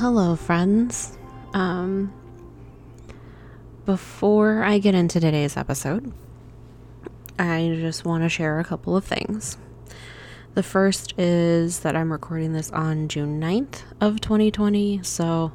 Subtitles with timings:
[0.00, 1.18] Hello, friends.
[1.54, 2.12] Um,
[3.84, 6.12] before I get into today's episode,
[7.36, 9.58] I just want to share a couple of things.
[10.54, 15.50] The first is that I'm recording this on June 9th of 2020, so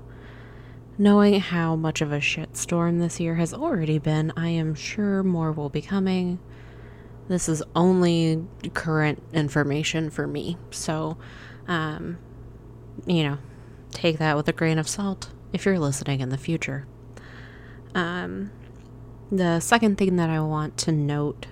[0.97, 5.53] knowing how much of a shitstorm this year has already been, I am sure more
[5.53, 6.37] will be coming.
[7.29, 11.15] This is only current information for me, so,
[11.69, 12.17] um,
[13.07, 13.37] you know,
[13.93, 16.85] take that with a grain of salt if you're listening in the future.
[17.95, 18.51] Um,
[19.31, 21.47] the second thing that I want to note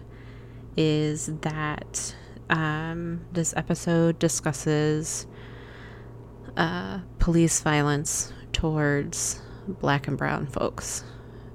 [0.76, 2.16] is that
[2.50, 5.28] um, this episode discusses
[6.58, 11.04] uh, police violence towards black and brown folks.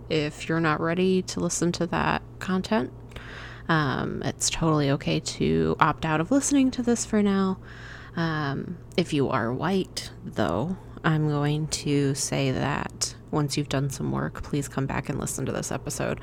[0.09, 2.93] If you're not ready to listen to that content,
[3.69, 7.59] um, it's totally okay to opt out of listening to this for now.
[8.17, 14.11] Um, if you are white, though, I'm going to say that once you've done some
[14.11, 16.21] work, please come back and listen to this episode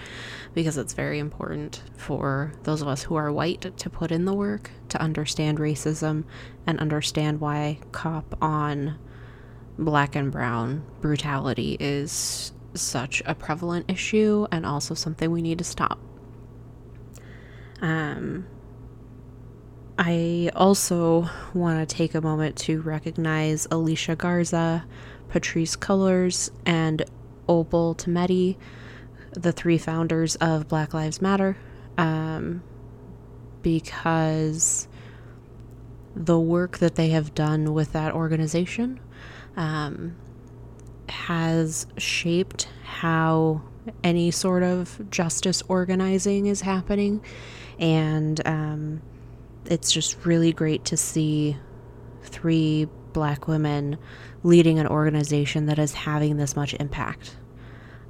[0.53, 4.33] because it's very important for those of us who are white to put in the
[4.33, 6.23] work to understand racism
[6.66, 8.97] and understand why cop on
[9.78, 15.63] black and brown brutality is such a prevalent issue and also something we need to
[15.63, 16.00] stop.
[17.81, 18.47] Um,
[19.97, 24.85] I also want to take a moment to recognize Alicia Garza,
[25.30, 27.05] Patrisse Cullors, and
[27.47, 28.58] Opal Tometi,
[29.34, 31.57] the three founders of Black Lives Matter,
[31.97, 32.63] um,
[33.62, 34.88] because
[36.16, 39.00] the work that they have done with that organization
[39.56, 40.16] um,
[41.09, 43.62] has shaped how
[44.03, 47.23] any sort of justice organizing is happening.
[47.79, 49.01] And um,
[49.66, 51.57] it's just really great to see
[52.24, 53.97] three black women
[54.44, 57.38] leading an organization that is having this much impact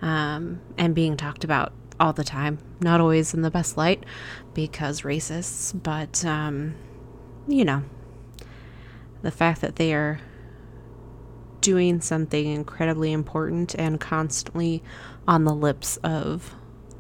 [0.01, 2.57] um, and being talked about all the time.
[2.81, 4.03] Not always in the best light
[4.53, 6.75] because racists, but um,
[7.47, 7.83] you know,
[9.21, 10.19] the fact that they are
[11.61, 14.83] doing something incredibly important and constantly
[15.27, 16.53] on the lips of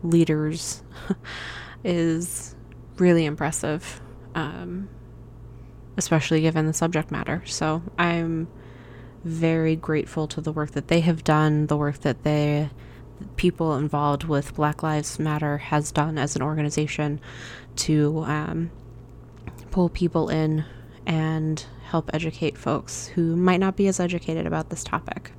[0.03, 0.83] leaders
[1.83, 2.55] is
[2.97, 4.01] really impressive
[4.35, 4.89] um,
[5.97, 7.43] especially given the subject matter.
[7.45, 8.47] So I'm
[9.23, 12.69] very grateful to the work that they have done, the work that they
[13.37, 17.21] people involved with Black Lives Matter has done as an organization
[17.77, 18.71] to um,
[19.71, 20.65] pull people in
[21.05, 25.31] and help educate folks who might not be as educated about this topic.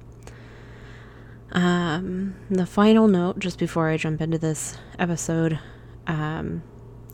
[1.52, 5.58] Um, the final note, just before I jump into this episode,
[6.06, 6.62] um,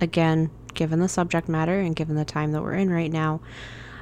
[0.01, 3.41] again, given the subject matter and given the time that we're in right now,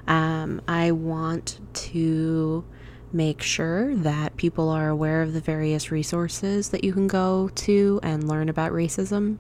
[0.06, 2.64] um, I want to
[3.12, 8.00] make sure that people are aware of the various resources that you can go to
[8.02, 9.38] and learn about racism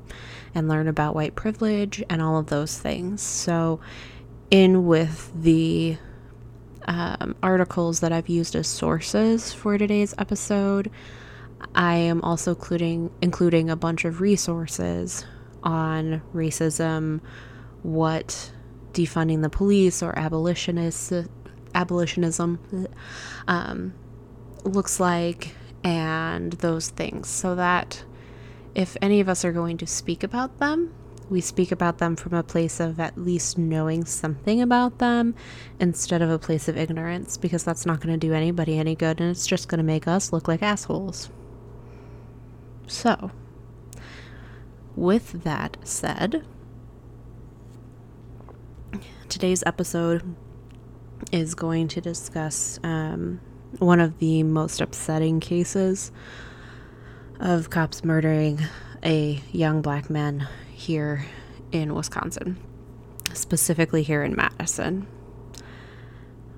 [0.54, 3.20] and learn about white privilege and all of those things.
[3.20, 3.80] So,
[4.50, 5.98] in with the
[6.86, 10.90] um, articles that I've used as sources for today's episode,
[11.74, 15.26] I am also including including a bunch of resources
[15.62, 17.20] on racism,
[17.82, 18.52] what
[18.92, 21.28] defunding the police or abolitionism
[23.46, 23.94] um,
[24.64, 25.54] looks like,
[25.84, 28.04] and those things, so that
[28.74, 30.94] if any of us are going to speak about them,
[31.30, 35.34] we speak about them from a place of at least knowing something about them
[35.78, 39.20] instead of a place of ignorance, because that's not going to do anybody any good
[39.20, 41.28] and it's just going to make us look like assholes.
[42.86, 43.30] So,
[44.98, 46.44] with that said,
[49.28, 50.34] today's episode
[51.30, 53.40] is going to discuss um,
[53.78, 56.10] one of the most upsetting cases
[57.38, 58.58] of cops murdering
[59.04, 61.24] a young black man here
[61.70, 62.56] in Wisconsin,
[63.34, 65.06] specifically here in Madison.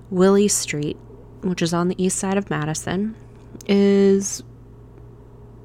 [0.09, 0.97] Willie Street,
[1.41, 3.15] which is on the east side of Madison,
[3.67, 4.41] is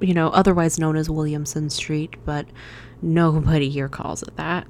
[0.00, 2.46] you know, otherwise known as Williamson Street, but
[3.02, 4.66] nobody here calls it that.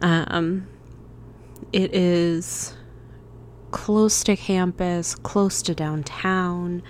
[0.00, 0.66] Um,
[1.72, 2.76] it is
[3.70, 6.82] close to campus, close to downtown.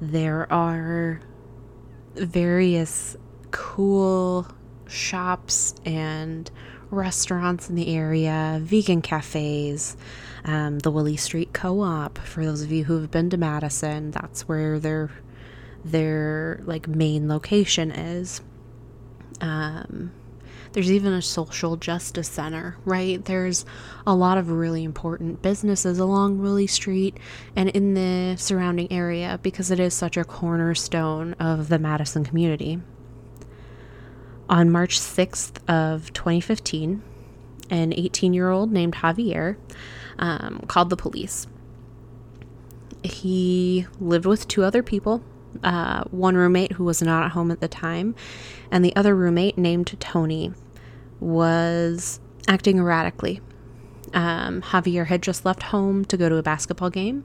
[0.00, 1.20] There are
[2.14, 3.16] various
[3.50, 4.46] cool
[4.86, 6.50] shops and
[6.90, 9.96] restaurants in the area, vegan cafes,
[10.44, 12.18] um, the Willie Street Co op.
[12.18, 15.10] For those of you who have been to Madison, that's where they're
[15.84, 18.40] their like main location is.
[19.40, 20.12] Um,
[20.72, 23.24] There's even a social justice center, right?
[23.24, 23.64] There's
[24.06, 27.16] a lot of really important businesses along Willie Street
[27.56, 32.80] and in the surrounding area because it is such a cornerstone of the Madison community.
[34.48, 37.02] On March 6th of 2015,
[37.70, 39.56] an 18 year old named Javier
[40.18, 41.46] um, called the police.
[43.02, 45.22] He lived with two other people
[45.62, 48.14] uh, one roommate who was not at home at the time,
[48.70, 50.52] and the other roommate, named Tony,
[51.18, 53.40] was acting erratically.
[54.14, 57.24] Um, Javier had just left home to go to a basketball game,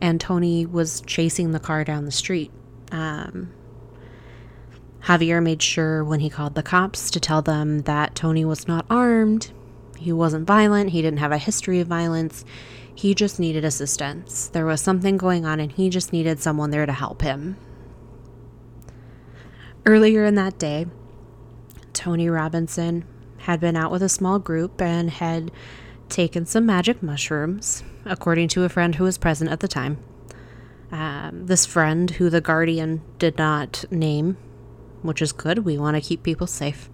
[0.00, 2.50] and Tony was chasing the car down the street.
[2.90, 3.52] Um,
[5.04, 8.86] Javier made sure when he called the cops to tell them that Tony was not
[8.88, 9.50] armed,
[9.98, 12.44] he wasn't violent, he didn't have a history of violence,
[12.94, 14.48] he just needed assistance.
[14.48, 17.56] There was something going on, and he just needed someone there to help him.
[19.84, 20.86] Earlier in that day,
[21.92, 23.04] Tony Robinson
[23.38, 25.50] had been out with a small group and had
[26.08, 29.98] taken some magic mushrooms, according to a friend who was present at the time.
[30.92, 34.36] Um, this friend, who the Guardian did not name,
[35.00, 36.88] which is good, we want to keep people safe,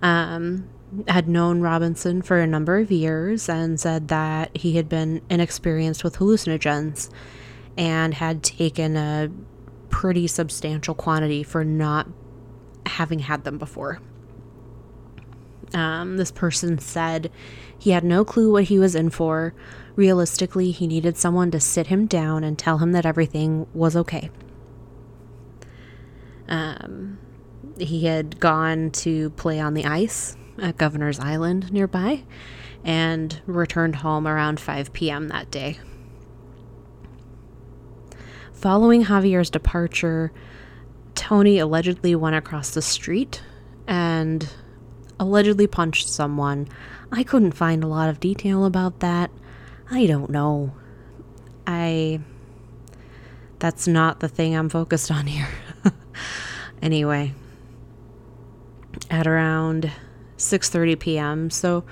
[0.00, 0.70] um,
[1.08, 6.02] had known Robinson for a number of years and said that he had been inexperienced
[6.02, 7.10] with hallucinogens
[7.76, 9.30] and had taken a
[9.90, 12.08] pretty substantial quantity for not
[12.86, 14.00] having had them before.
[15.74, 17.30] Um, this person said
[17.78, 19.54] he had no clue what he was in for.
[19.96, 24.30] Realistically, he needed someone to sit him down and tell him that everything was okay.
[26.48, 27.18] Um,
[27.78, 32.24] he had gone to play on the ice at Governor's Island nearby
[32.84, 35.28] and returned home around 5 p.m.
[35.28, 35.78] that day.
[38.52, 40.32] Following Javier's departure,
[41.14, 43.42] Tony allegedly went across the street
[43.86, 44.48] and
[45.18, 46.68] allegedly punched someone.
[47.10, 49.30] I couldn't find a lot of detail about that.
[49.90, 50.72] I don't know.
[51.66, 52.20] I.
[53.58, 55.48] That's not the thing I'm focused on here.
[56.82, 57.34] anyway,
[59.10, 59.92] at around
[60.38, 61.50] 6:30 p.m.
[61.50, 61.84] So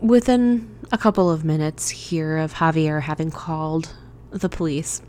[0.00, 3.92] within a couple of minutes here of Javier having called
[4.30, 5.02] the police,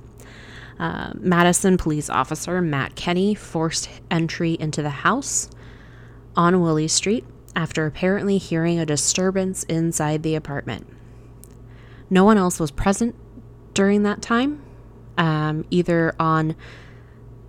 [0.82, 5.48] uh, Madison police officer Matt Kenny forced entry into the house
[6.36, 7.24] on Willie Street
[7.56, 10.88] after apparently hearing a disturbance inside the apartment.
[12.10, 13.16] No one else was present
[13.76, 14.64] during that time,
[15.20, 16.56] um, either on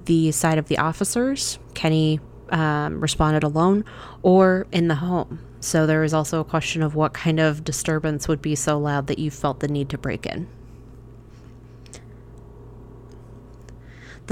[0.04, 1.58] the side of the officers.
[1.72, 2.20] Kenny
[2.50, 3.82] um, responded alone
[4.20, 5.40] or in the home.
[5.60, 9.06] So there was also a question of what kind of disturbance would be so loud
[9.06, 10.48] that you felt the need to break in.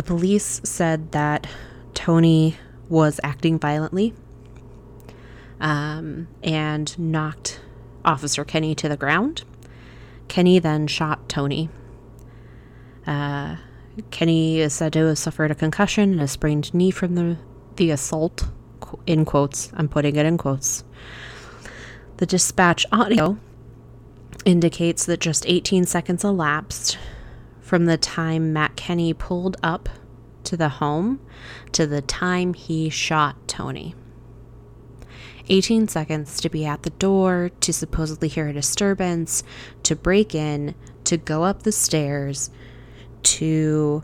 [0.00, 1.46] The police said that
[1.92, 2.56] Tony
[2.88, 4.14] was acting violently
[5.60, 7.60] um, and knocked
[8.02, 9.42] Officer Kenny to the ground.
[10.26, 11.68] Kenny then shot Tony.
[13.06, 13.56] Uh,
[14.10, 17.36] Kenny is said to have suffered a concussion and a sprained knee from the
[17.76, 18.48] the assault,
[19.06, 20.82] in quotes, I'm putting it in quotes.
[22.16, 23.36] The dispatch audio
[24.46, 26.96] indicates that just 18 seconds elapsed
[27.70, 29.88] from the time Matt Kenny pulled up
[30.42, 31.20] to the home
[31.70, 33.94] to the time he shot Tony.
[35.48, 39.44] 18 seconds to be at the door, to supposedly hear a disturbance,
[39.84, 40.74] to break in,
[41.04, 42.50] to go up the stairs,
[43.22, 44.02] to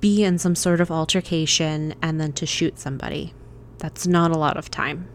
[0.00, 3.32] be in some sort of altercation and then to shoot somebody.
[3.78, 5.08] That's not a lot of time.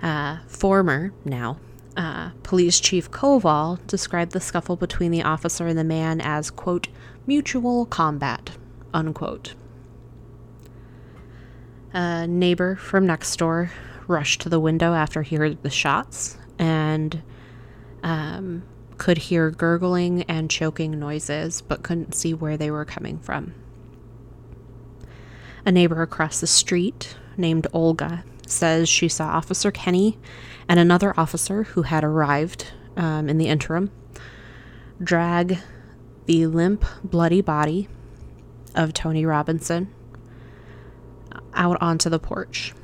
[0.00, 1.58] Uh, former, now,
[1.98, 6.88] uh, Police Chief Koval described the scuffle between the officer and the man as, quote,
[7.26, 8.52] mutual combat,
[8.94, 9.54] unquote.
[11.92, 13.72] A neighbor from next door
[14.06, 17.20] rushed to the window after he heard the shots and
[18.04, 18.62] um,
[18.96, 23.54] could hear gurgling and choking noises, but couldn't see where they were coming from.
[25.66, 30.16] A neighbor across the street, named Olga, says she saw Officer Kenny
[30.68, 33.90] and another officer who had arrived um, in the interim
[35.02, 35.58] drag
[36.26, 37.88] the limp, bloody body
[38.74, 39.92] of Tony Robinson
[41.54, 42.74] out onto the porch.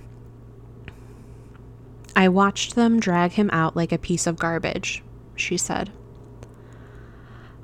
[2.17, 5.03] I watched them drag him out like a piece of garbage,
[5.37, 5.91] she said.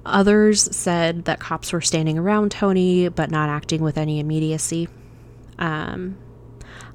[0.04, 4.88] Others said that cops were standing around Tony but not acting with any immediacy.
[5.58, 6.16] Um,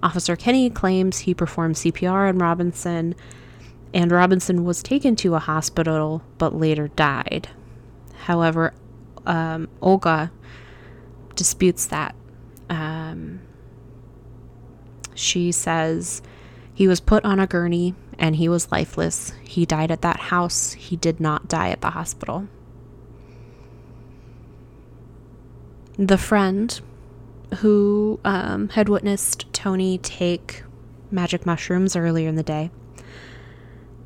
[0.03, 3.15] Officer Kenny claims he performed CPR on Robinson,
[3.93, 7.49] and Robinson was taken to a hospital but later died.
[8.25, 8.73] However,
[9.25, 10.31] um, Olga
[11.35, 12.15] disputes that.
[12.69, 13.41] Um,
[15.13, 16.21] She says
[16.73, 19.31] he was put on a gurney and he was lifeless.
[19.43, 20.73] He died at that house.
[20.73, 22.47] He did not die at the hospital.
[25.97, 26.79] The friend
[27.57, 30.63] who um, had witnessed Tony take
[31.11, 32.71] magic mushrooms earlier in the day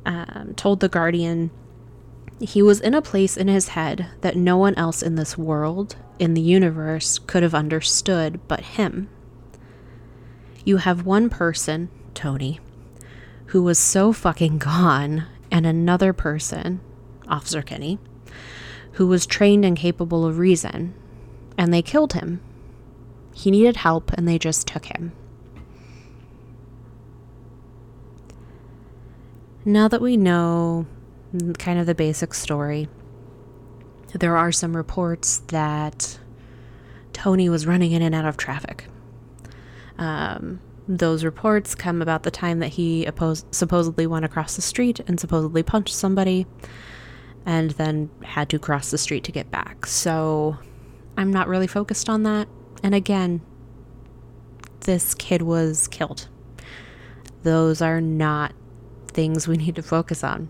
[0.04, 1.50] um, told the Guardian
[2.40, 5.96] he was in a place in his head that no one else in this world,
[6.18, 9.10] in the universe, could have understood but him.
[10.64, 12.58] You have one person, Tony,
[13.46, 16.80] who was so fucking gone, and another person,
[17.28, 17.98] Officer Kenny,
[18.92, 20.94] who was trained and capable of reason,
[21.58, 22.40] and they killed him.
[23.40, 25.12] He needed help, and they just took him.
[29.64, 30.84] Now that we know
[31.58, 32.86] kind of the basic story,
[34.12, 36.18] there are some reports that
[37.14, 38.88] Tony was running in and out of traffic.
[39.96, 45.00] Um, those reports come about the time that he opposed, supposedly went across the street
[45.06, 46.46] and supposedly punched somebody
[47.46, 49.86] and then had to cross the street to get back.
[49.86, 50.58] So
[51.16, 52.46] I'm not really focused on that.
[52.82, 53.40] And again,
[54.80, 56.28] this kid was killed.
[57.42, 58.52] Those are not
[59.08, 60.48] things we need to focus on.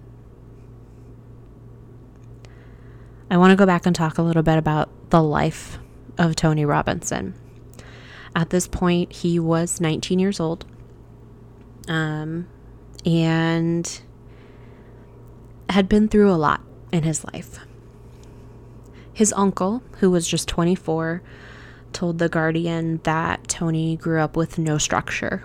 [3.31, 5.79] I want to go back and talk a little bit about the life
[6.19, 7.35] of Tony Robinson.
[8.35, 10.65] At this point, he was 19 years old.
[11.89, 12.49] Um,
[13.05, 14.01] and
[15.69, 16.61] had been through a lot
[16.93, 17.61] in his life.
[19.13, 21.23] His uncle, who was just 24,
[21.93, 25.45] told The Guardian that Tony grew up with no structure.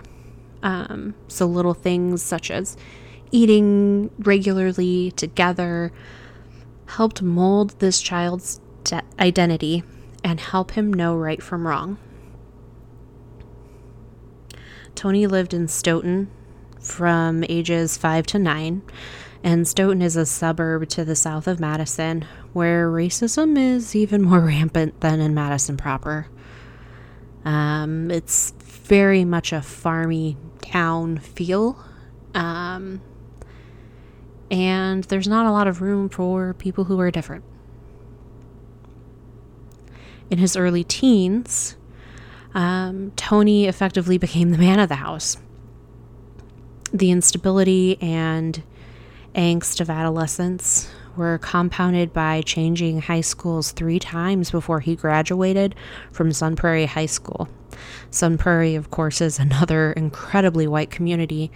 [0.62, 2.76] Um, so little things such as
[3.30, 5.92] eating regularly together
[6.86, 9.82] helped mold this child's de- identity
[10.24, 11.98] and help him know right from wrong.
[14.94, 16.30] Tony lived in Stoughton
[16.80, 18.82] from ages 5 to 9,
[19.44, 24.40] and Stoughton is a suburb to the south of Madison where racism is even more
[24.46, 26.28] rampant than in Madison proper.
[27.46, 31.78] Um, it's very much a farmy town feel.
[32.34, 33.00] Um,
[34.50, 37.44] and there's not a lot of room for people who are different.
[40.28, 41.76] In his early teens,
[42.52, 45.36] um, Tony effectively became the man of the house.
[46.92, 48.60] The instability and
[49.36, 55.74] angst of adolescence were compounded by changing high schools three times before he graduated
[56.12, 57.48] from Sun Prairie High School.
[58.10, 61.50] Sun Prairie, of course, is another incredibly white community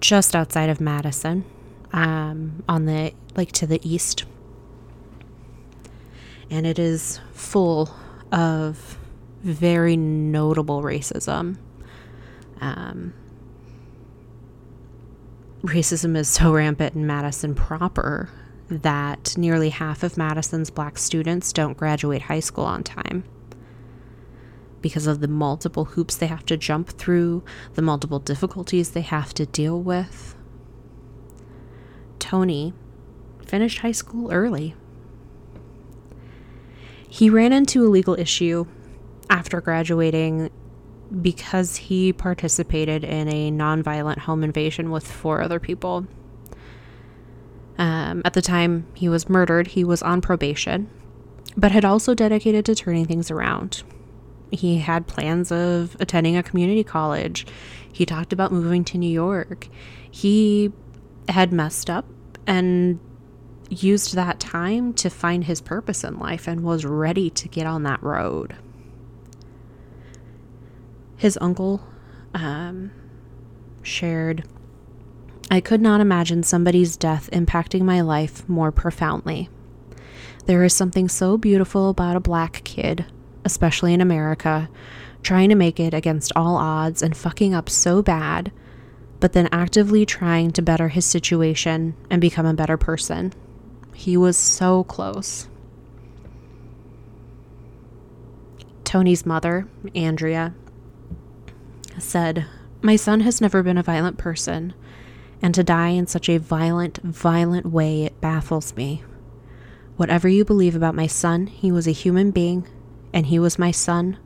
[0.00, 1.44] just outside of Madison
[1.92, 4.24] um, on the like to the east,
[6.50, 7.90] and it is full
[8.32, 8.98] of
[9.42, 11.56] very notable racism.
[12.60, 13.14] Um,
[15.62, 18.30] racism is so rampant in Madison proper
[18.70, 23.24] that nearly half of Madison's black students don't graduate high school on time
[24.80, 27.42] because of the multiple hoops they have to jump through,
[27.74, 30.34] the multiple difficulties they have to deal with.
[32.18, 32.72] Tony
[33.44, 34.74] finished high school early.
[37.08, 38.66] He ran into a legal issue
[39.28, 40.50] after graduating
[41.20, 46.06] because he participated in a nonviolent home invasion with four other people.
[47.80, 50.90] Um, at the time he was murdered, he was on probation,
[51.56, 53.82] but had also dedicated to turning things around.
[54.52, 57.46] He had plans of attending a community college.
[57.90, 59.68] He talked about moving to New York.
[60.10, 60.72] He
[61.26, 62.04] had messed up
[62.46, 63.00] and
[63.70, 67.84] used that time to find his purpose in life and was ready to get on
[67.84, 68.56] that road.
[71.16, 71.82] His uncle
[72.34, 72.90] um,
[73.82, 74.44] shared
[75.50, 79.48] I could not imagine somebody's death impacting my life more profoundly.
[80.46, 83.04] There is something so beautiful about a black kid,
[83.44, 84.70] especially in America,
[85.22, 88.52] trying to make it against all odds and fucking up so bad
[89.20, 93.32] but then actively trying to better his situation and become a better person.
[93.94, 95.46] He was so close.
[98.82, 100.54] Tony's mother, Andrea,
[101.98, 102.46] said,
[102.80, 104.72] My son has never been a violent person,
[105.42, 109.02] and to die in such a violent, violent way, it baffles me.
[109.96, 112.66] Whatever you believe about my son, he was a human being,
[113.12, 114.18] and he was my son,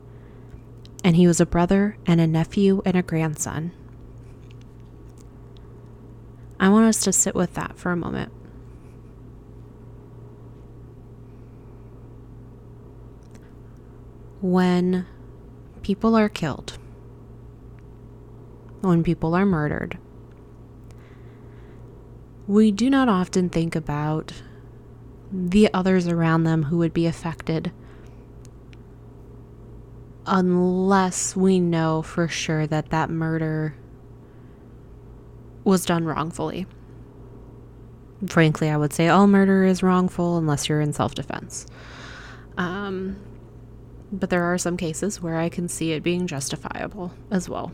[1.03, 3.71] and he was a brother and a nephew and a grandson.
[6.59, 8.31] I want us to sit with that for a moment.
[14.41, 15.05] When
[15.81, 16.77] people are killed,
[18.81, 19.97] when people are murdered,
[22.47, 24.33] we do not often think about
[25.31, 27.71] the others around them who would be affected
[30.27, 33.75] unless we know for sure that that murder
[35.63, 36.65] was done wrongfully.
[38.27, 41.65] Frankly, I would say all murder is wrongful unless you're in self defense.
[42.57, 43.17] Um,
[44.11, 47.71] but there are some cases where I can see it being justifiable as well.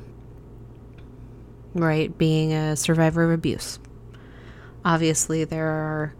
[1.74, 2.18] Right?
[2.18, 3.80] Being a survivor of abuse.
[4.84, 6.16] Obviously, there are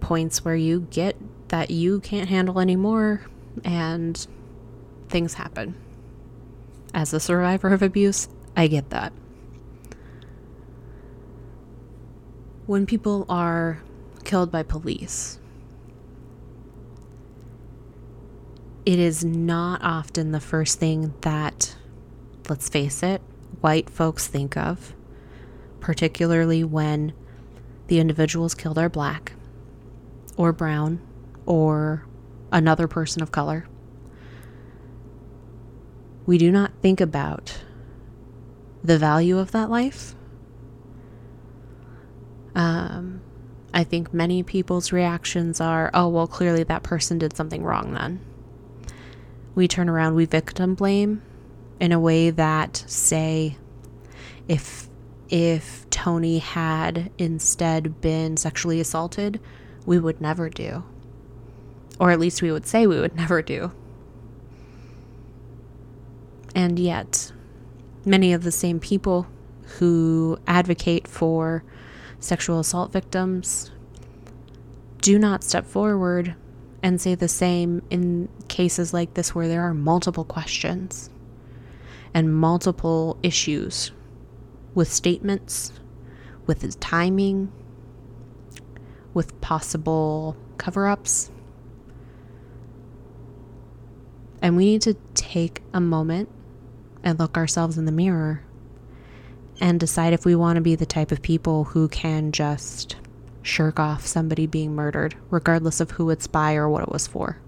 [0.00, 1.16] points where you get
[1.48, 3.26] that you can't handle anymore
[3.64, 4.26] and
[5.08, 5.74] things happen.
[6.92, 9.12] As a survivor of abuse, I get that.
[12.66, 13.82] When people are
[14.24, 15.38] killed by police,
[18.86, 21.76] it is not often the first thing that,
[22.48, 23.20] let's face it,
[23.60, 24.94] white folks think of,
[25.80, 27.12] particularly when
[27.86, 29.34] the individuals killed are black
[30.36, 31.00] or brown
[31.46, 32.06] or
[32.52, 33.66] another person of color.
[36.26, 37.62] We do not think about
[38.82, 40.14] the value of that life.
[42.54, 43.20] Um,
[43.72, 48.20] I think many people's reactions are, oh, well, clearly that person did something wrong then
[49.54, 51.22] we turn around, we victim blame
[51.80, 53.56] in a way that, say,
[54.48, 54.88] if
[55.34, 59.40] if Tony had instead been sexually assaulted,
[59.84, 60.84] we would never do.
[61.98, 63.72] Or at least we would say we would never do.
[66.54, 67.32] And yet,
[68.04, 69.26] many of the same people
[69.78, 71.64] who advocate for
[72.20, 73.72] sexual assault victims
[75.00, 76.36] do not step forward
[76.80, 81.10] and say the same in cases like this where there are multiple questions
[82.14, 83.90] and multiple issues
[84.74, 85.72] with statements,
[86.46, 87.52] with his timing,
[89.12, 91.30] with possible cover ups.
[94.42, 96.28] And we need to take a moment
[97.02, 98.44] and look ourselves in the mirror
[99.60, 102.96] and decide if we want to be the type of people who can just
[103.42, 107.38] shirk off somebody being murdered, regardless of who it's by or what it was for.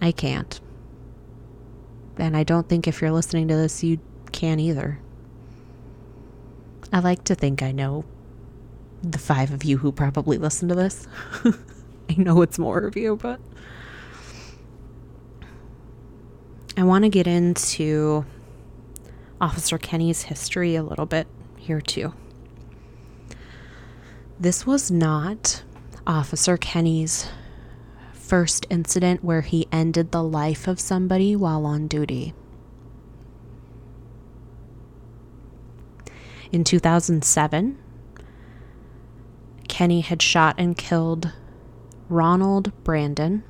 [0.00, 0.60] I can't.
[2.18, 3.98] And I don't think if you're listening to this, you
[4.32, 4.98] can either.
[6.92, 8.04] I like to think I know
[9.02, 11.06] the five of you who probably listen to this.
[11.44, 13.40] I know it's more of you, but
[16.76, 18.24] I want to get into
[19.40, 21.26] Officer Kenny's history a little bit
[21.56, 22.14] here, too.
[24.40, 25.62] This was not
[26.06, 27.28] Officer Kenny's
[28.28, 32.34] first incident where he ended the life of somebody while on duty.
[36.52, 37.78] In 2007,
[39.66, 41.32] Kenny had shot and killed
[42.10, 43.44] Ronald Brandon.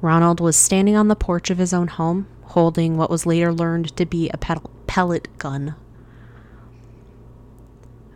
[0.00, 3.94] Ronald was standing on the porch of his own home holding what was later learned
[3.96, 4.38] to be a
[4.86, 5.74] pellet gun.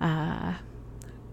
[0.00, 0.55] Uh,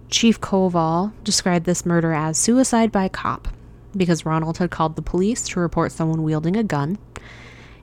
[0.10, 3.48] Chief Koval described this murder as suicide by cop
[3.96, 6.98] because Ronald had called the police to report someone wielding a gun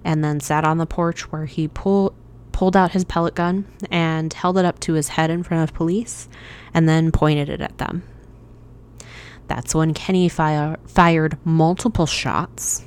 [0.04, 2.14] and then sat on the porch where he pull,
[2.52, 5.74] pulled out his pellet gun and held it up to his head in front of
[5.74, 6.28] police
[6.72, 8.02] and then pointed it at them.
[9.48, 12.84] That's when Kenny fire, fired multiple shots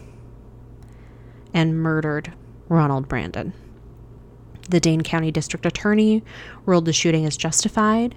[1.53, 2.33] and murdered
[2.67, 3.53] Ronald Brandon.
[4.69, 6.23] The Dane County District Attorney
[6.65, 8.15] ruled the shooting as justified,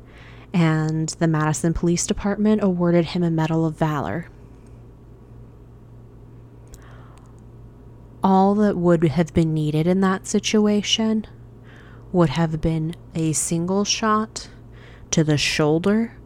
[0.53, 4.27] and the Madison Police Department awarded him a Medal of Valor.
[8.23, 11.27] All that would have been needed in that situation
[12.13, 14.49] would have been a single shot
[15.11, 16.17] to the shoulder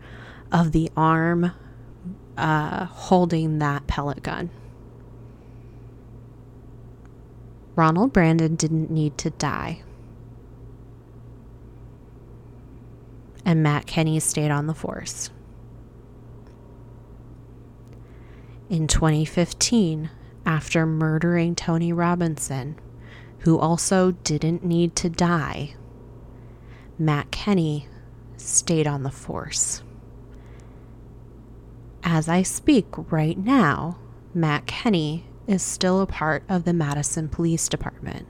[0.53, 1.53] of the arm
[2.37, 4.51] uh, holding that pellet gun.
[7.75, 9.83] Ronald Brandon didn't need to die.
[13.45, 15.31] And Matt Kenny stayed on the force.
[18.69, 20.11] In 2015,
[20.47, 22.79] after murdering Tony Robinson,
[23.41, 25.75] who also didn't need to die,
[26.99, 27.89] Matt Kenny
[28.37, 29.83] stayed on the force.
[32.05, 33.99] As I speak right now,
[34.33, 38.27] Matt Kenny is still a part of the Madison Police Department.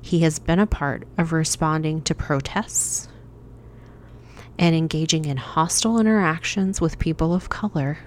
[0.00, 3.08] He has been a part of responding to protests
[4.58, 7.98] and engaging in hostile interactions with people of color,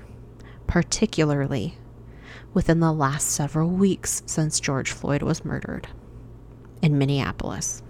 [0.65, 1.77] particularly
[2.53, 5.87] within the last several weeks since George Floyd was murdered
[6.81, 7.83] in Minneapolis.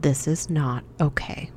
[0.00, 1.50] This is not okay.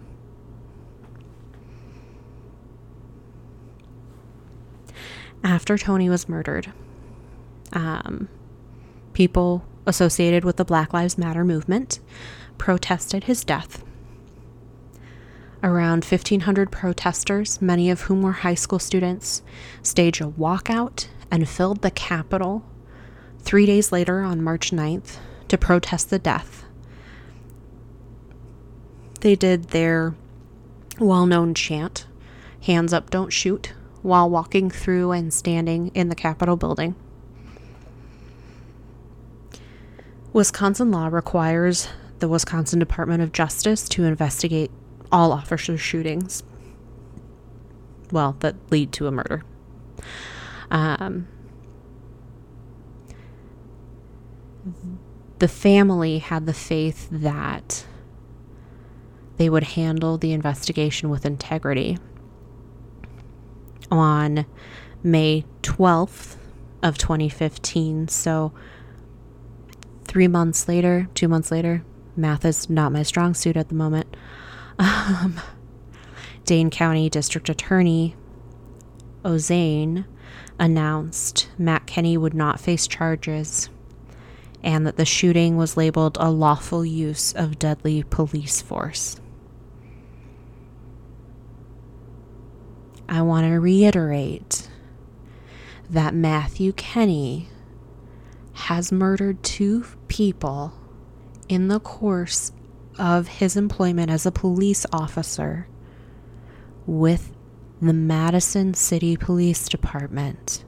[5.44, 6.72] After Tony was murdered,
[7.74, 8.28] um,
[9.14, 12.00] people associated with the Black Lives Matter movement
[12.58, 13.84] protested his death.
[15.68, 19.42] Around 1,500 protesters, many of whom were high school students,
[19.84, 22.64] staged a walkout and filled the Capitol
[23.40, 25.18] three days later on March 9th
[25.50, 26.64] to protest the death.
[29.20, 30.16] They did their
[31.02, 32.08] well known chant,
[32.62, 36.96] Hands Up, Don't Shoot, while walking through and standing in the Capitol building.
[40.32, 44.72] Wisconsin law requires the Wisconsin Department of Justice to investigate
[45.12, 46.44] all officer shootings,
[48.12, 49.44] well, that lead to a murder.
[50.72, 51.28] Um,
[55.40, 57.86] the family had the faith that
[59.38, 61.98] they would handle the investigation with integrity.
[63.90, 64.46] On
[65.04, 66.36] May 12th
[66.84, 68.52] of 2015, so
[70.06, 71.84] three months later, two months later,
[72.16, 74.18] math is not my strong suit at the moment.
[74.80, 75.40] Um,
[76.46, 78.16] Dane County District Attorney
[79.24, 80.06] Ozanne
[80.60, 83.70] announced Matt Kenny would not face charges
[84.64, 89.20] and that the shooting was labeled a lawful use of deadly police force.
[93.10, 94.70] I want to reiterate
[95.90, 97.48] that Matthew Kenny
[98.54, 100.74] has murdered two people
[101.48, 102.52] in the course
[103.00, 105.68] of his employment as a police officer
[106.86, 107.32] with
[107.82, 110.64] the Madison City Police Department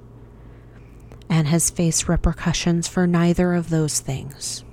[1.30, 4.64] and has faced repercussions for neither of those things.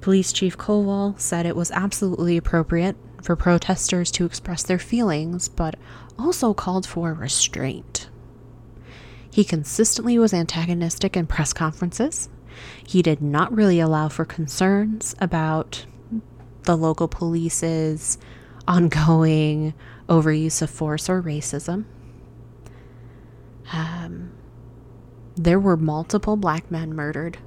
[0.00, 5.74] Police Chief Koval said it was absolutely appropriate for protesters to express their feelings, but
[6.18, 8.08] also called for restraint.
[9.30, 12.28] He consistently was antagonistic in press conferences.
[12.86, 15.86] He did not really allow for concerns about
[16.64, 18.18] the local police's
[18.66, 19.74] ongoing
[20.08, 21.84] overuse of force or racism.
[23.72, 24.32] Um,
[25.36, 27.38] there were multiple black men murdered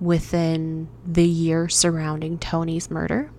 [0.00, 3.30] within the year surrounding Tony's murder.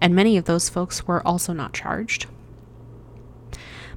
[0.00, 2.26] And many of those folks were also not charged.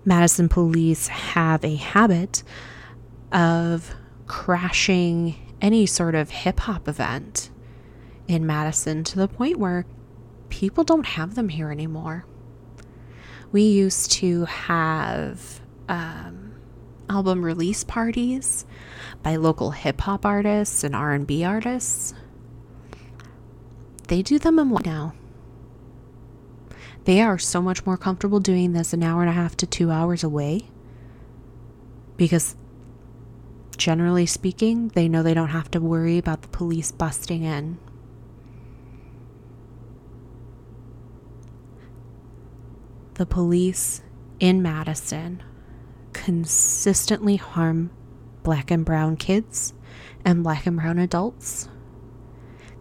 [0.06, 2.44] Madison police have a habit
[3.32, 3.96] of
[4.28, 7.50] crashing any sort of hip hop event
[8.28, 9.86] in Madison to the point where
[10.50, 12.26] people don't have them here anymore.
[13.52, 16.54] We used to have um,
[17.10, 18.66] album release parties
[19.22, 22.14] by local hip hop artists and R and B artists.
[24.08, 25.14] They do them in now.
[27.06, 29.92] They are so much more comfortable doing this an hour and a half to two
[29.92, 30.70] hours away
[32.16, 32.56] because,
[33.76, 37.78] generally speaking, they know they don't have to worry about the police busting in.
[43.16, 44.02] The police
[44.40, 45.44] in Madison
[46.14, 47.92] consistently harm
[48.44, 49.74] black and brown kids
[50.24, 51.68] and black and brown adults.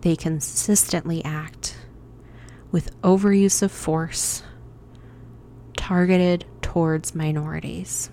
[0.02, 1.76] They consistently act
[2.72, 4.42] with overuse of force
[5.76, 8.11] targeted towards minorities.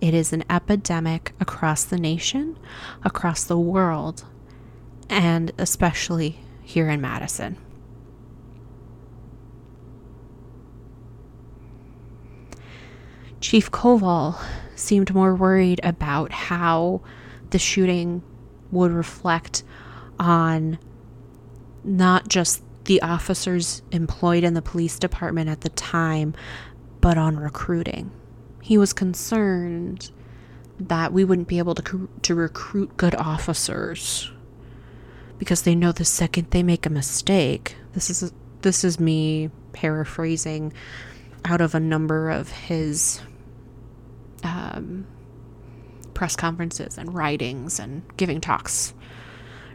[0.00, 2.58] It is an epidemic across the nation,
[3.04, 4.24] across the world,
[5.08, 7.56] and especially here in Madison.
[13.40, 14.36] Chief Koval
[14.74, 17.02] seemed more worried about how
[17.50, 18.22] the shooting
[18.72, 19.62] would reflect
[20.18, 20.78] on
[21.86, 26.34] not just the officers employed in the police department at the time,
[27.00, 28.10] but on recruiting.
[28.62, 30.10] He was concerned
[30.78, 34.30] that we wouldn't be able to, to recruit good officers
[35.38, 37.76] because they know the second they make a mistake.
[37.92, 40.72] This is this is me paraphrasing
[41.44, 43.20] out of a number of his
[44.42, 45.06] um,
[46.14, 48.94] press conferences and writings and giving talks,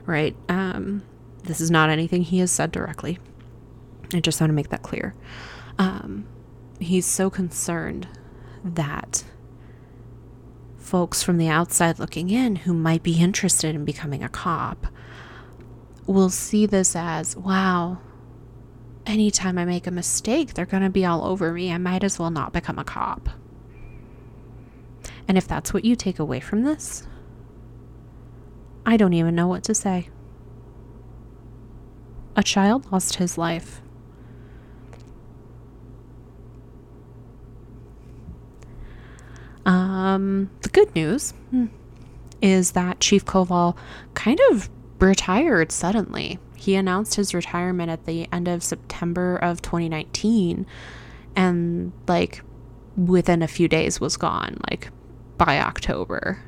[0.06, 0.36] right?
[0.50, 1.04] Um,
[1.43, 3.19] this is not anything he has said directly.
[4.13, 5.15] I just want to make that clear.
[5.77, 6.27] Um,
[6.80, 8.08] he's so concerned
[8.63, 9.23] that
[10.77, 14.88] folks from the outside looking in who might be interested in becoming a cop
[16.06, 17.99] will see this as wow,
[19.06, 21.71] anytime I make a mistake, they're going to be all over me.
[21.71, 23.30] I might as well not become a cop.
[25.27, 27.08] And if that's what you take away from this,
[28.86, 30.10] I don't even know what to say.
[32.35, 33.81] A child lost his life.
[39.65, 41.67] Um, the good news hmm,
[42.41, 43.77] is that Chief Koval
[44.13, 46.39] kind of retired suddenly.
[46.55, 50.65] He announced his retirement at the end of September of 2019
[51.35, 52.43] and like
[52.97, 54.89] within a few days was gone like
[55.37, 56.39] by October.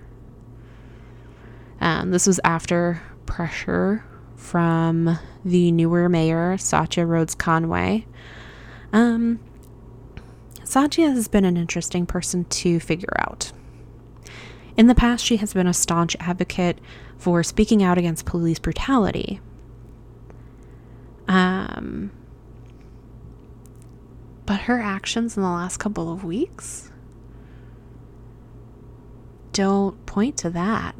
[1.79, 4.03] And this was after pressure
[4.43, 8.05] from the newer mayor, Satya Rhodes Conway.
[8.91, 9.39] Um,
[10.65, 13.53] Satya has been an interesting person to figure out.
[14.75, 16.79] In the past, she has been a staunch advocate
[17.17, 19.39] for speaking out against police brutality.
[21.27, 22.11] Um,
[24.45, 26.91] but her actions in the last couple of weeks
[29.53, 30.95] don't point to that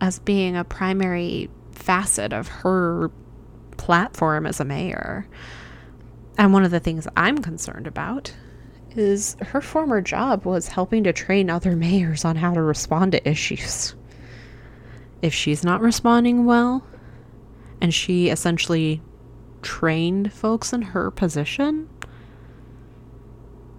[0.00, 3.10] as being a primary facet of her
[3.76, 5.26] platform as a mayor.
[6.36, 8.34] And one of the things I'm concerned about
[8.96, 13.28] is her former job was helping to train other mayors on how to respond to
[13.28, 13.94] issues.
[15.22, 16.86] If she's not responding well,
[17.80, 19.00] and she essentially
[19.62, 21.88] trained folks in her position,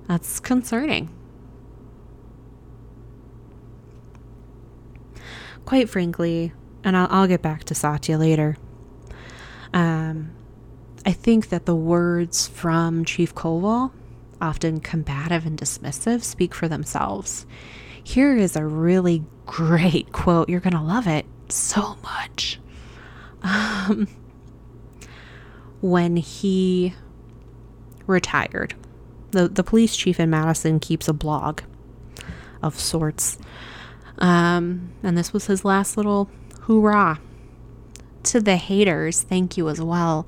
[0.08, 1.10] that's concerning.
[5.66, 6.52] Quite frankly,
[6.84, 8.58] and I'll, I'll get back to Satya later.
[9.74, 10.32] Um,
[11.06, 13.92] I think that the words from Chief Koval
[14.42, 17.46] often combative and dismissive, speak for themselves.
[18.04, 20.50] Here is a really great quote.
[20.50, 22.60] You're going to love it so much.
[23.42, 24.08] Um,
[25.82, 26.94] when he
[28.08, 28.76] retired,
[29.32, 31.62] the, the police chief in Madison keeps a blog
[32.62, 33.38] of sorts.
[34.18, 36.30] Um, and this was his last little
[36.70, 37.20] hoorah.
[38.22, 40.28] To the haters, thank you as well.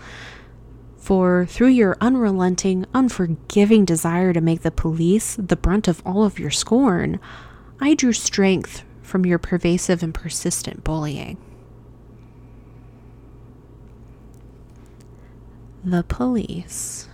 [0.98, 6.40] For through your unrelenting, unforgiving desire to make the police the brunt of all of
[6.40, 7.20] your scorn,
[7.80, 11.38] I drew strength from your pervasive and persistent bullying.
[15.84, 17.08] The police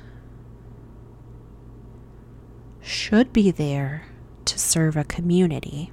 [2.82, 4.06] should be there
[4.46, 5.92] to serve a community.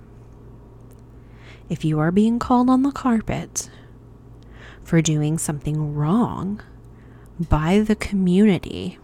[1.69, 3.71] If you are being called on the carpet
[4.83, 6.61] for doing something wrong,
[7.39, 8.99] by the community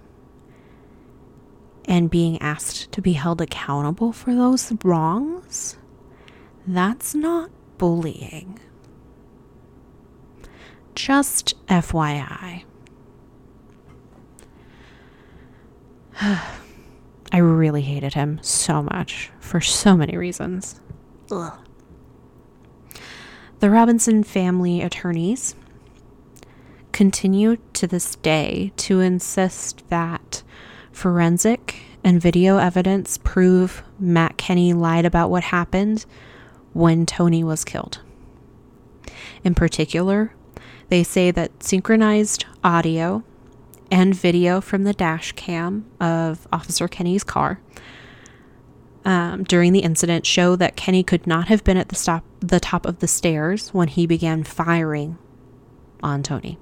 [1.87, 5.77] and being asked to be held accountable for those wrongs,
[6.66, 8.61] that's not bullying.
[10.94, 12.64] Just FYI.
[17.33, 20.81] I really hated him so much for so many reasons.
[21.31, 21.60] Ugh.
[23.61, 25.55] The Robinson family attorneys
[26.92, 30.42] continue to this day to insist that
[30.92, 36.07] forensic and video evidence prove Matt Kenny lied about what happened
[36.73, 38.01] when Tony was killed.
[39.44, 40.33] In particular,
[40.88, 43.23] they say that synchronized audio
[43.90, 47.61] and video from the dash cam of Officer Kenny's car
[49.05, 52.61] um, during the incident show that Kenny could not have been at the, stop, the
[52.61, 55.19] top of the stairs when he began firing
[56.03, 56.59] on Tony.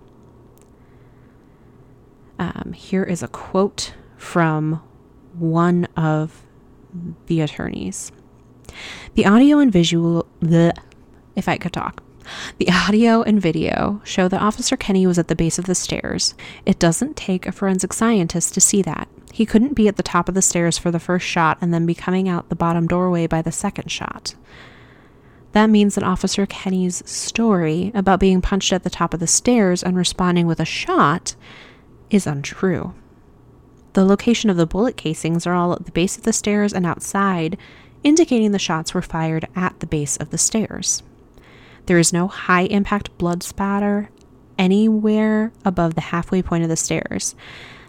[2.38, 4.80] Um, here is a quote from
[5.34, 6.44] one of
[7.26, 8.12] the attorneys.
[9.14, 10.72] The audio and visual, the,
[11.34, 12.02] if I could talk,
[12.58, 16.34] the audio and video show that Officer Kenny was at the base of the stairs.
[16.66, 19.08] It doesn't take a forensic scientist to see that.
[19.38, 21.86] He couldn't be at the top of the stairs for the first shot and then
[21.86, 24.34] be coming out the bottom doorway by the second shot.
[25.52, 29.80] That means that Officer Kenny's story about being punched at the top of the stairs
[29.80, 31.36] and responding with a shot
[32.10, 32.94] is untrue.
[33.92, 36.84] The location of the bullet casings are all at the base of the stairs and
[36.84, 37.56] outside,
[38.02, 41.04] indicating the shots were fired at the base of the stairs.
[41.86, 44.10] There is no high impact blood spatter
[44.58, 47.36] anywhere above the halfway point of the stairs.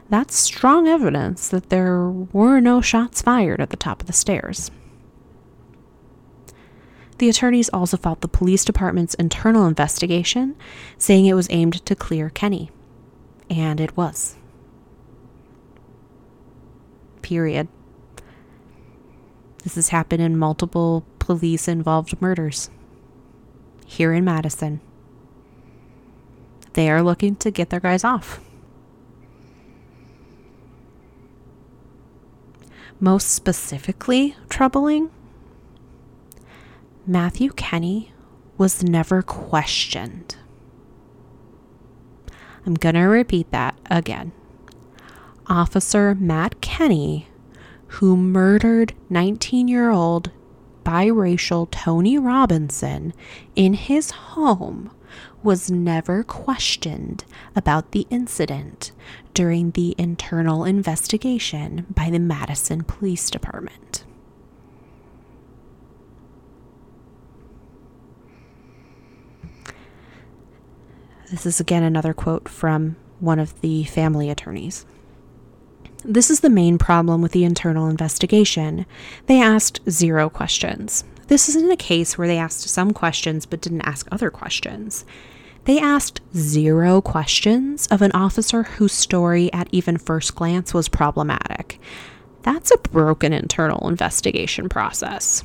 [0.10, 4.72] That's strong evidence that there were no shots fired at the top of the stairs.
[7.20, 10.56] The attorneys also fault the police department's internal investigation,
[10.98, 12.72] saying it was aimed to clear Kenny.
[13.50, 14.36] And it was.
[17.22, 17.68] Period.
[19.64, 22.70] This has happened in multiple police involved murders
[23.86, 24.80] here in Madison.
[26.74, 28.40] they are looking to get their guys off.
[33.02, 35.10] Most specifically troubling,
[37.08, 38.12] Matthew Kenny
[38.58, 40.36] was never questioned.
[42.66, 44.34] I'm going to repeat that again.
[45.48, 47.30] Officer Matt Kenny,
[47.88, 50.32] who murdered 19 year old
[50.84, 53.14] biracial Tony Robinson
[53.56, 54.92] in his home,
[55.42, 57.24] was never questioned
[57.56, 58.92] about the incident
[59.40, 64.04] during the internal investigation by the Madison Police Department.
[71.32, 74.86] This is again another quote from one of the family attorneys.
[76.04, 78.86] This is the main problem with the internal investigation.
[79.28, 81.06] They asked zero questions.
[81.28, 85.06] This isn't a case where they asked some questions but didn't ask other questions.
[85.70, 91.80] They asked zero questions of an officer whose story at even first glance was problematic.
[92.42, 95.44] That's a broken internal investigation process.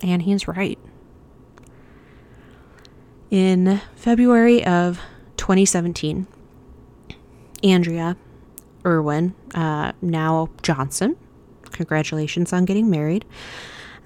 [0.00, 0.78] And he's right.
[3.30, 4.98] In February of
[5.36, 6.26] 2017,
[7.62, 8.16] Andrea
[8.86, 11.18] Irwin, uh, now Johnson,
[11.72, 13.26] congratulations on getting married,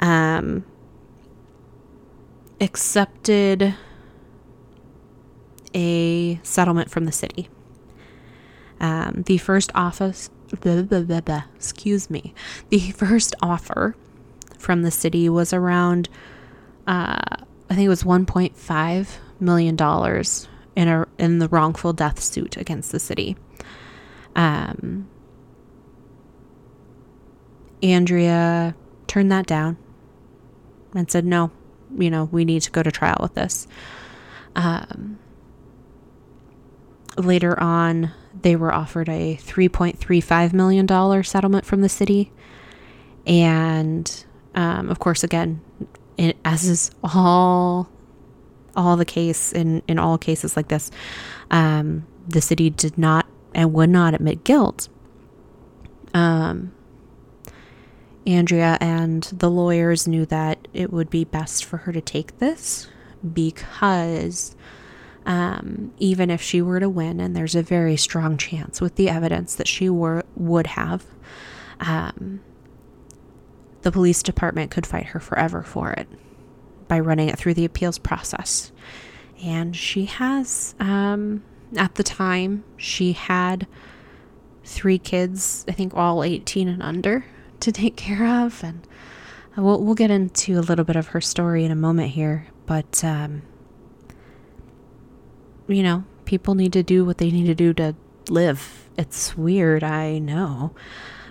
[0.01, 0.65] um,
[2.61, 3.77] accepted
[5.75, 7.49] a settlement from the city.
[8.81, 12.35] Um, the first office, blah, blah, blah, excuse me,
[12.69, 13.97] the first offer
[14.59, 16.09] from the city was around
[16.89, 19.09] uh, I think it was 1.5
[19.41, 23.37] million dollars in a in the wrongful death suit against the city.
[24.35, 25.09] Um,
[27.83, 28.75] Andrea
[29.07, 29.77] turned that down
[30.95, 31.51] and said, "No,
[31.97, 33.69] you know, we need to go to trial with this."
[34.57, 35.19] Um,
[37.19, 42.33] later on, they were offered a 3.35 million dollar settlement from the city,
[43.27, 45.61] and um, of course, again,
[46.17, 47.89] it, as is all
[48.77, 50.91] all the case in in all cases like this,
[51.51, 54.89] um, the city did not and would not admit guilt.
[56.15, 56.73] Um,
[58.27, 62.87] Andrea and the lawyers knew that it would be best for her to take this
[63.33, 64.55] because
[65.29, 69.11] um, even if she were to win, and there's a very strong chance with the
[69.11, 71.05] evidence that she were would have,
[71.81, 72.41] um,
[73.83, 76.09] the police department could fight her forever for it
[76.89, 78.73] by running it through the appeals process.
[79.45, 81.45] And she has, um,
[81.77, 83.67] at the time, she had
[84.65, 87.27] three kids, I think all 18 and under,
[87.61, 88.65] to take care of.
[88.65, 88.87] And
[89.59, 92.47] we'll, we'll get into a little bit of her story in a moment here.
[92.65, 93.43] But, um,
[95.69, 97.95] you know, people need to do what they need to do to
[98.29, 98.89] live.
[98.97, 100.75] It's weird, I know,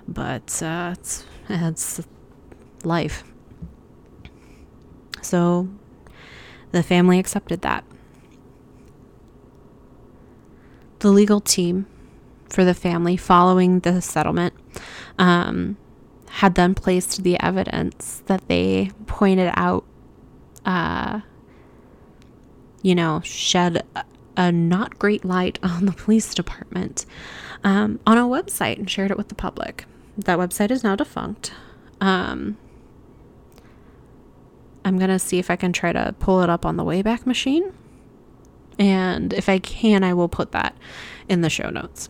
[0.08, 2.02] but uh, it's, it's
[2.84, 3.24] life.
[5.22, 5.68] So
[6.72, 7.84] the family accepted that.
[11.00, 11.86] The legal team
[12.50, 14.54] for the family following the settlement
[15.20, 15.78] um,
[16.30, 19.84] had then placed the evidence that they pointed out,
[20.66, 21.22] uh,
[22.82, 23.84] you know, shed
[24.38, 27.06] a, not great light on the police department
[27.64, 29.86] um, on a website and shared it with the public.
[30.18, 31.52] That website is now defunct.
[32.00, 32.58] Um,
[34.86, 37.26] I'm going to see if I can try to pull it up on the Wayback
[37.26, 37.74] Machine.
[38.80, 40.78] And if I can, I will put that
[41.28, 42.10] in the show notes.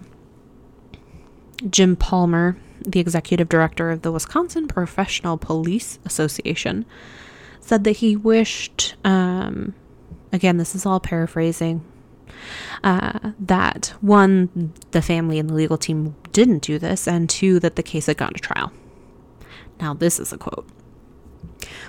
[1.69, 6.86] Jim Palmer, the executive director of the Wisconsin Professional Police Association,
[7.59, 9.73] said that he wished, um,
[10.32, 11.84] again, this is all paraphrasing,
[12.84, 17.75] uh, that one, the family and the legal team didn't do this, and two, that
[17.75, 18.71] the case had gone to trial.
[19.80, 20.67] Now, this is a quote.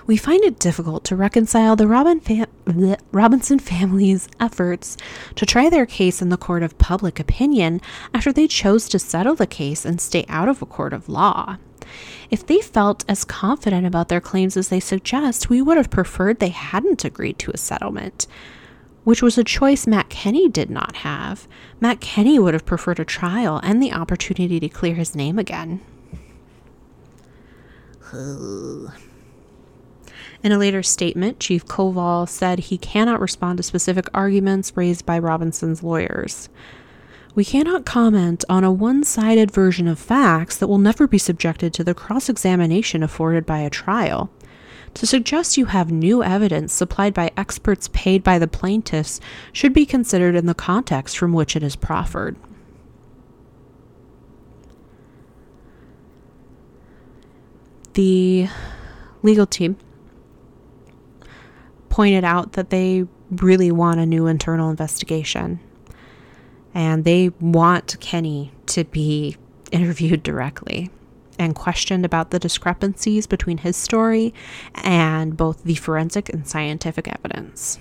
[0.07, 4.97] We find it difficult to reconcile the Robin fam- Robinson family's efforts
[5.35, 7.81] to try their case in the court of public opinion
[8.15, 11.59] after they chose to settle the case and stay out of a court of law.
[12.31, 16.39] If they felt as confident about their claims as they suggest, we would have preferred
[16.39, 18.27] they hadn't agreed to a settlement,
[19.09, 21.49] which was a choice Matt Kenny did not have.
[21.81, 25.81] Matt Kenny would have preferred a trial and the opportunity to clear his name again.
[28.13, 28.93] In
[30.53, 35.83] a later statement, Chief Koval said he cannot respond to specific arguments raised by Robinson's
[35.83, 36.51] lawyers.
[37.35, 41.73] We cannot comment on a one sided version of facts that will never be subjected
[41.73, 44.29] to the cross examination afforded by a trial.
[44.99, 49.21] To suggest you have new evidence supplied by experts paid by the plaintiffs
[49.53, 52.35] should be considered in the context from which it is proffered.
[57.93, 58.49] The
[59.23, 59.77] legal team
[61.89, 65.61] pointed out that they really want a new internal investigation
[66.75, 69.37] and they want Kenny to be
[69.71, 70.91] interviewed directly
[71.39, 74.35] and questioned about the discrepancies between his story
[74.75, 77.79] and both the forensic and scientific evidence.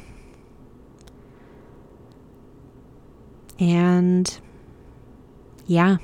[3.60, 4.40] And
[5.66, 5.98] yeah,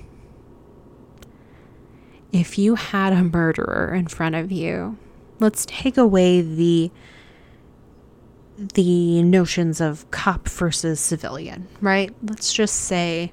[2.31, 4.97] if you had a murderer in front of you,
[5.39, 6.91] let's take away the
[8.75, 12.13] the notions of cop versus civilian, right?
[12.23, 13.31] Let's just say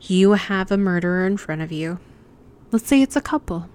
[0.00, 1.98] you have a murderer in front of you.
[2.76, 3.70] Let's say it's a couple.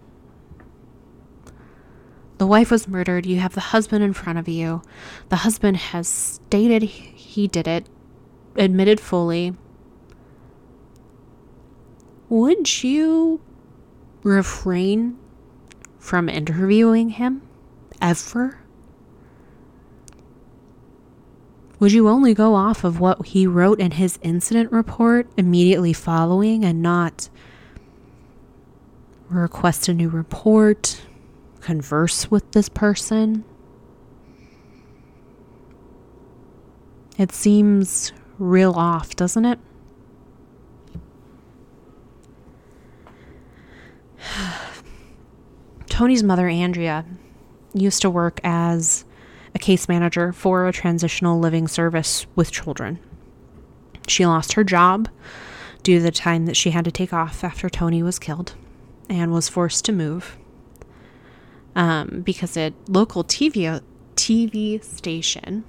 [2.37, 3.25] The wife was murdered.
[3.25, 4.83] You have the husband in front of you.
[5.29, 7.87] The husband has stated he did it,
[8.55, 9.55] admitted fully.
[12.29, 13.41] Would you
[14.21, 15.17] refrain
[15.97, 17.41] from interviewing him
[17.99, 18.59] ever?
[21.79, 26.63] Would you only go off of what he wrote in his incident report immediately following
[26.63, 27.29] and not
[29.39, 31.01] request a new report,
[31.61, 33.45] converse with this person?
[37.17, 39.59] It seems real off, doesn't it?
[45.88, 47.05] Tony's mother, Andrea,
[47.73, 49.05] used to work as
[49.53, 52.99] a case manager for a transitional living service with children.
[54.07, 55.09] She lost her job
[55.84, 58.55] due to the time that she had to take off after Tony was killed
[59.12, 60.38] and was forced to move
[61.76, 63.82] um, because a local TV,
[64.16, 65.66] TV station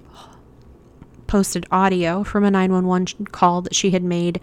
[1.26, 4.40] posted audio from a 911 call that she had made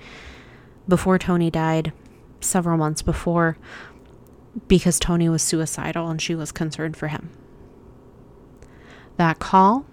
[0.87, 1.93] before Tony died
[2.41, 3.57] several months before
[4.67, 7.29] because Tony was suicidal and she was concerned for him.
[9.15, 9.85] That call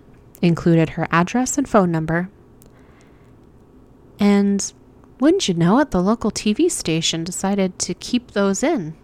[0.42, 2.28] included her address and phone number.
[4.18, 4.72] And
[5.18, 8.94] wouldn't you know it, the local TV station decided to keep those in.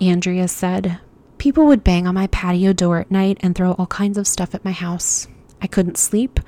[0.00, 0.98] Andrea said,
[1.38, 4.54] People would bang on my patio door at night and throw all kinds of stuff
[4.54, 5.26] at my house.
[5.62, 6.40] I couldn't sleep.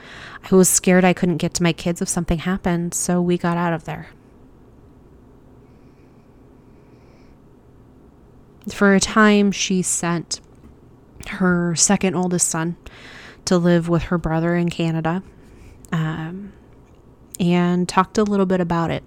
[0.50, 3.56] I was scared I couldn't get to my kids if something happened, so we got
[3.56, 4.08] out of there.
[8.70, 10.40] For a time, she sent
[11.28, 12.76] her second oldest son
[13.46, 15.22] to live with her brother in Canada
[15.90, 16.52] um,
[17.38, 19.02] and talked a little bit about it.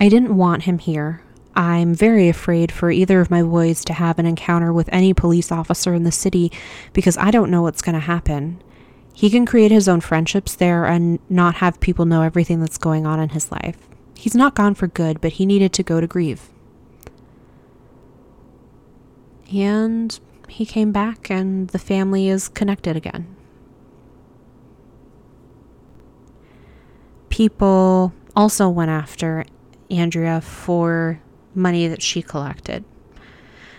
[0.00, 1.22] I didn't want him here.
[1.56, 5.52] I'm very afraid for either of my boys to have an encounter with any police
[5.52, 6.50] officer in the city
[6.92, 8.60] because I don't know what's going to happen.
[9.12, 13.06] He can create his own friendships there and not have people know everything that's going
[13.06, 13.76] on in his life.
[14.16, 16.50] He's not gone for good, but he needed to go to grieve.
[19.52, 20.18] And
[20.48, 23.34] he came back, and the family is connected again.
[27.28, 29.44] People also went after
[29.90, 31.20] Andrea for
[31.54, 32.84] money that she collected.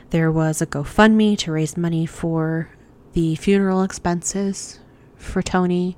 [0.09, 2.69] There was a GoFundMe to raise money for
[3.13, 4.79] the funeral expenses
[5.15, 5.97] for Tony.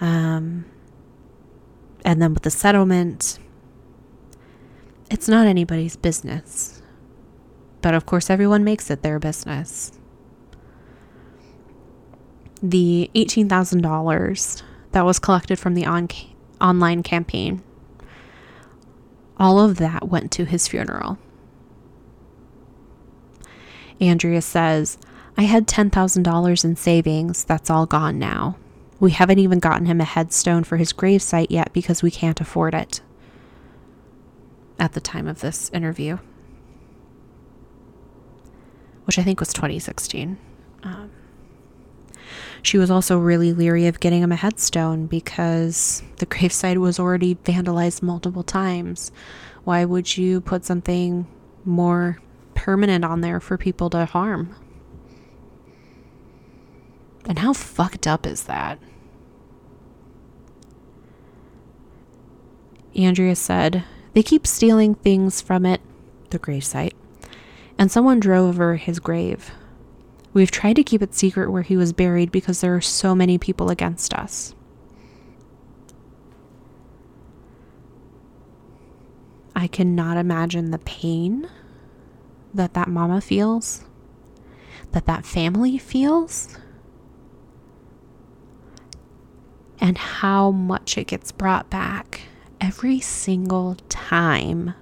[0.00, 0.66] Um,
[2.04, 3.38] and then with the settlement,
[5.10, 6.82] it's not anybody's business.
[7.80, 9.92] But of course, everyone makes it their business.
[12.62, 14.62] The $18,000
[14.92, 16.08] that was collected from the on-
[16.60, 17.62] online campaign,
[19.38, 21.18] all of that went to his funeral.
[24.00, 24.98] Andrea says,
[25.36, 27.44] I had $10,000 in savings.
[27.44, 28.56] That's all gone now.
[28.98, 32.74] We haven't even gotten him a headstone for his gravesite yet because we can't afford
[32.74, 33.00] it.
[34.80, 36.18] At the time of this interview
[39.08, 40.36] which I think was 2016.
[40.82, 41.10] Um,
[42.60, 47.36] she was also really leery of getting him a headstone because the gravesite was already
[47.36, 49.10] vandalized multiple times.
[49.64, 51.26] Why would you put something
[51.64, 52.18] more
[52.54, 54.54] permanent on there for people to harm?
[57.26, 58.78] And how fucked up is that?
[62.94, 65.80] Andrea said, They keep stealing things from it,
[66.28, 66.92] the gravesite
[67.78, 69.52] and someone drove over his grave.
[70.32, 73.38] We've tried to keep it secret where he was buried because there are so many
[73.38, 74.54] people against us.
[79.54, 81.48] I cannot imagine the pain
[82.54, 83.84] that that mama feels,
[84.92, 86.56] that that family feels,
[89.80, 92.22] and how much it gets brought back
[92.60, 94.74] every single time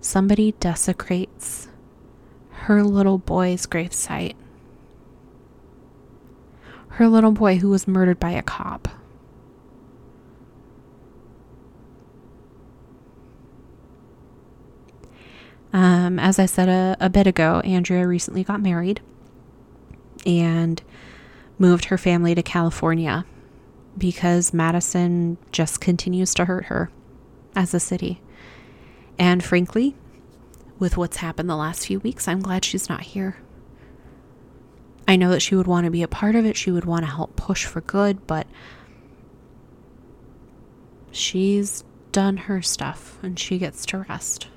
[0.00, 1.68] somebody desecrates
[2.64, 4.34] her little boy's gravesite.
[6.88, 8.88] Her little boy who was murdered by a cop.
[15.74, 19.02] Um, as I said a, a bit ago, Andrea recently got married
[20.24, 20.82] and
[21.58, 23.26] moved her family to California
[23.98, 26.90] because Madison just continues to hurt her
[27.54, 28.22] as a city.
[29.18, 29.96] And frankly,
[30.84, 33.38] with what's happened the last few weeks, I'm glad she's not here.
[35.08, 37.06] I know that she would want to be a part of it, she would want
[37.06, 38.46] to help push for good, but
[41.10, 44.48] she's done her stuff and she gets to rest.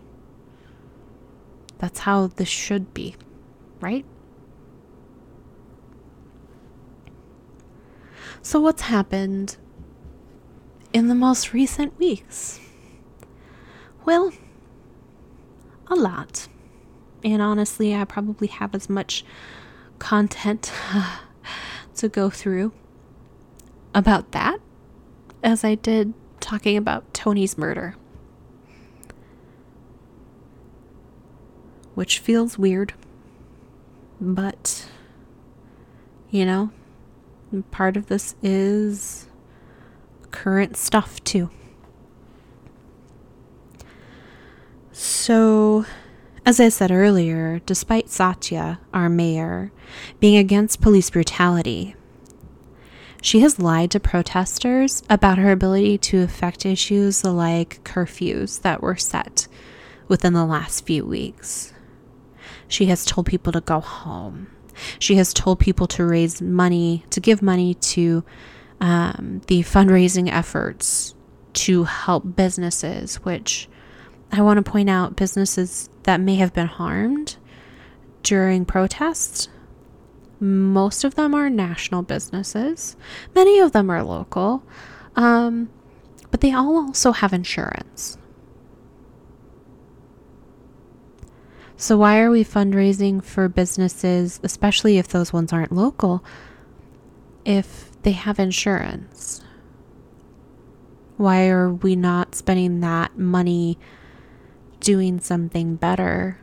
[1.78, 3.16] That's how this should be,
[3.80, 4.04] right?
[8.42, 9.56] So, what's happened
[10.92, 12.60] in the most recent weeks?
[14.04, 14.34] Well,
[15.90, 16.48] a lot.
[17.24, 19.26] And honestly, I probably have as much
[20.00, 20.72] content
[21.96, 22.72] to go through
[23.94, 24.60] about that
[25.44, 27.96] as I did talking about Tony's murder.
[31.98, 32.94] which feels weird.
[34.22, 34.86] But,
[36.30, 36.70] you know,
[37.72, 39.26] part of this is
[40.30, 41.50] current stuff too.
[45.00, 45.86] So,
[46.44, 49.72] as I said earlier, despite Satya, our mayor,
[50.20, 51.96] being against police brutality,
[53.22, 58.96] she has lied to protesters about her ability to affect issues like curfews that were
[58.96, 59.48] set
[60.08, 61.74] within the last few weeks.
[62.68, 64.48] She has told people to go home.
[64.98, 68.24] She has told people to raise money, to give money to
[68.82, 71.14] um, the fundraising efforts
[71.54, 73.70] to help businesses, which
[74.32, 77.38] I want to point out businesses that may have been harmed
[78.24, 79.50] during protests.
[80.40, 82.96] Most of them are national businesses,
[83.34, 84.64] many of them are local,
[85.16, 85.70] um,
[86.30, 88.18] but they all also have insurance.
[91.80, 96.24] So, why are we fundraising for businesses, especially if those ones aren't local,
[97.46, 99.44] if they have insurance?
[101.18, 103.78] Why are we not spending that money
[104.88, 106.40] doing something better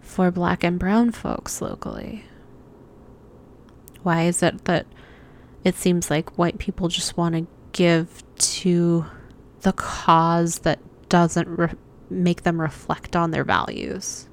[0.00, 2.24] for black and brown folks locally?
[4.02, 4.86] Why is it that
[5.62, 9.06] it seems like white people just want to give to
[9.60, 11.74] the cause that doesn't re-
[12.10, 14.28] make them reflect on their values.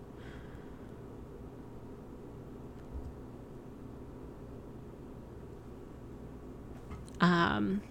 [7.22, 7.82] Um,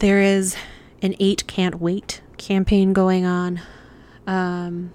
[0.00, 0.56] there is
[1.02, 3.60] an eight can't wait campaign going on.
[4.26, 4.92] Um,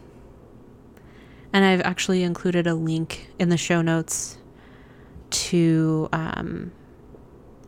[1.53, 4.37] and I've actually included a link in the show notes
[5.29, 6.71] to um,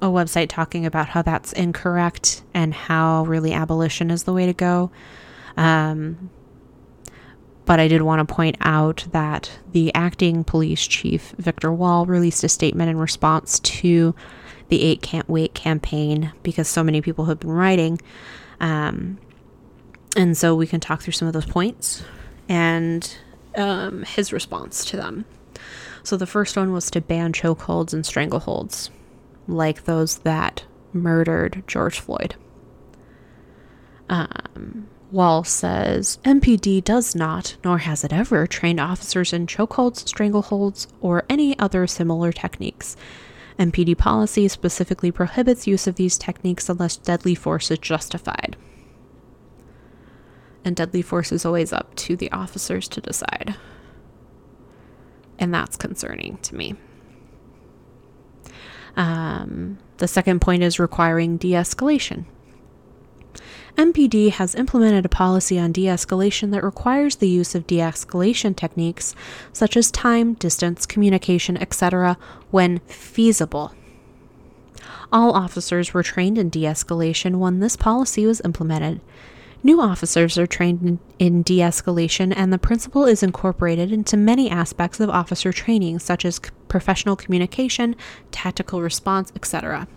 [0.02, 4.54] a website talking about how that's incorrect and how really abolition is the way to
[4.54, 4.92] go.
[5.56, 6.30] Um,
[7.66, 12.44] but I did want to point out that the acting police chief, Victor Wahl, released
[12.44, 14.16] a statement in response to
[14.70, 18.00] the Eight Can't Wait campaign because so many people have been writing.
[18.60, 19.18] Um,
[20.18, 22.04] and so we can talk through some of those points
[22.50, 23.18] and
[23.56, 25.26] um, his response to them.
[26.04, 28.90] So the first one was to ban chokeholds and strangleholds,
[29.48, 32.36] like those that murdered George Floyd.
[34.10, 40.88] Um, Wahl says MPD does not, nor has it ever, trained officers in chokeholds, strangleholds,
[41.00, 42.96] or any other similar techniques.
[43.60, 48.56] MPD policy specifically prohibits use of these techniques unless deadly force is justified.
[50.68, 53.56] And deadly force is always up to the officers to decide.
[55.40, 56.76] And that's concerning to me.
[58.98, 62.26] Um, the second point is requiring de escalation.
[63.78, 68.54] MPD has implemented a policy on de escalation that requires the use of de escalation
[68.54, 69.16] techniques
[69.54, 72.18] such as time, distance, communication, etc.,
[72.52, 73.74] when feasible.
[75.14, 79.00] All officers were trained in de escalation when this policy was implemented.
[79.64, 85.00] New officers are trained in, de escalation, and the principle is incorporated into many aspects
[85.00, 87.96] of officer training, such as professional communication,
[88.32, 89.88] tactical response, etc.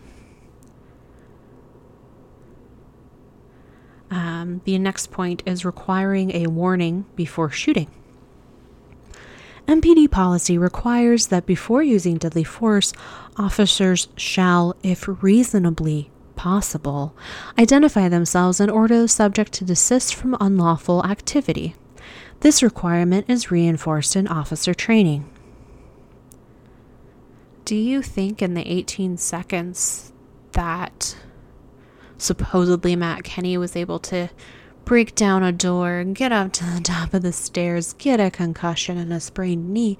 [4.10, 7.88] Um, the next point is requiring a warning before shooting.
[9.68, 12.92] MPD policy requires that before using deadly force,
[13.36, 17.14] officers shall, if reasonably possible,
[17.58, 21.74] identify themselves and order the subject to desist from unlawful activity.
[22.40, 25.28] This requirement is reinforced in officer training.
[27.66, 30.14] Do you think in the 18 seconds
[30.52, 31.14] that
[32.16, 34.30] supposedly Matt Kenny was able to
[34.86, 38.96] break down a door, get up to the top of the stairs, get a concussion
[38.96, 39.98] and a sprained knee,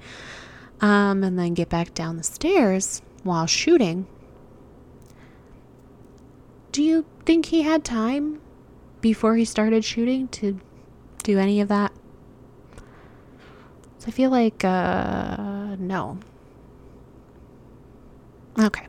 [0.81, 4.07] um, and then get back down the stairs while shooting?
[6.71, 8.39] Do you think he had time
[9.01, 10.59] before he started shooting to
[11.23, 11.91] do any of that?
[13.99, 16.19] So I feel like, uh, no.
[18.57, 18.87] Okay.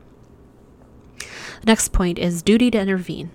[1.19, 3.31] The next point is duty to intervene.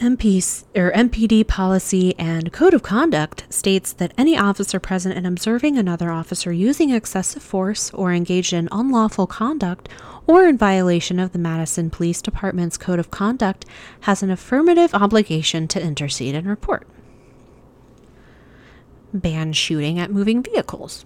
[0.00, 5.78] MP, or MPD policy and code of conduct states that any officer present and observing
[5.78, 9.88] another officer using excessive force or engaged in unlawful conduct
[10.26, 13.64] or in violation of the Madison Police Department's code of conduct
[14.00, 16.86] has an affirmative obligation to intercede and report.
[19.12, 21.04] Ban shooting at moving vehicles.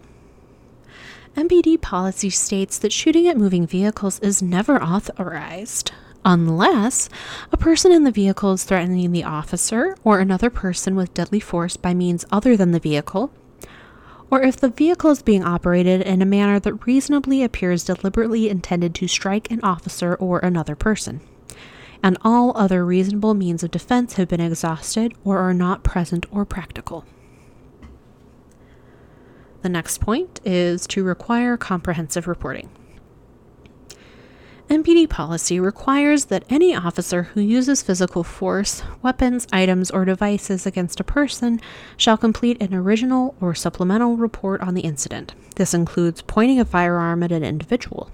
[1.37, 5.93] MPD policy states that shooting at moving vehicles is never authorized
[6.25, 7.09] unless
[7.53, 11.77] a person in the vehicle is threatening the officer or another person with deadly force
[11.77, 13.31] by means other than the vehicle,
[14.31, 18.95] or if the vehicle is being operated in a manner that reasonably appears deliberately intended
[18.95, 21.21] to strike an officer or another person,
[22.03, 26.45] and all other reasonable means of defense have been exhausted or are not present or
[26.45, 27.05] practical.
[29.63, 32.69] The next point is to require comprehensive reporting.
[34.69, 41.01] MPD policy requires that any officer who uses physical force, weapons, items, or devices against
[41.01, 41.59] a person
[41.97, 45.35] shall complete an original or supplemental report on the incident.
[45.57, 48.11] This includes pointing a firearm at an individual.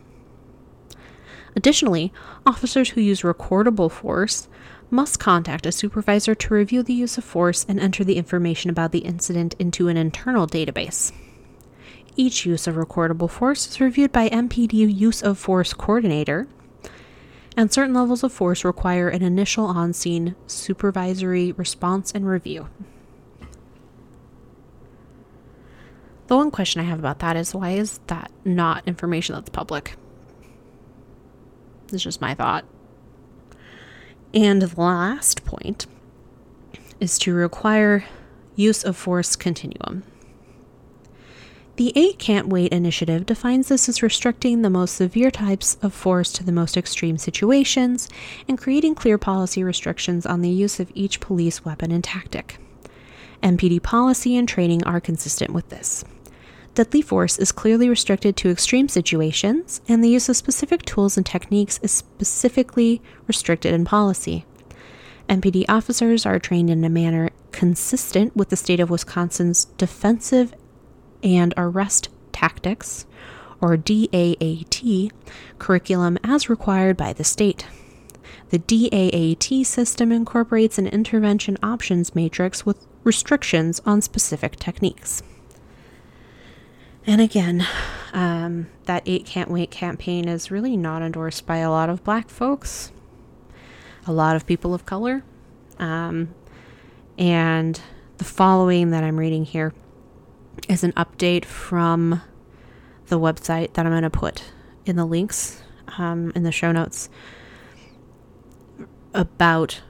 [1.56, 2.12] Additionally,
[2.46, 4.46] officers who use recordable force
[4.90, 8.92] must contact a supervisor to review the use of force and enter the information about
[8.92, 11.10] the incident into an internal database.
[12.16, 16.46] Each use of recordable force is reviewed by MPD Use of Force Coordinator,
[17.56, 22.68] and certain levels of force require an initial on scene supervisory response and review.
[26.28, 29.96] The one question I have about that is why is that not information that's public?
[31.88, 32.64] This is just my thought.
[34.32, 35.86] And the last point
[37.00, 38.04] is to require
[38.56, 40.04] use of force continuum.
[41.76, 46.32] The Eight Can't Wait initiative defines this as restricting the most severe types of force
[46.34, 48.08] to the most extreme situations
[48.46, 52.58] and creating clear policy restrictions on the use of each police weapon and tactic.
[53.42, 56.04] MPD policy and training are consistent with this.
[56.74, 61.26] Deadly force is clearly restricted to extreme situations, and the use of specific tools and
[61.26, 64.44] techniques is specifically restricted in policy.
[65.28, 70.54] MPD officers are trained in a manner consistent with the state of Wisconsin's Defensive
[71.24, 73.06] and Arrest Tactics,
[73.60, 75.10] or DAAT,
[75.58, 77.66] curriculum as required by the state.
[78.50, 85.22] The DAAT system incorporates an intervention options matrix with restrictions on specific techniques.
[87.06, 87.66] And again,
[88.12, 92.28] um, that Eight Can't Wait campaign is really not endorsed by a lot of black
[92.28, 92.92] folks,
[94.06, 95.22] a lot of people of color.
[95.78, 96.34] Um,
[97.18, 97.80] and
[98.18, 99.72] the following that I'm reading here
[100.68, 102.22] is an update from
[103.06, 104.44] the website that I'm going to put
[104.86, 105.62] in the links
[105.98, 107.08] um, in the show notes
[109.12, 109.82] about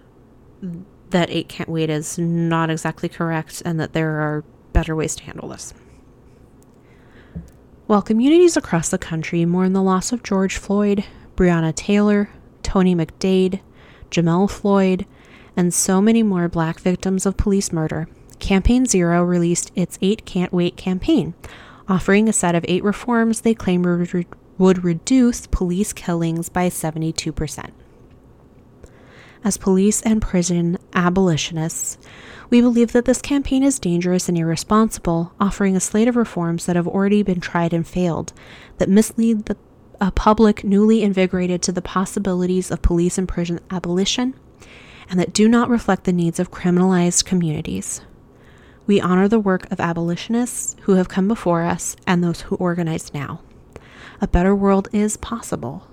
[1.10, 5.24] that 8 can't wait is not exactly correct and that there are better ways to
[5.24, 5.72] handle this.
[7.86, 11.04] While communities across the country mourn the loss of George Floyd,
[11.36, 12.30] Breonna Taylor,
[12.62, 13.60] Tony McDade,
[14.10, 15.06] Jamel Floyd,
[15.56, 18.08] and so many more black victims of police murder,
[18.44, 21.32] Campaign Zero released its Eight Can't Wait campaign,
[21.88, 24.26] offering a set of eight reforms they claim would, re-
[24.58, 27.70] would reduce police killings by 72%.
[29.42, 31.96] As police and prison abolitionists,
[32.50, 36.76] we believe that this campaign is dangerous and irresponsible, offering a slate of reforms that
[36.76, 38.34] have already been tried and failed,
[38.76, 39.56] that mislead the
[40.02, 44.34] a public newly invigorated to the possibilities of police and prison abolition,
[45.08, 48.02] and that do not reflect the needs of criminalized communities.
[48.86, 53.14] We honor the work of abolitionists who have come before us and those who organize
[53.14, 53.40] now.
[54.20, 55.88] A better world is possible.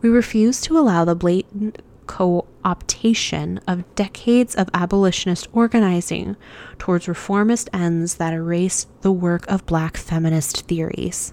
[0.00, 6.36] We refuse to allow the blatant co optation of decades of abolitionist organizing
[6.78, 11.32] towards reformist ends that erase the work of black feminist theories.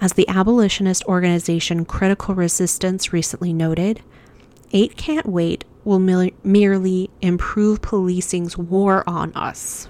[0.00, 4.02] As the abolitionist organization Critical Resistance recently noted,
[4.74, 9.88] Eight Can't Wait will merely improve policing's war on us.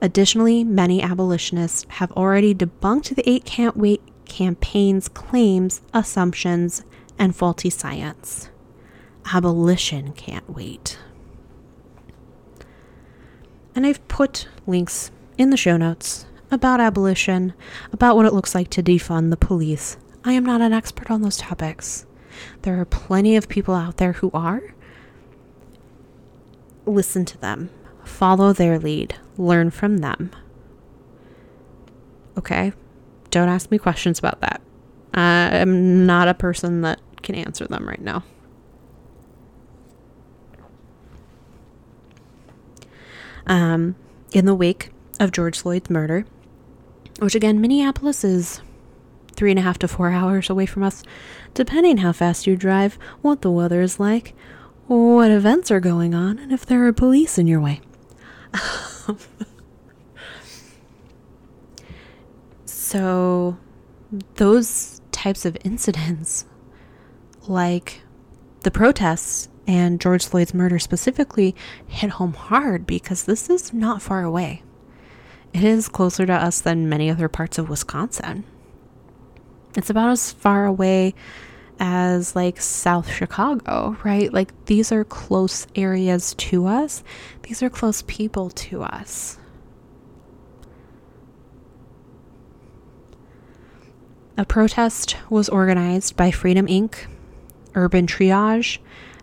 [0.00, 6.82] Additionally, many abolitionists have already debunked the Eight Can't Wait campaign's claims, assumptions,
[7.18, 8.50] and faulty science.
[9.32, 10.98] Abolition can't wait.
[13.76, 17.54] And I've put links in the show notes about abolition,
[17.92, 19.96] about what it looks like to defund the police.
[20.24, 22.06] I am not an expert on those topics.
[22.62, 24.74] There are plenty of people out there who are.
[26.84, 27.70] Listen to them,
[28.04, 30.30] follow their lead, learn from them.
[32.36, 32.72] Okay?
[33.30, 34.60] Don't ask me questions about that.
[35.14, 38.24] I'm not a person that can answer them right now.
[43.46, 43.96] Um,
[44.32, 46.24] in the wake of George Floyd's murder,
[47.18, 48.60] which again, Minneapolis is
[49.34, 51.02] three and a half to four hours away from us,
[51.54, 54.34] depending how fast you drive, what the weather is like,
[54.86, 57.80] what events are going on, and if there are police in your way.
[62.64, 63.56] so,
[64.34, 66.44] those types of incidents,
[67.48, 68.02] like
[68.62, 71.54] the protests and George Floyd's murder specifically,
[71.86, 74.62] hit home hard because this is not far away.
[75.52, 78.44] It is closer to us than many other parts of Wisconsin.
[79.76, 81.14] It's about as far away
[81.80, 84.32] as like South Chicago, right?
[84.32, 87.02] Like these are close areas to us,
[87.42, 89.38] these are close people to us.
[94.36, 97.06] A protest was organized by Freedom Inc.,
[97.74, 98.78] Urban Triage,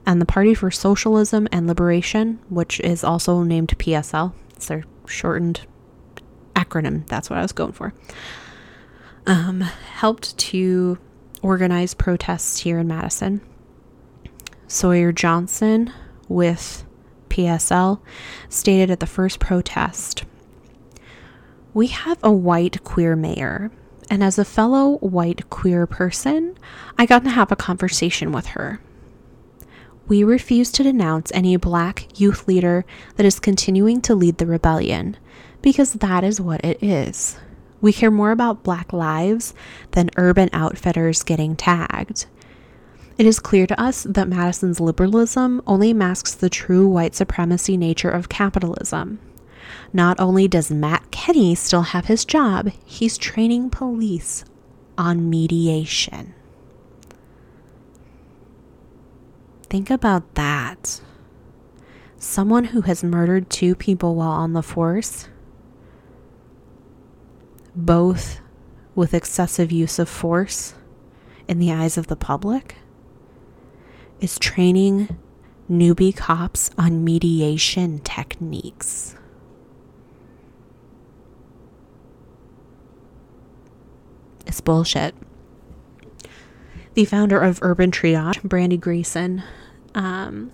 [0.06, 4.34] and the Party for Socialism and Liberation, which is also named PSL.
[4.56, 5.62] It's their shortened
[6.56, 7.08] acronym.
[7.08, 7.94] That's what I was going for.
[9.26, 10.98] Um, helped to
[11.42, 13.42] organize protests here in Madison.
[14.68, 15.92] Sawyer Johnson
[16.28, 16.86] with
[17.30, 18.00] PSL
[18.50, 20.24] stated at the first protest
[21.74, 23.72] We have a white queer mayor,
[24.10, 26.58] and as a fellow white queer person,
[26.98, 28.80] I got to have a conversation with her.
[30.08, 32.84] We refuse to denounce any black youth leader
[33.16, 35.18] that is continuing to lead the rebellion,
[35.62, 37.38] because that is what it is.
[37.82, 39.54] We care more about black lives
[39.92, 42.26] than urban outfitters getting tagged.
[43.18, 48.10] It is clear to us that Madison's liberalism only masks the true white supremacy nature
[48.10, 49.20] of capitalism.
[49.92, 54.46] Not only does Matt Kenny still have his job, he's training police
[54.98, 56.34] on mediation.
[59.70, 61.02] Think about that.
[62.18, 65.30] Someone who has murdered two people while on the force,
[67.76, 68.42] both
[68.96, 70.74] with excessive use of force
[71.48, 72.76] in the eyes of the public,
[74.20, 75.18] is training
[75.70, 79.16] newbie cops on mediation techniques.
[84.46, 85.16] It's bullshit.
[86.96, 89.44] The founder of Urban Triage, Brandi Grayson,
[89.94, 90.52] um,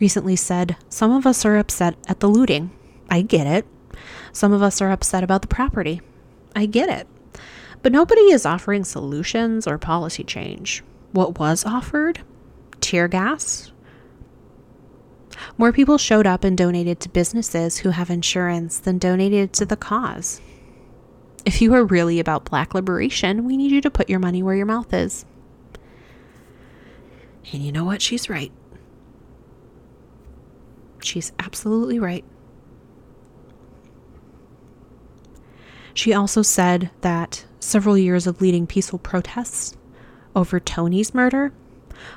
[0.00, 2.70] recently said, Some of us are upset at the looting.
[3.10, 3.66] I get it.
[4.32, 6.00] Some of us are upset about the property.
[6.54, 7.08] I get it.
[7.82, 10.82] But nobody is offering solutions or policy change.
[11.12, 12.20] What was offered?
[12.80, 13.72] Tear gas?
[15.58, 19.76] More people showed up and donated to businesses who have insurance than donated to the
[19.76, 20.40] cause.
[21.44, 24.54] If you are really about black liberation, we need you to put your money where
[24.54, 25.26] your mouth is.
[27.52, 28.00] And you know what?
[28.00, 28.50] She's right.
[31.02, 32.24] She's absolutely right.
[35.94, 39.76] She also said that several years of leading peaceful protests
[40.34, 41.52] over Tony's murder,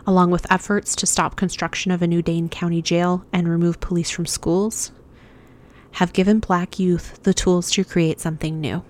[0.05, 4.09] along with efforts to stop construction of a new Dane County jail and remove police
[4.09, 4.91] from schools,
[5.91, 8.83] have given black youth the tools to create something new.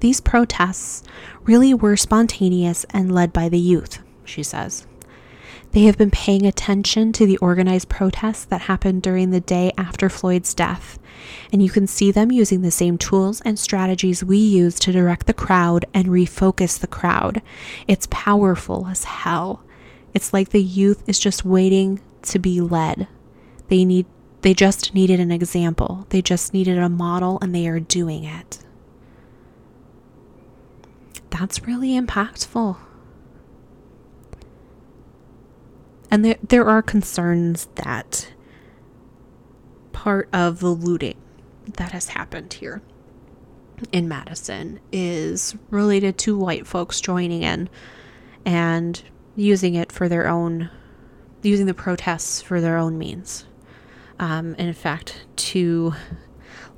[0.00, 1.02] These protests
[1.42, 4.86] really were spontaneous and led by the youth, she says.
[5.72, 10.08] They have been paying attention to the organized protests that happened during the day after
[10.08, 10.98] Floyd's death,
[11.52, 15.26] and you can see them using the same tools and strategies we use to direct
[15.26, 17.40] the crowd and refocus the crowd.
[17.86, 19.62] It's powerful as hell.
[20.12, 23.06] It's like the youth is just waiting to be led.
[23.68, 24.06] They need
[24.42, 26.06] they just needed an example.
[26.08, 28.58] They just needed a model and they are doing it.
[31.28, 32.78] That's really impactful.
[36.10, 38.32] And there, there are concerns that
[39.92, 41.16] part of the looting
[41.76, 42.82] that has happened here
[43.92, 47.68] in Madison is related to white folks joining in
[48.44, 49.02] and
[49.36, 50.70] using it for their own,
[51.42, 53.44] using the protests for their own means.
[54.18, 55.94] Um, in fact, two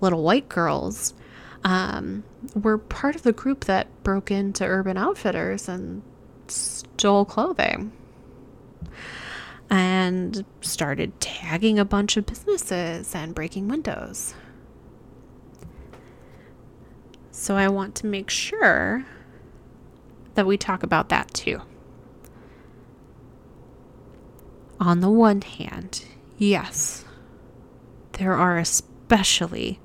[0.01, 1.15] little white girls
[1.65, 2.25] um,
[2.55, 6.03] were part of the group that broke into Urban Outfitters and
[6.49, 7.93] stole clothing
[9.73, 14.35] and started tagging a bunch of businesses and breaking windows.
[17.31, 19.07] So I want to make sure
[20.35, 21.63] that we talk about that too.
[24.79, 26.05] On the one hand,
[26.37, 27.07] yes,
[28.19, 29.81] there are especially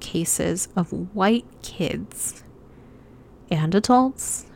[0.00, 2.44] cases of white kids
[3.50, 4.46] and adults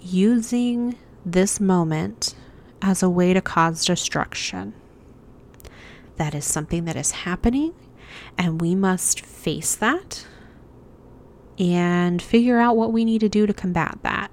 [0.00, 2.34] using this moment
[2.82, 4.74] as a way to cause destruction.
[6.16, 7.72] That is something that is happening,
[8.36, 10.26] and we must face that
[11.58, 14.30] and figure out what we need to do to combat that.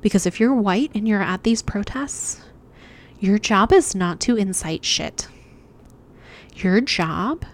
[0.00, 2.44] Because if you're white and you're at these protests,
[3.20, 5.28] your job is not to incite shit.
[6.54, 7.44] Your job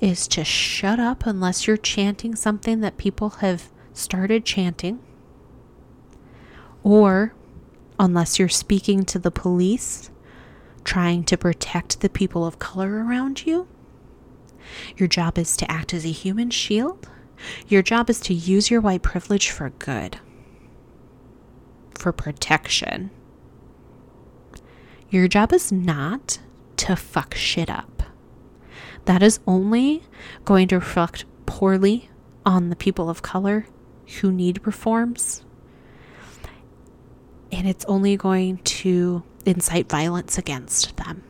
[0.00, 5.00] is to shut up unless you're chanting something that people have started chanting,
[6.84, 7.34] or
[7.98, 10.10] unless you're speaking to the police
[10.84, 13.68] trying to protect the people of color around you.
[14.96, 17.08] Your job is to act as a human shield.
[17.66, 20.18] Your job is to use your white privilege for good,
[21.96, 23.10] for protection.
[25.10, 26.38] Your job is not
[26.76, 28.02] to fuck shit up.
[29.04, 30.02] That is only
[30.44, 32.10] going to reflect poorly
[32.44, 33.66] on the people of color
[34.20, 35.44] who need reforms
[37.50, 41.22] and it's only going to incite violence against them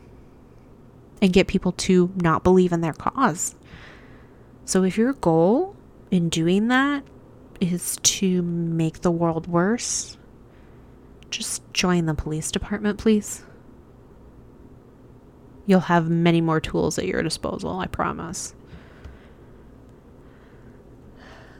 [1.21, 3.55] and get people to not believe in their cause.
[4.65, 5.75] So, if your goal
[6.11, 7.03] in doing that
[7.59, 10.17] is to make the world worse,
[11.29, 13.43] just join the police department, please.
[15.65, 18.55] You'll have many more tools at your disposal, I promise.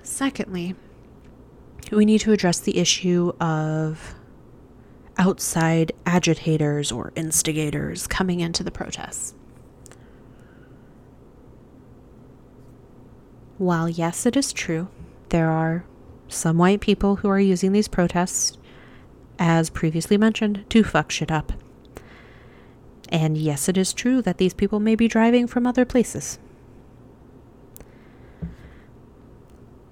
[0.02, 0.76] Secondly,
[1.92, 4.16] we need to address the issue of
[5.20, 9.36] outside agitators or instigators coming into the protests.
[13.58, 14.88] While, yes, it is true,
[15.30, 15.84] there are
[16.30, 18.58] some white people who are using these protests,
[19.38, 21.52] as previously mentioned, to fuck shit up.
[23.10, 26.40] And yes, it is true that these people may be driving from other places.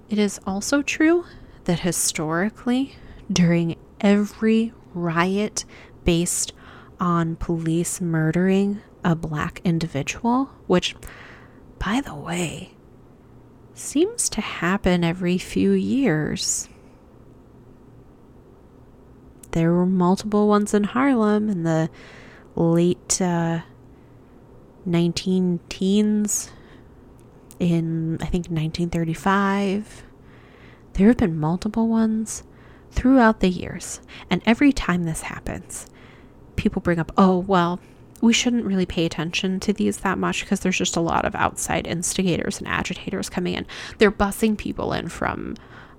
[0.10, 1.26] It is also true
[1.66, 2.96] that historically,
[3.30, 5.66] during every riot
[6.04, 6.54] based
[7.00, 10.96] on police murdering a black individual, which,
[11.80, 12.72] by the way,
[13.74, 16.68] seems to happen every few years.
[19.52, 21.90] There were multiple ones in Harlem in the
[22.56, 23.62] late uh,
[24.86, 26.52] 19 teens,
[27.60, 30.04] in I think 1935.
[30.94, 32.44] There have been multiple ones
[32.92, 34.02] throughout the years.
[34.30, 35.88] And every time this happens,
[36.56, 37.80] people bring up, oh, well,
[38.22, 41.36] we shouldn't really pay attention to these that much because there's just a lot of
[41.36, 43.66] outside instigators and agitators coming in.
[44.00, 45.56] They're busing people in from,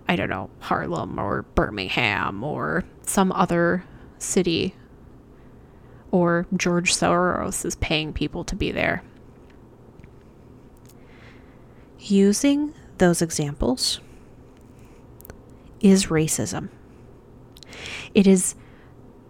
[0.09, 3.85] I don't know, Harlem or Birmingham or some other
[4.19, 4.75] city.
[6.11, 9.03] Or George Soros is paying people to be there.
[12.01, 14.01] Using those examples
[15.81, 16.71] is racism.
[18.15, 18.55] It is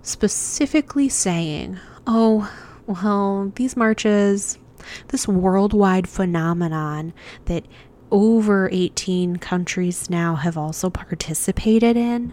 [0.03, 2.51] specifically saying, oh,
[2.87, 4.59] well, these marches,
[5.09, 7.13] this worldwide phenomenon
[7.45, 7.67] that
[8.11, 12.33] over 18 countries now have also participated in,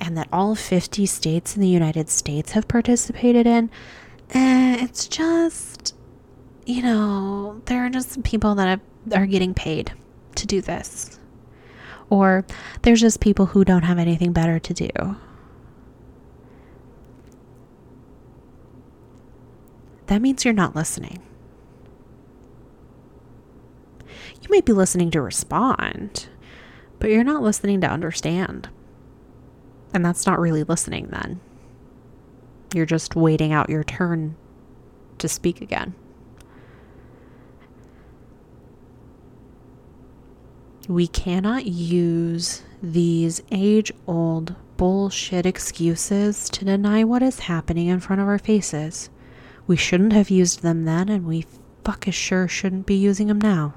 [0.00, 3.70] and that all 50 states in the United States have participated in,
[4.30, 5.96] eh, it's just,
[6.64, 8.80] you know, there are just people that
[9.14, 9.92] are getting paid
[10.36, 11.18] to do this.
[12.08, 12.44] Or
[12.82, 15.16] there's just people who don't have anything better to do.
[20.06, 21.20] That means you're not listening.
[24.42, 26.28] You might be listening to respond,
[26.98, 28.68] but you're not listening to understand.
[29.92, 31.40] And that's not really listening then.
[32.74, 34.36] You're just waiting out your turn
[35.18, 35.94] to speak again.
[40.88, 48.20] We cannot use these age old bullshit excuses to deny what is happening in front
[48.22, 49.10] of our faces.
[49.66, 51.46] We shouldn't have used them then, and we
[51.84, 53.74] fuck as sure shouldn't be using them now.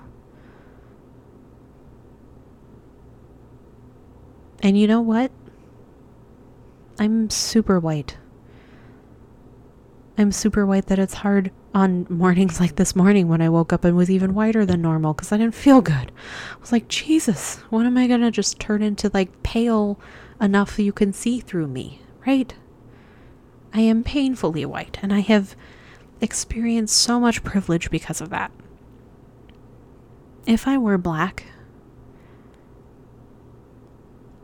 [4.61, 5.31] And you know what?
[6.99, 8.17] I'm super white.
[10.17, 13.85] I'm super white that it's hard on mornings like this morning when I woke up
[13.85, 16.11] and was even whiter than normal because I didn't feel good.
[16.11, 19.97] I was like, Jesus, when am I going to just turn into like pale
[20.41, 22.53] enough you can see through me, right?
[23.73, 25.55] I am painfully white and I have
[26.21, 28.51] experienced so much privilege because of that.
[30.45, 31.45] If I were black,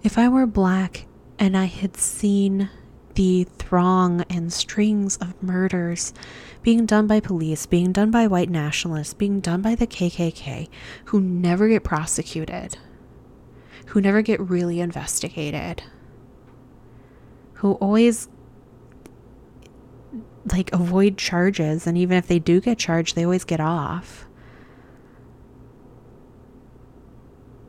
[0.04, 1.08] if I were black
[1.40, 2.70] and I had seen
[3.16, 6.14] the throng and strings of murders
[6.62, 10.68] being done by police, being done by white nationalists, being done by the KKK,
[11.06, 12.78] who never get prosecuted,
[13.88, 15.84] who never get really investigated,
[17.54, 18.28] who always
[20.52, 24.28] like avoid charges, and even if they do get charged, they always get off.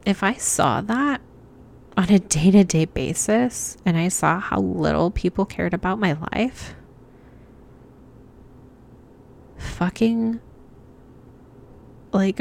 [0.04, 1.20] If I saw that,
[1.96, 6.12] on a day to day basis and I saw how little people cared about my
[6.32, 6.74] life,
[9.56, 10.40] fucking
[12.12, 12.40] like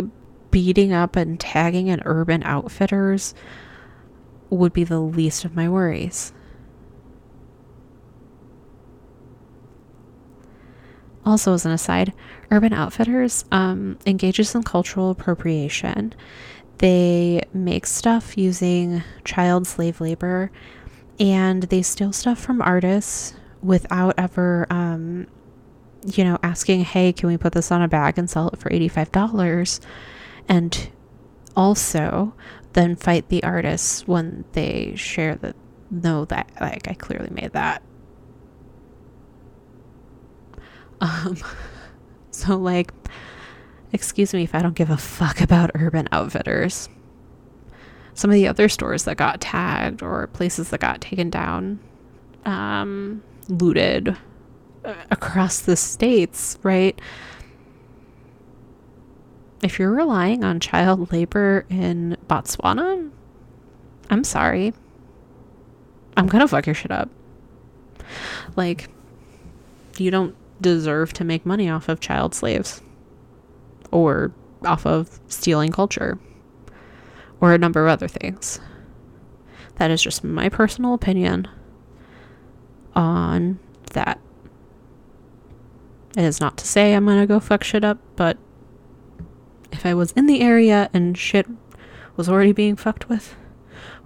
[0.51, 3.33] beating up and tagging an urban outfitters
[4.49, 6.33] would be the least of my worries.
[11.25, 12.13] Also, as an aside,
[12.51, 16.13] Urban Outfitters um, engages in cultural appropriation
[16.79, 20.51] they make stuff using child slave labor
[21.19, 25.27] and they steal stuff from artists without ever, um,
[26.05, 28.69] you know, asking, hey, can we put this on a bag and sell it for
[28.69, 29.79] $85?
[30.49, 30.89] And
[31.55, 32.33] also
[32.73, 35.55] then fight the artists when they share that,
[35.89, 37.81] no, that, like, I clearly made that.
[41.01, 41.37] Um,
[42.31, 42.91] so, like,
[43.95, 46.89] Excuse me if I don't give a fuck about Urban Outfitters.
[48.13, 51.79] Some of the other stores that got tagged or places that got taken down,
[52.43, 54.17] um, looted
[54.83, 56.99] uh, across the states, right?
[59.63, 63.09] If you're relying on child labor in Botswana,
[64.09, 64.73] I'm sorry.
[66.17, 67.09] I'm gonna fuck your shit up.
[68.57, 68.89] Like,
[69.97, 72.81] you don't deserve to make money off of child slaves
[73.91, 74.33] or
[74.65, 76.17] off of stealing culture
[77.41, 78.59] or a number of other things.
[79.75, 81.47] That is just my personal opinion
[82.95, 83.59] on
[83.93, 84.19] that.
[86.17, 88.37] It is not to say I'm gonna go fuck shit up, but
[89.71, 91.45] if I was in the area and shit
[92.15, 93.35] was already being fucked with,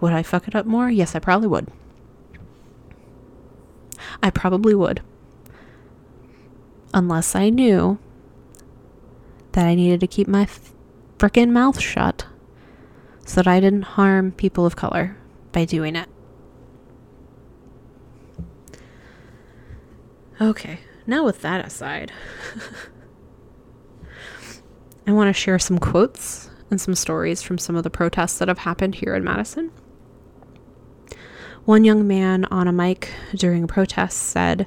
[0.02, 0.90] would I fuck it up more?
[0.90, 1.68] Yes, I probably would.
[4.24, 5.02] I probably would.
[6.94, 8.00] Unless I knew
[9.52, 10.48] that I needed to keep my
[11.18, 12.26] frickin' mouth shut
[13.26, 15.18] so that I didn't harm people of color
[15.52, 16.10] by doing it.
[20.42, 22.12] Okay, now with that aside,
[25.08, 28.48] I want to share some quotes and some stories from some of the protests that
[28.48, 29.72] have happened here in Madison.
[31.66, 34.66] One young man on a mic during a protest said,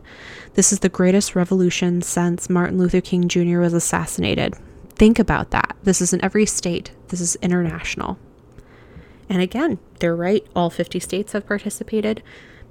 [0.54, 3.60] This is the greatest revolution since Martin Luther King Jr.
[3.60, 4.54] was assassinated.
[4.90, 5.76] Think about that.
[5.82, 8.18] This is in every state, this is international.
[9.30, 10.46] And again, they're right.
[10.54, 12.22] All 50 states have participated.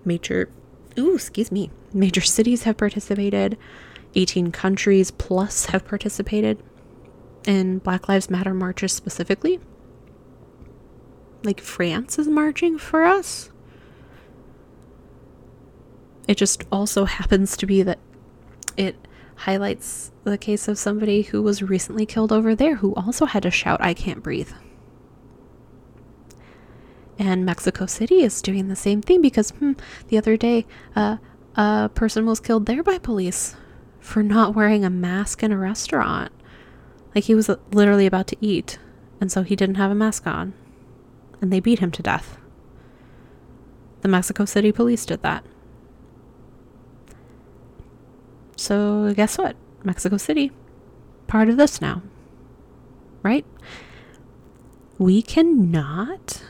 [0.05, 0.49] Major,
[0.99, 3.57] ooh, excuse me, major cities have participated.
[4.13, 6.61] 18 countries plus have participated
[7.45, 9.59] in Black Lives Matter marches specifically.
[11.43, 13.49] Like France is marching for us.
[16.31, 17.99] It just also happens to be that
[18.77, 18.95] it
[19.35, 23.51] highlights the case of somebody who was recently killed over there who also had to
[23.51, 24.53] shout, I can't breathe.
[27.19, 29.73] And Mexico City is doing the same thing because hmm,
[30.07, 30.65] the other day
[30.95, 31.17] uh,
[31.57, 33.57] a person was killed there by police
[33.99, 36.31] for not wearing a mask in a restaurant.
[37.13, 38.79] Like he was literally about to eat,
[39.19, 40.53] and so he didn't have a mask on.
[41.41, 42.37] And they beat him to death.
[43.99, 45.43] The Mexico City police did that.
[48.61, 49.55] So, guess what?
[49.83, 50.51] Mexico City,
[51.25, 52.03] part of this now.
[53.23, 53.43] Right?
[54.99, 56.43] We cannot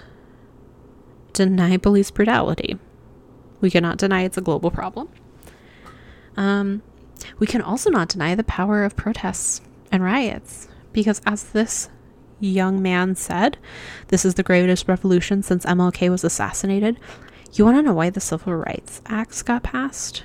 [1.31, 2.77] deny police brutality.
[3.61, 5.07] We cannot deny it's a global problem.
[6.35, 6.81] Um,
[7.39, 11.89] we can also not deny the power of protests and riots because as this
[12.41, 13.57] young man said,
[14.09, 16.99] This is the greatest revolution since MLK was assassinated.
[17.53, 20.23] You want to know why the Civil Rights Acts got passed?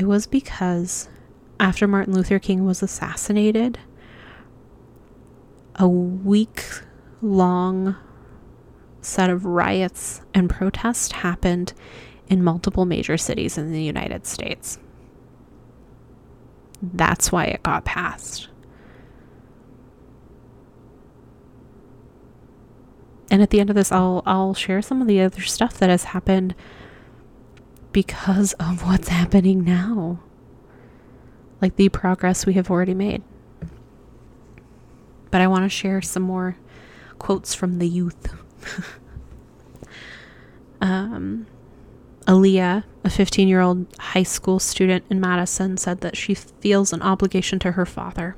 [0.00, 1.10] It was because
[1.60, 3.78] after Martin Luther King was assassinated,
[5.76, 6.64] a week
[7.20, 7.96] long
[9.02, 11.74] set of riots and protests happened
[12.28, 14.78] in multiple major cities in the United States.
[16.80, 18.48] That's why it got passed.
[23.30, 25.90] And at the end of this I'll I'll share some of the other stuff that
[25.90, 26.54] has happened
[27.92, 30.20] because of what's happening now.
[31.60, 33.22] Like the progress we have already made.
[35.30, 36.56] But I want to share some more
[37.18, 38.34] quotes from the youth.
[40.80, 41.46] um,
[42.26, 47.02] Aaliyah, a 15 year old high school student in Madison, said that she feels an
[47.02, 48.36] obligation to her father.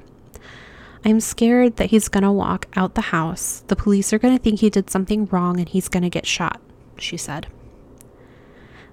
[1.05, 3.65] I'm scared that he's going to walk out the house.
[3.67, 6.27] The police are going to think he did something wrong and he's going to get
[6.27, 6.61] shot,
[6.97, 7.49] she said.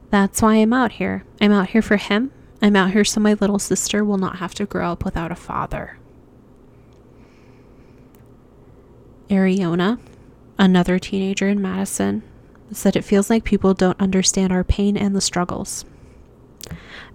[0.09, 1.23] That's why I'm out here.
[1.39, 2.31] I'm out here for him.
[2.61, 5.35] I'm out here so my little sister will not have to grow up without a
[5.35, 5.97] father.
[9.29, 9.99] Ariona,
[10.57, 12.23] another teenager in Madison,
[12.71, 15.85] said it feels like people don't understand our pain and the struggles.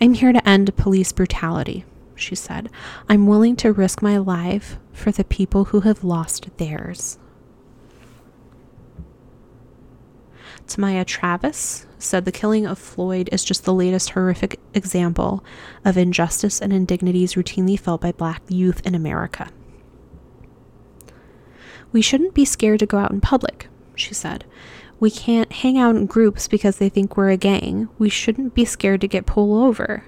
[0.01, 1.85] I'm here to end police brutality,
[2.15, 2.71] she said.
[3.09, 7.19] I'm willing to risk my life for the people who have lost theirs.
[10.67, 15.45] Tamaya Travis said the killing of Floyd is just the latest horrific example
[15.85, 19.49] of injustice and indignities routinely felt by black youth in America.
[21.93, 24.45] We shouldn't be scared to go out in public, she said.
[25.01, 27.89] We can't hang out in groups because they think we're a gang.
[27.99, 30.05] We shouldn't be scared to get pulled over.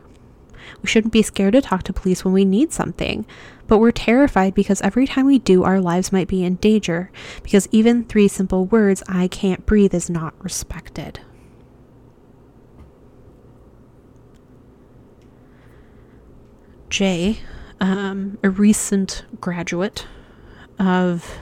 [0.83, 3.27] We shouldn't be scared to talk to police when we need something.
[3.67, 7.11] But we're terrified because every time we do, our lives might be in danger.
[7.43, 11.21] Because even three simple words, I can't breathe, is not respected.
[16.89, 17.41] Jay,
[17.81, 20.07] um, a recent graduate
[20.79, 21.39] of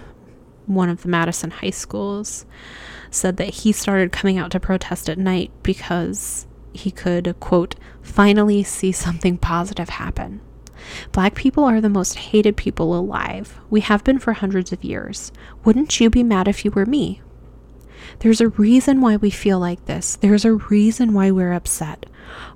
[0.66, 2.46] one of the Madison high schools,
[3.10, 8.62] said that he started coming out to protest at night because he could, quote, finally
[8.62, 10.40] see something positive happen.
[11.12, 13.58] Black people are the most hated people alive.
[13.70, 15.32] We have been for hundreds of years.
[15.64, 17.20] Wouldn't you be mad if you were me?
[18.20, 20.16] There's a reason why we feel like this.
[20.16, 22.06] There's a reason why we're upset.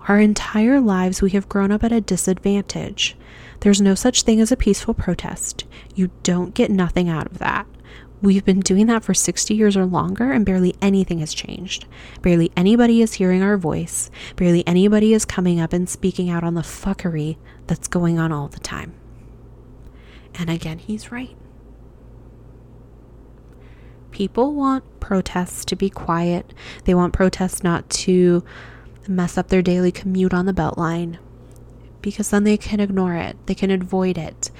[0.08, 3.16] Our entire lives, we have grown up at a disadvantage.
[3.60, 5.64] There's no such thing as a peaceful protest.
[5.94, 7.66] You don't get nothing out of that.
[8.20, 11.86] We've been doing that for 60 years or longer, and barely anything has changed.
[12.20, 14.10] Barely anybody is hearing our voice.
[14.34, 17.36] Barely anybody is coming up and speaking out on the fuckery
[17.68, 18.94] that's going on all the time.
[20.34, 21.36] And again, he's right.
[24.10, 26.52] People want protests to be quiet,
[26.84, 28.42] they want protests not to
[29.06, 31.18] mess up their daily commute on the Beltline
[32.02, 34.50] because then they can ignore it, they can avoid it,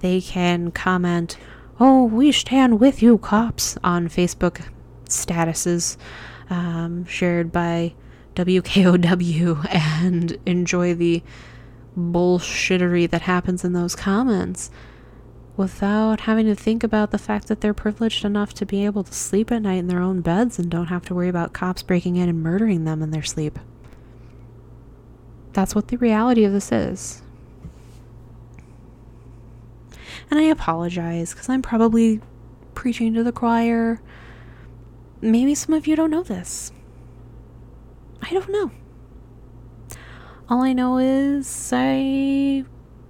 [0.00, 1.36] they can comment
[1.80, 4.66] oh, we stand with you, cops, on Facebook
[5.06, 5.96] statuses
[6.50, 7.94] um, shared by
[8.34, 11.22] WKOW and enjoy the
[11.96, 14.70] bullshittery that happens in those comments
[15.56, 19.14] without having to think about the fact that they're privileged enough to be able to
[19.14, 22.16] sleep at night in their own beds and don't have to worry about cops breaking
[22.16, 23.58] in and murdering them in their sleep.
[25.52, 27.22] That's what the reality of this is.
[30.30, 32.20] And I apologize because I'm probably
[32.74, 34.00] preaching to the choir.
[35.20, 36.72] Maybe some of you don't know this.
[38.22, 38.70] I don't know.
[40.48, 42.64] All I know is I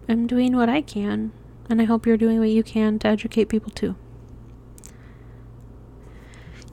[0.08, 1.32] am doing what I can,
[1.68, 3.96] and I hope you're doing what you can to educate people too.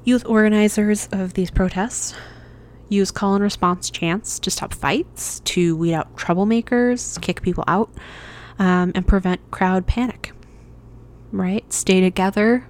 [0.04, 2.16] Youth organizers of these protests
[2.90, 7.92] use call and response chants to stop fights, to weed out troublemakers, kick people out,
[8.60, 10.34] um, and prevent crowd panic.
[11.32, 11.72] Right?
[11.72, 12.68] Stay together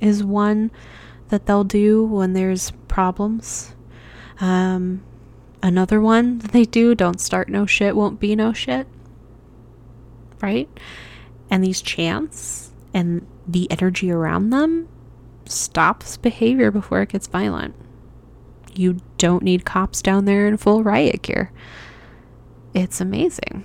[0.00, 0.70] is one
[1.28, 3.74] that they'll do when there's problems.
[4.40, 5.02] Um,
[5.62, 8.86] another one that they do don't start no shit, won't be no shit.
[10.40, 10.68] Right?
[11.50, 14.88] And these chants and the energy around them
[15.46, 17.74] stops behavior before it gets violent.
[18.74, 21.50] You don't need cops down there in full riot gear.
[22.74, 23.64] It's amazing.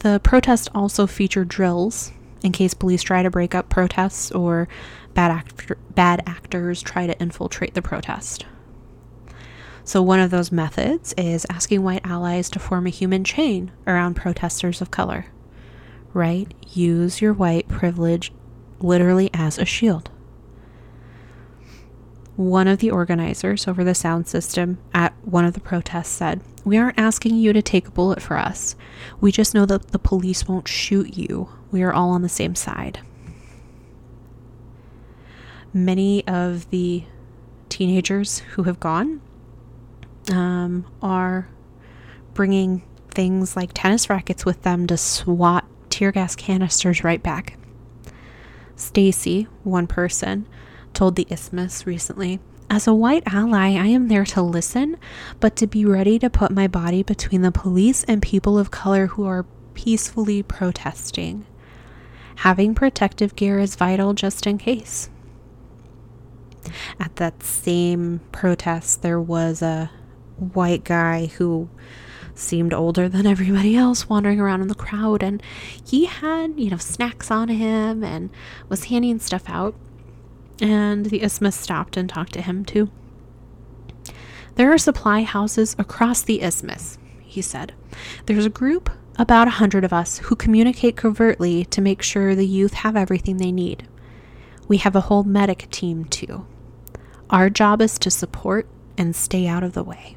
[0.00, 2.12] The protest also feature drills
[2.42, 4.66] in case police try to break up protests or
[5.12, 8.46] bad, act- bad actors try to infiltrate the protest.
[9.84, 14.14] So, one of those methods is asking white allies to form a human chain around
[14.14, 15.26] protesters of color,
[16.14, 16.52] right?
[16.72, 18.32] Use your white privilege
[18.78, 20.10] literally as a shield.
[22.36, 26.78] One of the organizers over the sound system at one of the protests said, We
[26.78, 28.76] aren't asking you to take a bullet for us.
[29.20, 31.48] We just know that the police won't shoot you.
[31.70, 33.00] We are all on the same side.
[35.72, 37.04] Many of the
[37.68, 39.20] teenagers who have gone
[40.30, 41.48] um, are
[42.34, 47.58] bringing things like tennis rackets with them to swat tear gas canisters right back.
[48.76, 50.46] Stacy, one person,
[50.94, 54.96] told the Isthmus recently As a white ally, I am there to listen,
[55.40, 59.06] but to be ready to put my body between the police and people of color
[59.08, 61.46] who are peacefully protesting.
[62.36, 65.10] Having protective gear is vital just in case.
[66.98, 69.90] At that same protest, there was a
[70.36, 71.68] white guy who
[72.34, 75.42] seemed older than everybody else wandering around in the crowd and
[75.84, 78.30] he had you know snacks on him and
[78.68, 79.74] was handing stuff out
[80.60, 82.90] and the isthmus stopped and talked to him too.
[84.56, 86.98] There are supply houses across the isthmus
[87.30, 87.72] he said.
[88.26, 92.46] There's a group about a hundred of us who communicate covertly to make sure the
[92.46, 93.86] youth have everything they need.
[94.68, 96.46] We have a whole medic team too.
[97.28, 98.66] Our job is to support
[98.98, 100.16] and stay out of the way.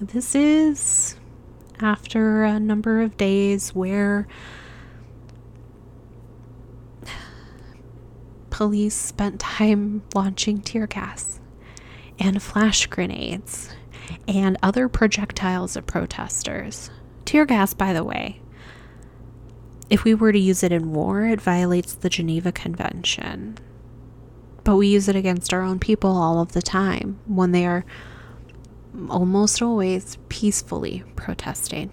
[0.00, 1.17] This is
[1.80, 4.26] after a number of days where
[8.50, 11.40] police spent time launching tear gas
[12.18, 13.70] and flash grenades
[14.26, 16.90] and other projectiles at protesters.
[17.24, 18.40] Tear gas, by the way,
[19.90, 23.58] if we were to use it in war, it violates the Geneva Convention.
[24.64, 27.84] But we use it against our own people all of the time when they are
[29.08, 31.90] almost always peacefully protesting.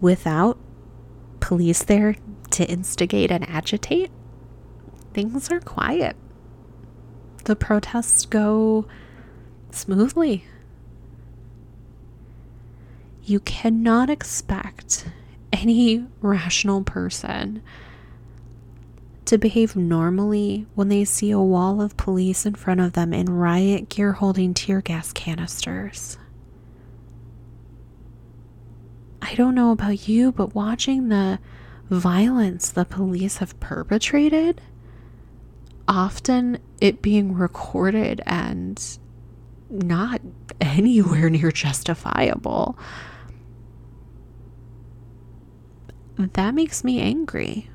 [0.00, 0.58] Without
[1.40, 2.16] police there
[2.50, 4.10] to instigate and agitate,
[5.14, 6.16] things are quiet.
[7.44, 8.86] The protests go
[9.70, 10.44] smoothly.
[13.24, 15.06] You cannot expect
[15.52, 17.62] any rational person
[19.24, 23.26] to behave normally when they see a wall of police in front of them in
[23.26, 26.18] riot gear holding tear gas canisters.
[29.20, 31.38] I don't know about you, but watching the
[31.88, 34.60] violence the police have perpetrated,
[35.86, 38.98] often it being recorded and
[39.70, 40.20] not
[40.60, 42.76] anywhere near justifiable,
[46.16, 47.68] that makes me angry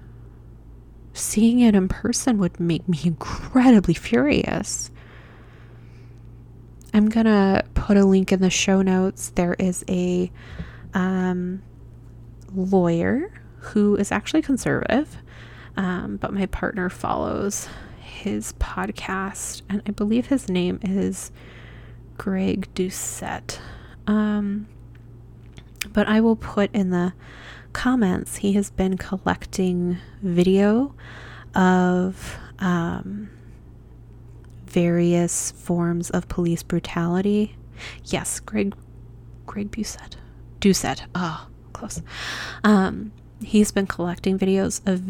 [1.17, 4.91] seeing it in person would make me incredibly furious.
[6.93, 9.29] I'm gonna put a link in the show notes.
[9.35, 10.31] There is a
[10.93, 11.61] um,
[12.53, 15.17] lawyer who is actually conservative,
[15.75, 17.67] um, but my partner follows
[17.99, 21.31] his podcast, and I believe his name is
[22.17, 23.59] Greg Doucette.
[24.07, 24.67] Um,
[25.93, 27.13] but I will put in the
[27.73, 30.93] comments, he has been collecting video
[31.55, 33.29] of um,
[34.65, 37.55] various forms of police brutality.
[38.05, 38.75] Yes, Greg
[39.45, 40.15] Greg Busette.
[40.59, 41.01] Doucette.
[41.15, 42.01] Oh, close.
[42.63, 43.11] Um,
[43.41, 45.01] he's been collecting videos of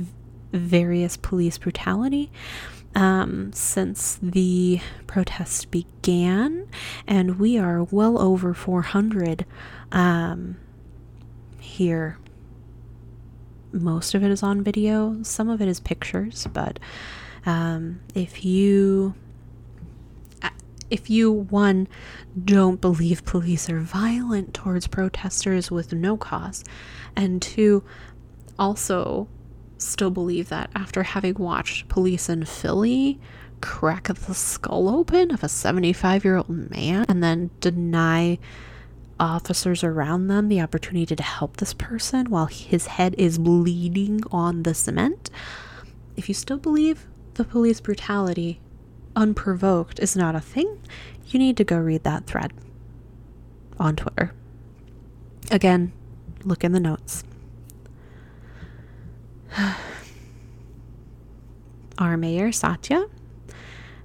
[0.52, 2.32] various police brutality
[2.96, 6.68] um, since the protest began,
[7.06, 9.46] and we are well over 400
[9.92, 10.58] um,
[11.60, 12.18] here
[13.72, 16.80] most of it is on video, some of it is pictures, but
[17.46, 19.16] um, if you
[20.90, 21.88] if you one
[22.46, 26.64] don't believe police are violent towards protesters with no cause
[27.16, 27.84] and two
[28.58, 29.28] also
[29.78, 33.20] still believe that after having watched police in Philly
[33.62, 38.40] crack the skull open of a 75 year old man and then deny
[39.20, 44.64] officers around them the opportunity to help this person while his head is bleeding on
[44.64, 45.30] the cement.
[46.16, 48.60] If you still believe the police brutality
[49.16, 50.80] unprovoked is not a thing,
[51.28, 52.54] you need to go read that thread
[53.80, 54.34] on Twitter.
[55.52, 55.92] Again,
[56.44, 57.24] look in the notes.
[61.98, 63.08] Our mayor, Satya,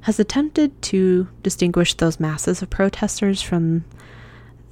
[0.02, 3.84] has attempted to distinguish those masses of protesters from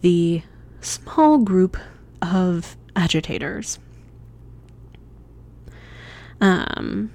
[0.01, 0.43] the
[0.81, 1.77] small group
[2.23, 3.79] of agitators.
[6.41, 7.13] Um,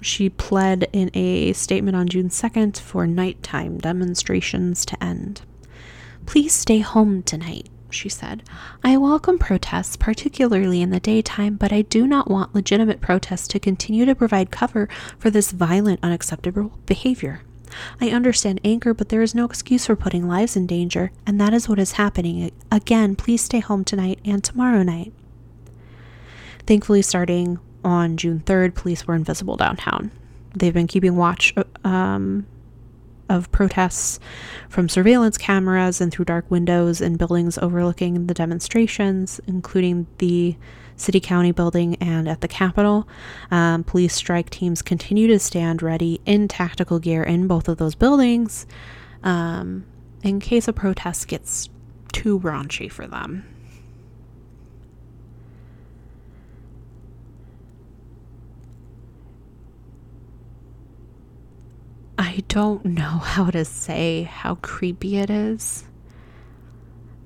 [0.00, 5.42] she pled in a statement on June 2nd for nighttime demonstrations to end.
[6.26, 8.42] Please stay home tonight, she said.
[8.82, 13.58] I welcome protests, particularly in the daytime, but I do not want legitimate protests to
[13.58, 17.40] continue to provide cover for this violent, unacceptable behavior.
[18.00, 21.54] I understand anger, but there is no excuse for putting lives in danger, and that
[21.54, 22.50] is what is happening.
[22.70, 25.12] Again, please stay home tonight and tomorrow night.
[26.66, 30.10] Thankfully, starting on June 3rd, police were invisible downtown.
[30.54, 32.46] They've been keeping watch um,
[33.28, 34.20] of protests
[34.68, 40.56] from surveillance cameras and through dark windows in buildings overlooking the demonstrations, including the
[40.96, 43.08] City County building and at the Capitol.
[43.50, 47.94] Um, police strike teams continue to stand ready in tactical gear in both of those
[47.94, 48.66] buildings
[49.22, 49.84] um,
[50.22, 51.68] in case a protest gets
[52.12, 53.44] too raunchy for them.
[62.16, 65.84] I don't know how to say how creepy it is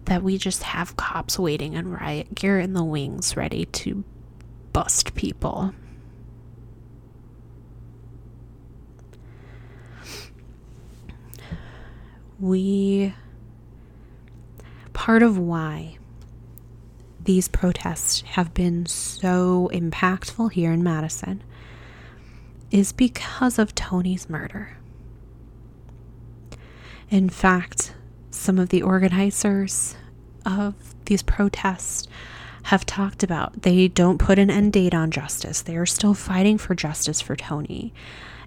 [0.08, 4.04] that we just have cops waiting in riot gear in the wings ready to
[4.72, 5.74] bust people.
[12.40, 13.14] We.
[14.94, 15.98] Part of why
[17.22, 21.42] these protests have been so impactful here in Madison
[22.70, 24.78] is because of Tony's murder.
[27.10, 27.94] In fact,
[28.38, 29.96] some of the organizers
[30.46, 30.74] of
[31.06, 32.06] these protests
[32.64, 35.62] have talked about they don't put an end date on justice.
[35.62, 37.92] They are still fighting for justice for Tony,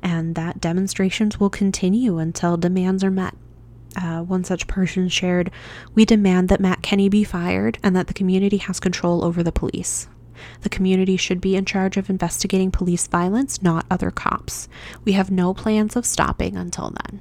[0.02, 3.36] and that demonstrations will continue until demands are met.
[3.96, 5.52] Uh, one such person shared,
[5.94, 9.52] We demand that Matt Kenny be fired and that the community has control over the
[9.52, 10.08] police.
[10.62, 14.70] The community should be in charge of investigating police violence, not other cops.
[15.04, 17.20] We have no plans of stopping until then.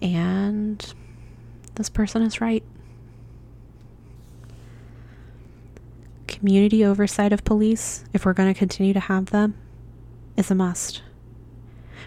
[0.00, 0.94] And
[1.74, 2.62] this person is right.
[6.26, 9.56] Community oversight of police, if we're going to continue to have them,
[10.36, 11.02] is a must.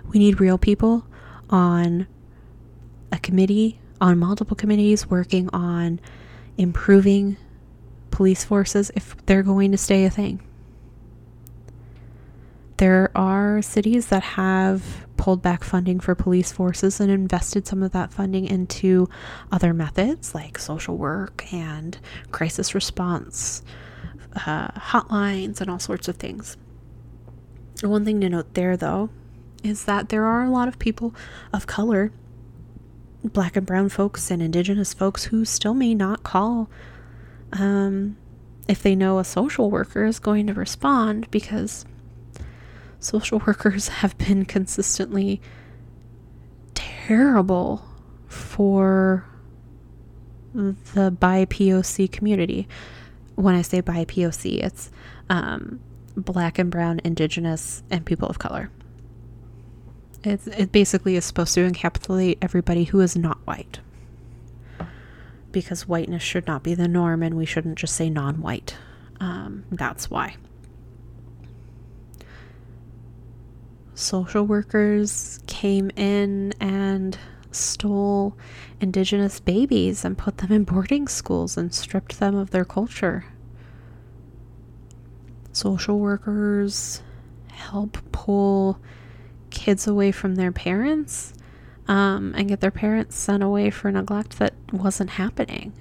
[0.07, 1.05] We need real people
[1.49, 2.07] on
[3.11, 5.99] a committee, on multiple committees, working on
[6.57, 7.37] improving
[8.09, 10.41] police forces if they're going to stay a thing.
[12.77, 17.91] There are cities that have pulled back funding for police forces and invested some of
[17.91, 19.07] that funding into
[19.51, 21.99] other methods like social work and
[22.31, 23.61] crisis response
[24.47, 26.57] uh, hotlines and all sorts of things.
[27.83, 29.11] One thing to note there, though,
[29.63, 31.13] is that there are a lot of people
[31.53, 32.11] of color,
[33.23, 36.67] black and brown folks and indigenous folks, who still may not call
[37.53, 38.17] um,
[38.67, 41.85] if they know a social worker is going to respond because
[43.01, 45.41] social workers have been consistently
[46.73, 47.83] terrible
[48.27, 49.25] for
[50.53, 52.67] the BIPOC community.
[53.35, 54.91] When I say BIPOC, it's
[55.29, 55.79] um,
[56.15, 58.69] black and brown, indigenous, and people of color.
[60.23, 63.79] It's, it basically is supposed to encapsulate everybody who is not white.
[65.51, 68.77] Because whiteness should not be the norm, and we shouldn't just say non white.
[69.19, 70.35] Um, that's why.
[74.01, 77.17] Social workers came in and
[77.51, 78.35] stole
[78.79, 83.25] indigenous babies and put them in boarding schools and stripped them of their culture.
[85.51, 87.03] Social workers
[87.49, 88.79] help pull
[89.49, 91.33] kids away from their parents
[91.87, 95.73] um, and get their parents sent away for neglect that wasn't happening.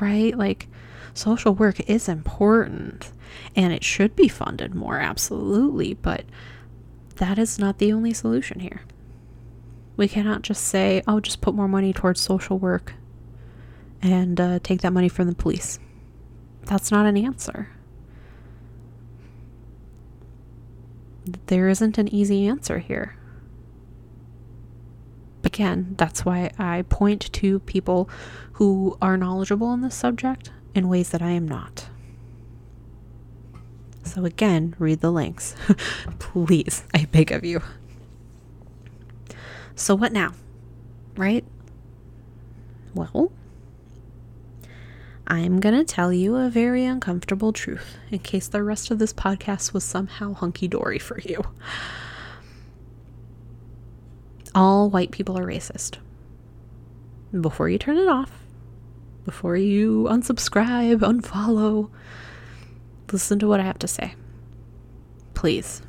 [0.00, 0.36] Right?
[0.36, 0.66] Like,
[1.14, 3.12] social work is important
[3.54, 5.94] and it should be funded more, absolutely.
[5.94, 6.24] But
[7.20, 8.80] that is not the only solution here.
[9.98, 12.94] We cannot just say, oh, just put more money towards social work
[14.00, 15.78] and uh, take that money from the police.
[16.64, 17.68] That's not an answer.
[21.46, 23.16] There isn't an easy answer here.
[25.44, 28.08] Again, that's why I point to people
[28.52, 31.89] who are knowledgeable in this subject in ways that I am not.
[34.10, 35.54] So, again, read the links.
[36.18, 37.62] Please, I beg of you.
[39.76, 40.32] So, what now?
[41.16, 41.44] Right?
[42.92, 43.30] Well,
[45.28, 49.12] I'm going to tell you a very uncomfortable truth in case the rest of this
[49.12, 51.44] podcast was somehow hunky dory for you.
[54.56, 55.98] All white people are racist.
[57.40, 58.32] Before you turn it off,
[59.24, 61.90] before you unsubscribe, unfollow.
[63.12, 64.14] Listen to what I have to say.
[65.34, 65.82] Please.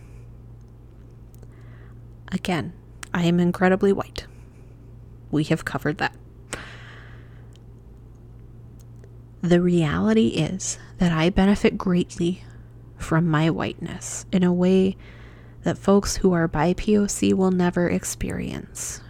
[2.31, 2.73] Again,
[3.13, 4.25] I am incredibly white.
[5.29, 6.15] We have covered that.
[9.41, 12.43] The reality is that I benefit greatly
[12.97, 14.95] from my whiteness in a way
[15.63, 19.01] that folks who are bi POC will never experience.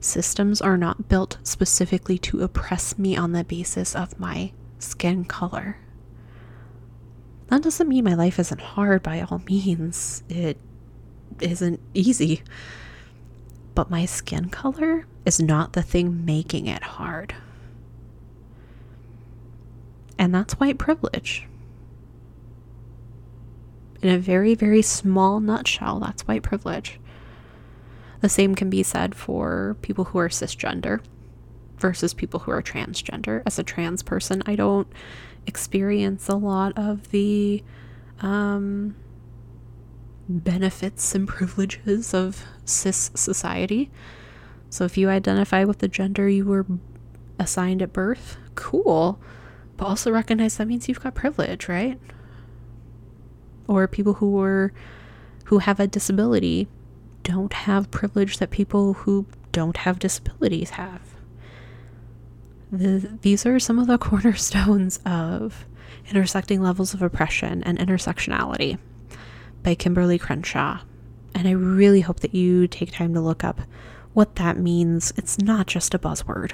[0.00, 5.78] Systems are not built specifically to oppress me on the basis of my skin color.
[7.50, 10.22] That doesn't mean my life isn't hard by all means.
[10.28, 10.56] It
[11.40, 12.42] isn't easy.
[13.74, 17.34] But my skin color is not the thing making it hard.
[20.16, 21.46] And that's white privilege.
[24.00, 27.00] In a very, very small nutshell, that's white privilege.
[28.20, 31.00] The same can be said for people who are cisgender
[31.78, 33.42] versus people who are transgender.
[33.44, 34.86] As a trans person, I don't
[35.50, 37.62] experience a lot of the
[38.20, 38.94] um,
[40.28, 43.90] benefits and privileges of cis society.
[44.70, 46.64] So if you identify with the gender you were
[47.38, 49.20] assigned at birth, cool.
[49.76, 51.98] But also recognize that means you've got privilege, right?
[53.66, 54.72] Or people who were
[55.46, 56.68] who have a disability
[57.24, 61.09] don't have privilege that people who don't have disabilities have.
[62.72, 65.64] The, these are some of the cornerstones of
[66.08, 68.78] intersecting levels of oppression and intersectionality
[69.62, 70.80] by Kimberlé Crenshaw.
[71.34, 73.60] And I really hope that you take time to look up
[74.12, 75.12] what that means.
[75.16, 76.52] It's not just a buzzword.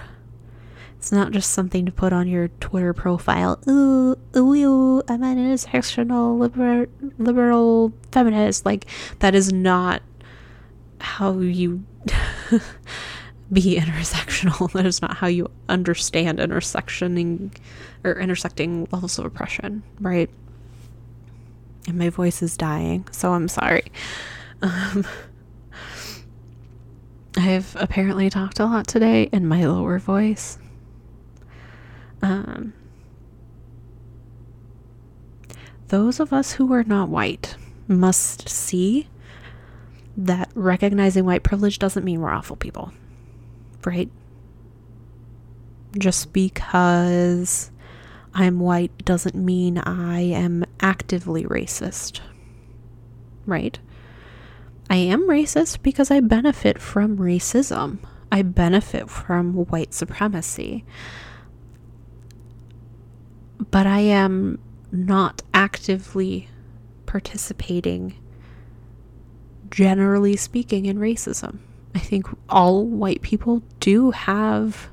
[0.99, 3.61] It's not just something to put on your Twitter profile.
[3.69, 6.87] Ooh, ooh, ooh I'm an intersectional liberal,
[7.19, 8.67] liberal feminist.
[8.67, 8.87] Like,
[9.21, 10.03] that is not
[11.01, 11.85] how you
[13.53, 14.71] be intersectional.
[14.77, 17.57] That is not how you understand intersectioning
[18.05, 20.31] or intersecting levels of oppression, right?
[21.87, 23.85] And my voice is dying, so I'm sorry.
[24.63, 25.07] Um,
[27.37, 30.59] I've apparently talked a lot today in my lower voice.
[32.23, 32.73] Um,
[35.89, 37.57] those of us who are not white
[37.87, 39.07] must see
[40.17, 42.93] that recognizing white privilege doesn't mean we're awful people,
[43.87, 44.11] right?
[45.97, 47.71] Just because
[48.35, 52.21] I'm white doesn't mean I am actively racist,
[53.47, 53.79] right?
[54.91, 57.99] I am racist because I benefit from racism.
[58.31, 60.85] I benefit from white supremacy.
[63.71, 64.59] But I am
[64.93, 66.49] not actively
[67.07, 68.15] participating
[69.71, 71.59] generally speaking, in racism.
[71.97, 74.91] I think all white people do have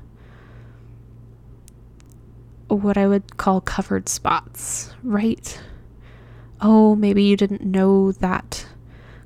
[2.68, 5.60] what I would call covered spots, right?
[6.62, 8.66] Oh, maybe you didn't know that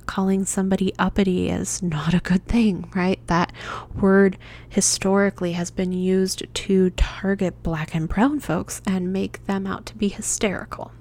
[0.07, 3.25] calling somebody uppity is not a good thing, right?
[3.27, 3.53] That
[3.95, 4.37] word
[4.67, 9.95] historically has been used to target black and brown folks and make them out to
[9.95, 10.91] be hysterical,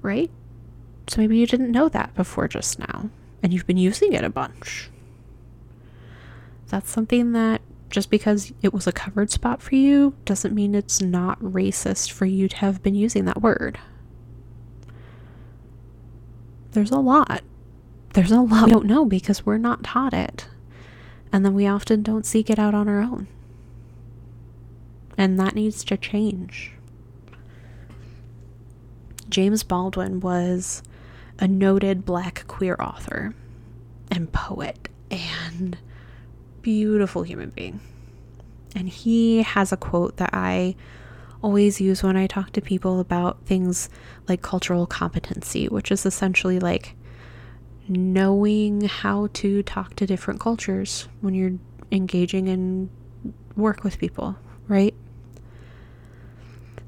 [0.00, 0.32] right?
[1.06, 3.10] So maybe you didn't know that before just now,
[3.42, 4.90] and you've been using it a bunch.
[6.68, 7.60] That's something that
[7.90, 12.24] just because it was a covered spot for you doesn't mean it's not racist for
[12.24, 13.78] you to have been using that word.
[16.70, 17.42] There's a lot.
[18.14, 20.48] There's a lot we don't know because we're not taught it.
[21.30, 23.26] And then we often don't seek it out on our own.
[25.18, 26.72] And that needs to change.
[29.28, 30.82] James Baldwin was
[31.42, 33.34] a noted black queer author
[34.12, 35.76] and poet and
[36.62, 37.80] beautiful human being.
[38.76, 40.76] And he has a quote that I
[41.42, 43.88] always use when I talk to people about things
[44.28, 46.94] like cultural competency, which is essentially like
[47.88, 51.58] knowing how to talk to different cultures when you're
[51.90, 52.88] engaging in
[53.56, 54.36] work with people,
[54.68, 54.94] right?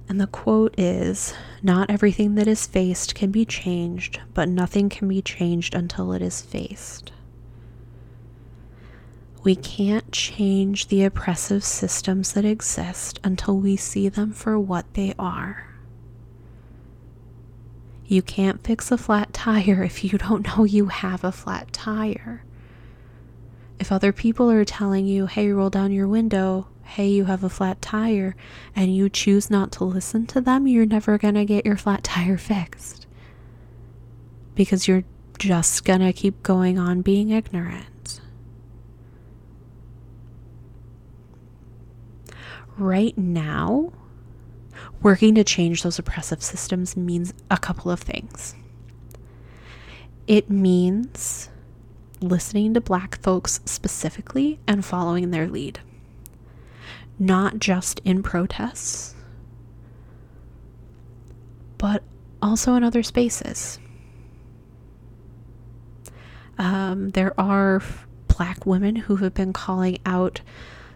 [0.09, 5.09] And the quote is Not everything that is faced can be changed, but nothing can
[5.09, 7.13] be changed until it is faced.
[9.43, 15.15] We can't change the oppressive systems that exist until we see them for what they
[15.19, 15.69] are.
[18.07, 22.45] You can't fix a flat tire if you don't know you have a flat tire.
[23.79, 27.49] If other people are telling you, hey, roll down your window, hey, you have a
[27.49, 28.37] flat tire,
[28.75, 32.05] and you choose not to listen to them, you're never going to get your flat
[32.05, 33.07] tire fixed.
[34.55, 35.05] Because you're
[35.39, 38.21] just going to keep going on being ignorant.
[42.77, 43.93] right now,
[45.03, 48.55] working to change those oppressive systems means a couple of things.
[50.27, 51.51] It means
[52.21, 55.81] listening to Black folks specifically and following their lead,
[57.19, 59.15] not just in protests,
[61.79, 62.03] but
[62.43, 63.79] also in other spaces.
[66.59, 67.83] Um, there are
[68.29, 70.41] black women who have been calling out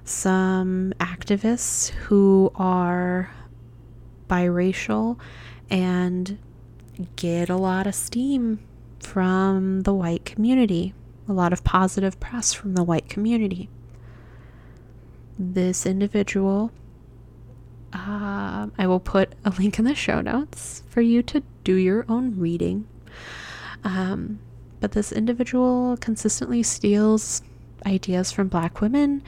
[0.05, 3.31] some activists who are
[4.29, 5.19] biracial
[5.71, 6.39] and
[7.17, 8.61] get a lot of steam
[9.01, 10.95] from the white community,
[11.29, 13.69] a lot of positive press from the white community.
[15.39, 16.73] This individual,
[17.93, 22.05] uh, I will put a link in the show notes for you to do your
[22.09, 22.87] own reading.
[23.85, 24.41] Um,
[24.81, 27.43] but this individual consistently steals
[27.87, 29.23] ideas from black women,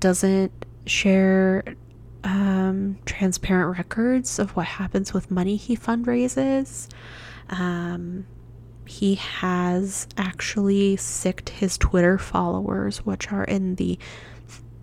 [0.00, 0.52] doesn't
[0.86, 1.64] share
[2.24, 6.88] um, transparent records of what happens with money he fundraises.
[7.48, 8.26] Um,
[8.84, 13.98] he has actually sicked his Twitter followers, which are in the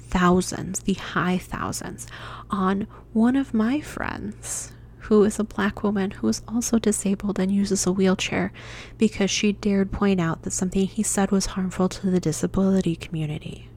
[0.09, 2.07] thousands, the high thousands,
[2.49, 4.71] on one of my friends
[5.09, 8.51] who is a black woman who is also disabled and uses a wheelchair
[8.97, 13.69] because she dared point out that something he said was harmful to the disability community.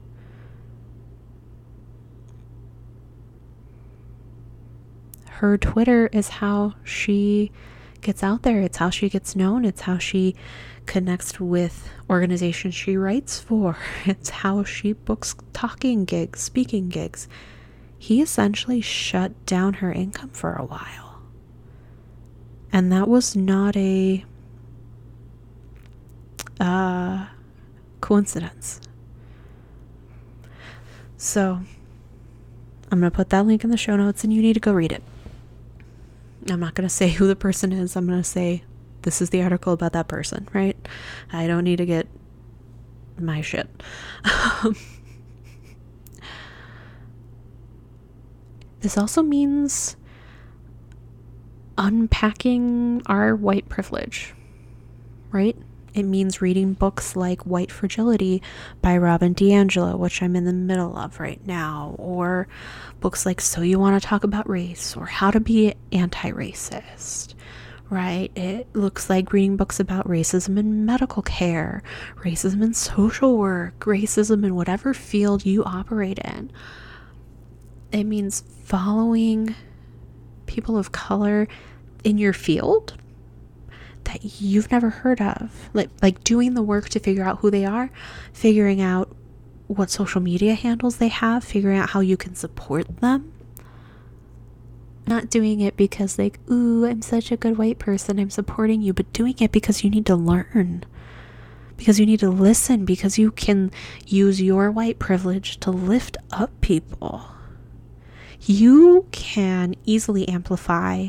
[5.27, 7.51] Her Twitter is how she
[8.03, 10.35] gets out there, it's how she gets known, it's how she
[10.85, 17.27] connects with organizations she writes for, it's how she books talking gigs, speaking gigs.
[17.97, 21.21] He essentially shut down her income for a while.
[22.71, 24.25] And that was not a
[26.59, 27.27] uh,
[28.01, 28.81] coincidence.
[31.17, 31.61] So,
[32.91, 34.73] I'm going to put that link in the show notes and you need to go
[34.73, 35.01] read it.
[36.49, 37.95] I'm not going to say who the person is.
[37.95, 38.63] I'm going to say
[39.03, 40.75] this is the article about that person, right?
[41.31, 42.07] I don't need to get
[43.19, 43.69] my shit.
[48.81, 49.95] this also means
[51.77, 54.33] unpacking our white privilege,
[55.31, 55.57] right?
[55.93, 58.41] It means reading books like White Fragility
[58.81, 62.47] by Robin DiAngelo, which I'm in the middle of right now, or
[62.99, 67.35] books like So You Want to Talk About Race or How to Be Anti Racist,
[67.91, 68.31] right?
[68.35, 71.83] It looks like reading books about racism in medical care,
[72.23, 76.51] racism in social work, racism in whatever field you operate in.
[77.91, 79.53] It means following
[80.47, 81.47] people of color
[82.03, 82.95] in your field
[84.05, 85.69] that you've never heard of.
[85.73, 87.89] Like like doing the work to figure out who they are,
[88.31, 89.15] figuring out
[89.67, 93.31] what social media handles they have, figuring out how you can support them.
[95.05, 98.93] Not doing it because like, ooh, I'm such a good white person, I'm supporting you,
[98.93, 100.83] but doing it because you need to learn.
[101.75, 103.71] Because you need to listen, because you can
[104.05, 107.33] use your white privilege to lift up people
[108.45, 111.07] you can easily amplify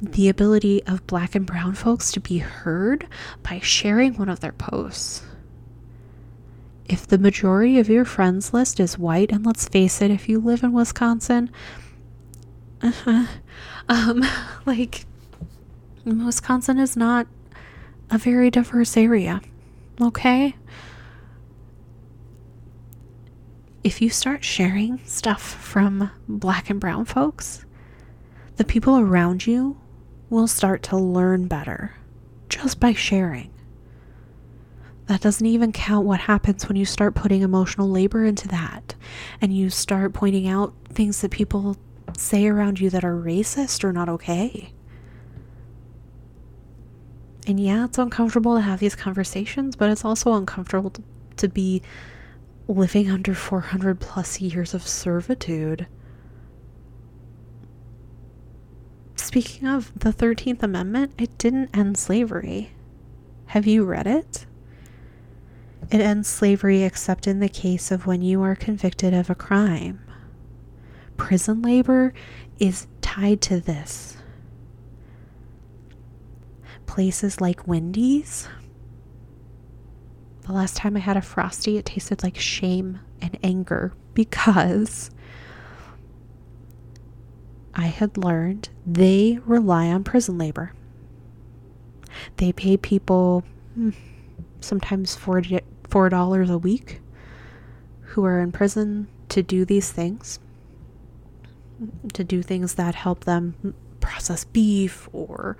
[0.00, 3.06] the ability of black and brown folks to be heard
[3.42, 5.22] by sharing one of their posts.
[6.86, 10.38] If the majority of your friends list is white, and let's face it, if you
[10.38, 11.50] live in Wisconsin,
[12.80, 13.26] uh-huh,
[13.88, 14.24] um,
[14.66, 15.04] like
[16.04, 17.26] Wisconsin is not
[18.10, 19.40] a very diverse area,
[20.00, 20.54] okay?
[23.84, 27.64] if you start sharing stuff from black and brown folks,
[28.56, 29.78] the people around you
[30.30, 31.94] will start to learn better
[32.48, 33.50] just by sharing.
[35.06, 38.94] That doesn't even count what happens when you start putting emotional labor into that
[39.40, 41.76] and you start pointing out things that people
[42.16, 44.72] say around you that are racist or not okay.
[47.46, 50.92] And yeah, it's uncomfortable to have these conversations, but it's also uncomfortable
[51.38, 51.80] to be
[52.66, 55.86] living under 400 plus years of servitude.
[59.20, 62.72] Speaking of the 13th Amendment, it didn't end slavery.
[63.46, 64.46] Have you read it?
[65.90, 70.00] It ends slavery except in the case of when you are convicted of a crime.
[71.16, 72.14] Prison labor
[72.58, 74.16] is tied to this.
[76.86, 78.48] Places like Wendy's
[80.48, 85.10] the last time I had a frosty, it tasted like shame and anger because
[87.78, 90.72] I had learned they rely on prison labor.
[92.36, 93.44] They pay people
[93.74, 93.90] hmm,
[94.60, 97.00] sometimes $4 a week
[98.00, 100.40] who are in prison to do these things.
[102.12, 105.56] to do things that help them process beef or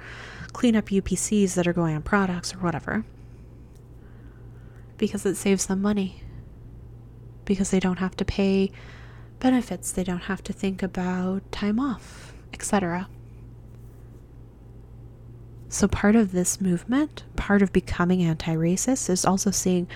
[0.52, 3.04] clean up UPCs that are going on products or whatever.
[4.96, 6.24] Because it saves them money.
[7.44, 8.72] Because they don't have to pay
[9.40, 13.08] benefits, they don't have to think about time off, etc.
[15.70, 19.86] So, part of this movement, part of becoming anti racist, is also seeing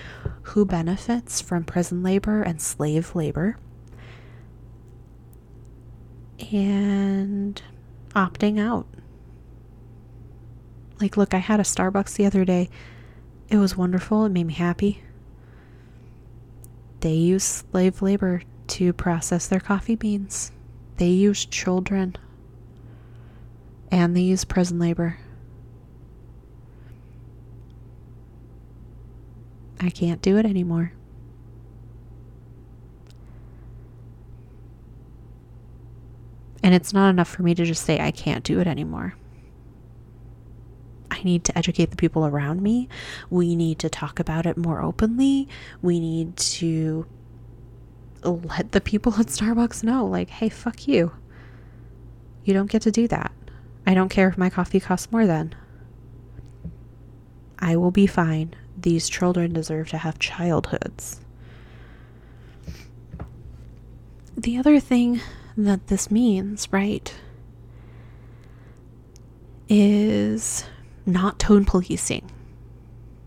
[0.43, 3.57] who benefits from prison labor and slave labor
[6.51, 7.61] and
[8.15, 8.85] opting out.
[11.01, 12.69] Like, look, I had a Starbucks the other day.
[13.49, 14.25] It was wonderful.
[14.25, 15.03] It made me happy.
[16.99, 20.51] They use slave labor to process their coffee beans.
[20.97, 22.15] They use children.
[23.91, 25.19] And they use prison labor.
[29.79, 30.93] I can't do it anymore.
[36.63, 39.15] And it's not enough for me to just say, I can't do it anymore.
[41.11, 42.87] I need to educate the people around me.
[43.29, 45.49] We need to talk about it more openly.
[45.81, 47.05] We need to
[48.23, 51.11] let the people at Starbucks know, like, hey, fuck you.
[52.43, 53.31] You don't get to do that.
[53.85, 55.55] I don't care if my coffee costs more then.
[57.59, 58.55] I will be fine.
[58.77, 61.21] These children deserve to have childhoods.
[64.35, 65.21] The other thing
[65.55, 67.13] that this means, right,
[69.69, 70.65] is
[71.05, 72.29] not tone policing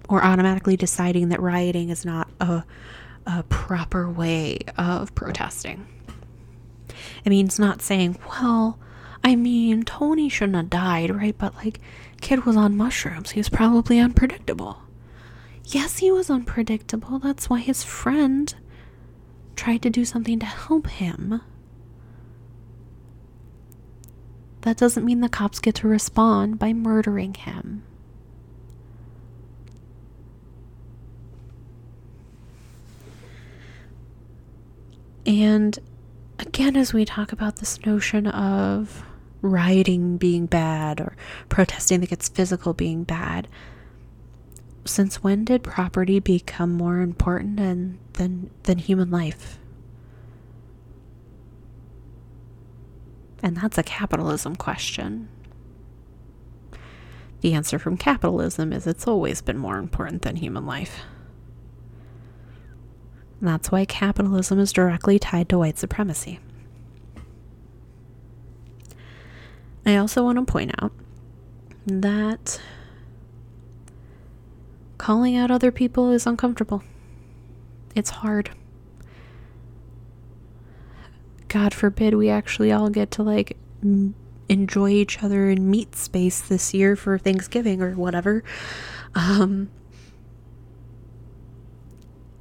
[0.09, 2.65] or automatically deciding that rioting is not a,
[3.27, 5.87] a proper way of protesting.
[7.25, 8.79] It means not saying, well,
[9.25, 11.37] I mean, Tony shouldn't have died, right?
[11.37, 11.81] But like,
[12.21, 13.33] kid was on mushrooms.
[13.33, 14.83] He was probably unpredictable.
[15.65, 17.19] Yes, he was unpredictable.
[17.19, 18.55] That's why his friend
[19.57, 21.41] tried to do something to help him.
[24.61, 27.83] That doesn't mean the cops get to respond by murdering him.
[35.27, 35.77] And
[36.39, 39.05] again, as we talk about this notion of
[39.43, 41.17] rioting being bad or
[41.49, 43.49] protesting that gets physical being bad,
[44.85, 49.59] since when did property become more important than, than, than human life?
[53.43, 55.29] And that's a capitalism question.
[57.41, 61.03] The answer from capitalism is it's always been more important than human life.
[63.47, 66.41] And that's why capitalism is directly tied to white supremacy.
[69.87, 70.91] I also want to point out
[71.87, 72.61] that
[74.99, 76.83] calling out other people is uncomfortable.
[77.95, 78.51] It's hard.
[81.47, 83.57] God forbid we actually all get to like
[84.49, 88.43] enjoy each other in meat space this year for Thanksgiving or whatever.
[89.15, 89.71] Um,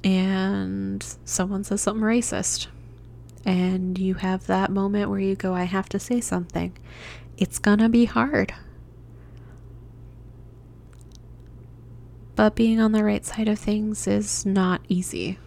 [0.06, 2.68] and someone says something racist.
[3.44, 6.76] And you have that moment where you go, I have to say something.
[7.36, 8.54] It's gonna be hard.
[12.34, 15.38] But being on the right side of things is not easy.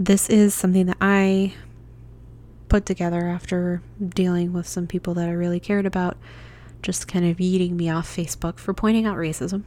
[0.00, 1.52] this is something that I
[2.70, 6.16] put together after dealing with some people that I really cared about,
[6.82, 9.64] just kind of eating me off Facebook for pointing out racism.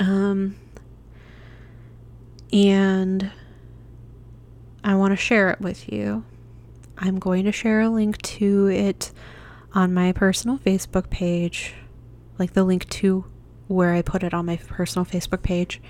[0.00, 0.56] Um,
[2.52, 3.30] and
[4.82, 6.24] I want to share it with you.
[6.98, 9.12] I'm going to share a link to it
[9.72, 11.74] on my personal Facebook page,
[12.38, 13.24] like the link to
[13.68, 15.80] where I put it on my personal Facebook page.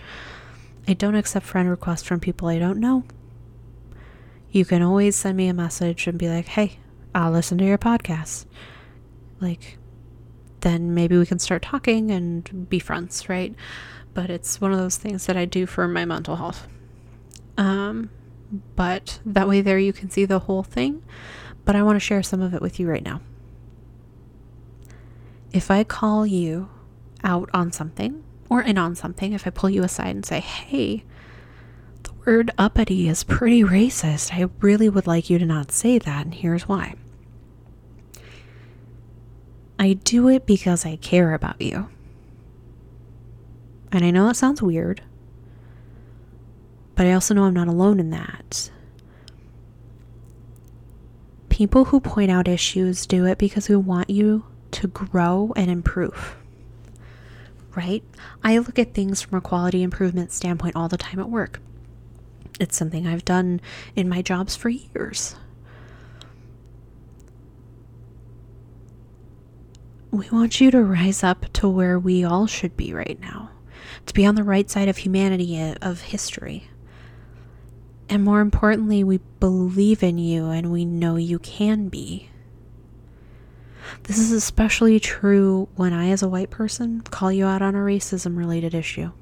[0.87, 3.05] I don't accept friend requests from people I don't know
[4.53, 6.79] you can always send me a message and be like, hey,
[7.15, 8.47] I'll listen to your podcast.
[9.41, 9.79] Like,
[10.61, 13.55] then maybe we can start talking and be friends, right?
[14.13, 16.67] But it's one of those things that I do for my mental health.
[17.57, 18.11] Um,
[18.75, 21.03] but that way, there you can see the whole thing.
[21.65, 23.21] But I want to share some of it with you right now.
[25.53, 26.69] If I call you
[27.23, 31.05] out on something or in on something, if I pull you aside and say, hey,
[32.03, 34.33] the word uppity is pretty racist.
[34.33, 36.95] I really would like you to not say that, and here's why.
[39.79, 41.89] I do it because I care about you.
[43.93, 45.03] And I know that sounds weird,
[46.95, 48.71] but I also know I'm not alone in that.
[51.49, 56.37] People who point out issues do it because we want you to grow and improve.
[57.77, 58.03] Right?
[58.43, 61.61] I look at things from a quality improvement standpoint all the time at work
[62.59, 63.61] It's something I've done
[63.97, 65.37] in my jobs for years.
[70.11, 73.51] We want you to rise up to where we all should be right now,
[74.07, 76.69] to be on the right side of humanity, uh, of history.
[78.09, 82.29] And more importantly, we believe in you and we know you can be.
[84.05, 87.79] This is especially true when I, as a white person, call you out on a
[87.79, 89.13] racism related issue.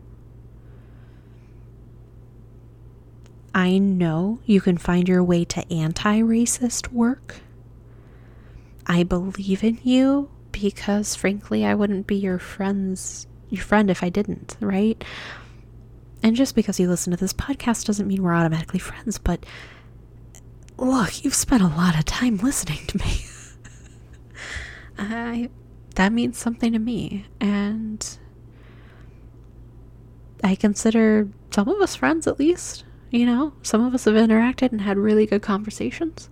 [3.55, 7.37] I know you can find your way to anti racist work.
[8.87, 14.09] I believe in you because frankly I wouldn't be your friends your friend if I
[14.09, 15.03] didn't, right?
[16.23, 19.45] And just because you listen to this podcast doesn't mean we're automatically friends, but
[20.77, 23.25] look, you've spent a lot of time listening to me.
[24.99, 25.51] I
[25.95, 28.19] that means something to me and
[30.45, 33.53] I consider some of us friends at least, you know?
[33.63, 36.31] Some of us have interacted and had really good conversations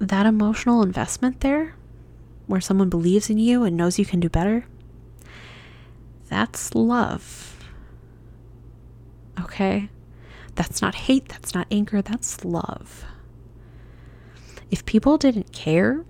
[0.00, 1.74] that emotional investment there,
[2.50, 4.66] where someone believes in you and knows you can do better,
[6.28, 7.64] that's love.
[9.40, 9.88] Okay?
[10.56, 13.04] That's not hate, that's not anger, that's love.
[14.70, 16.04] If people didn't care,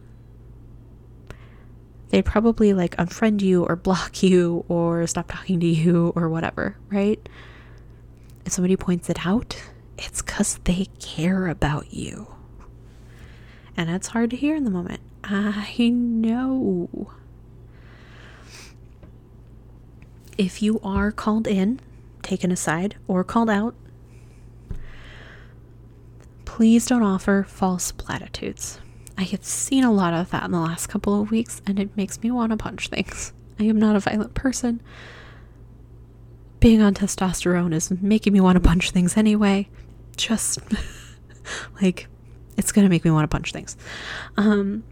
[2.09, 6.77] they'd probably like unfriend you or block you or stop talking to you or whatever,
[6.91, 7.29] right?
[8.45, 9.63] If somebody points it out,
[9.99, 12.35] it's because they care about you.
[13.77, 15.01] And it's hard to hear in the moment.
[15.25, 17.11] I know.
[20.39, 21.81] If you are called in,
[22.23, 23.75] taken aside, or called out,
[26.45, 28.81] please don't offer false platitudes.
[29.19, 31.95] I have seen a lot of that in the last couple of weeks, and it
[31.97, 33.35] makes me want to punch things.
[33.59, 34.81] I am not a violent person.
[36.59, 39.69] Being on testosterone is making me want to punch things anyway.
[40.17, 40.59] Just
[41.83, 42.09] like
[42.57, 43.77] it's going to make me want to punch things.
[44.37, 44.85] Um,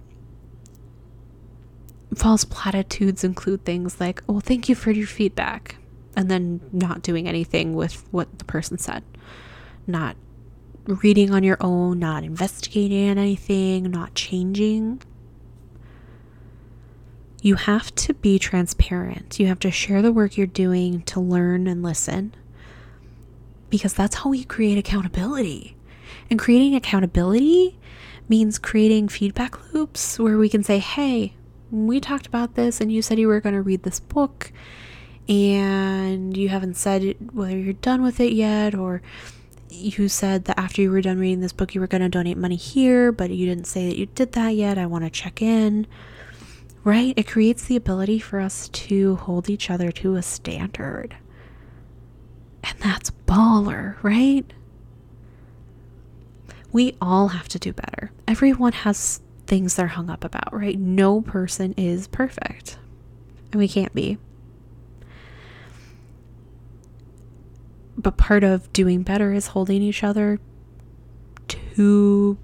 [2.14, 5.76] false platitudes include things like, well, thank you for your feedback,
[6.16, 9.02] and then not doing anything with what the person said.
[9.86, 10.16] Not
[10.86, 15.02] reading on your own, not investigating anything, not changing.
[17.40, 19.38] You have to be transparent.
[19.38, 22.34] You have to share the work you're doing to learn and listen
[23.70, 25.76] because that's how we create accountability.
[26.30, 27.78] And creating accountability
[28.28, 31.34] means creating feedback loops where we can say, hey,
[31.70, 34.52] we talked about this and you said you were going to read this book
[35.28, 39.02] and you haven't said whether you're done with it yet or
[39.70, 42.38] you said that after you were done reading this book you were going to donate
[42.38, 44.78] money here but you didn't say that you did that yet.
[44.78, 45.86] I want to check in.
[46.84, 47.12] Right?
[47.16, 51.16] It creates the ability for us to hold each other to a standard.
[52.64, 54.50] And that's baller right?
[56.72, 58.10] We all have to do better.
[58.26, 60.78] Everyone has things they're hung up about, right?
[60.78, 62.78] No person is perfect,
[63.50, 64.18] and we can't be.
[67.96, 70.38] But part of doing better is holding each other
[71.48, 72.38] to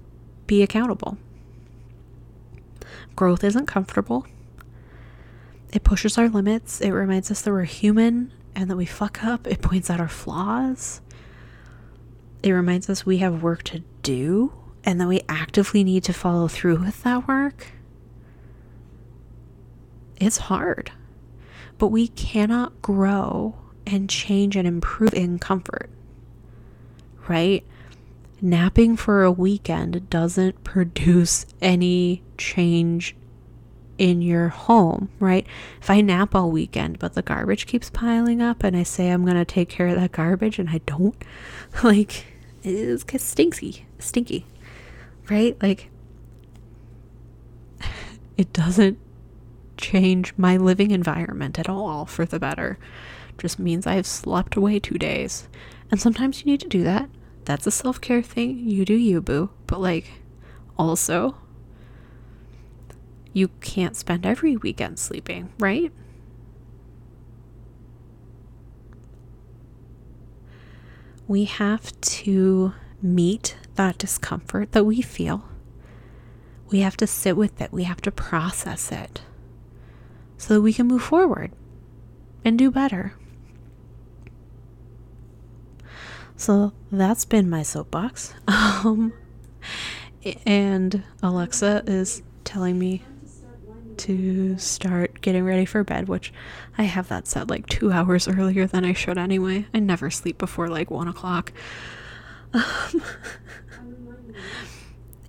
[0.47, 1.17] be accountable.
[3.15, 4.25] Growth isn't comfortable.
[5.71, 6.81] It pushes our limits.
[6.81, 9.47] It reminds us that we're human and that we fuck up.
[9.47, 11.01] It points out our flaws.
[12.43, 14.53] It reminds us we have work to do
[14.85, 17.67] and that we actively need to follow through with that work.
[20.17, 20.91] It's hard,
[21.77, 23.55] but we cannot grow
[23.85, 25.89] and change and improve in comfort,
[27.27, 27.65] right?
[28.41, 33.15] Napping for a weekend doesn't produce any change
[33.97, 35.45] in your home, right?
[35.81, 39.23] If I nap all weekend, but the garbage keeps piling up and I say I'm
[39.23, 41.15] going to take care of that garbage and I don't,
[41.83, 42.25] like,
[42.63, 44.45] it's stinky, stinky,
[45.29, 45.57] right?
[45.61, 45.89] Like,
[48.37, 48.99] it doesn't
[49.77, 52.77] change my living environment at all for the better.
[53.37, 55.47] Just means I've slept away two days.
[55.91, 57.09] And sometimes you need to do that.
[57.45, 58.67] That's a self care thing.
[58.67, 59.51] You do you, boo.
[59.67, 60.11] But, like,
[60.77, 61.37] also,
[63.33, 65.91] you can't spend every weekend sleeping, right?
[71.27, 75.43] we have to meet that discomfort that we feel.
[76.69, 79.21] We have to sit with it, we have to process it
[80.37, 81.51] so that we can move forward
[82.43, 83.13] and do better.
[86.37, 88.33] So that's been my soapbox.
[88.85, 89.13] Um,
[90.45, 93.03] and Alexa is telling me
[93.97, 96.33] to start getting ready for bed, which
[96.77, 99.65] I have that set like two hours earlier than I should anyway.
[99.73, 101.51] I never sleep before like one o'clock.
[102.55, 103.03] Um,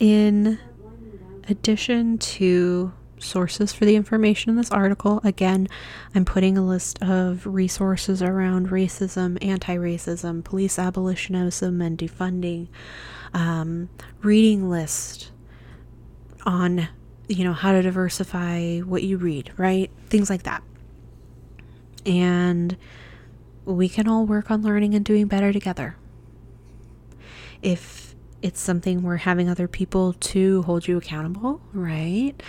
[0.01, 0.59] in
[1.49, 5.67] addition to sources for the information in this article, again,
[6.15, 12.69] I'm putting a list of resources around racism, anti racism, police abolitionism, and defunding,
[13.35, 13.89] um,
[14.23, 15.33] reading list
[16.45, 16.89] on
[17.29, 19.91] you know how to diversify what you read right?
[20.09, 20.63] Things like that.
[22.05, 22.77] And
[23.65, 25.97] we can all work on learning and doing better together
[27.67, 32.43] if it's something where having other people to hold you accountable right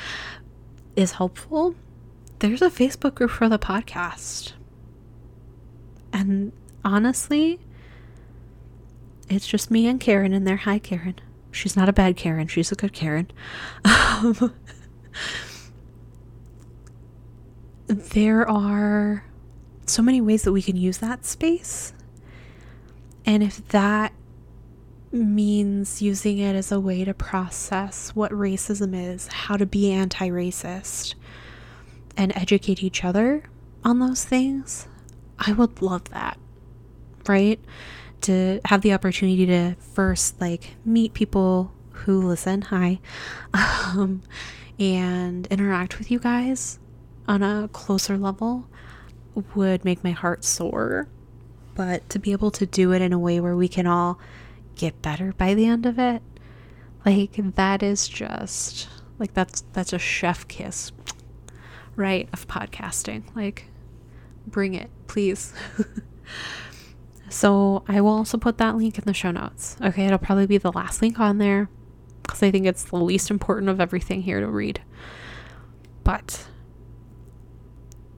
[0.95, 1.76] is helpful
[2.39, 4.53] there's a facebook group for the podcast
[6.14, 6.52] and
[6.85, 7.60] honestly
[9.30, 11.15] it's just me and karen in there hi karen
[11.57, 12.48] She's not a bad Karen.
[12.48, 13.31] She's a good Karen.
[13.84, 14.53] Um,
[17.88, 19.26] there are
[19.85, 21.94] so many ways that we can use that space.
[23.26, 24.14] And if that
[25.18, 30.30] means using it as a way to process what racism is, how to be anti
[30.30, 31.15] racist,
[32.15, 33.44] and educate each other
[33.84, 34.88] on those things,
[35.39, 36.38] I would love that.
[37.27, 37.60] Right?
[38.22, 42.99] to have the opportunity to first like meet people who listen, hi,
[43.53, 44.22] um,
[44.80, 46.80] and interact with you guys
[47.27, 48.68] on a closer level
[49.56, 51.07] would make my heart soar.
[51.76, 54.19] But to be able to do it in a way where we can all
[54.78, 56.22] get better by the end of it,
[57.06, 58.88] like that is just
[59.20, 60.91] like that's that's a chef kiss,
[61.95, 62.30] right?
[62.34, 63.24] Of podcasting.
[63.36, 63.66] Like,
[64.45, 65.54] bring it, please.
[67.30, 69.78] So I will also put that link in the show notes.
[69.82, 71.70] Okay, it'll probably be the last link on there
[72.24, 74.82] because I think it's the least important of everything here to read.
[76.04, 76.48] But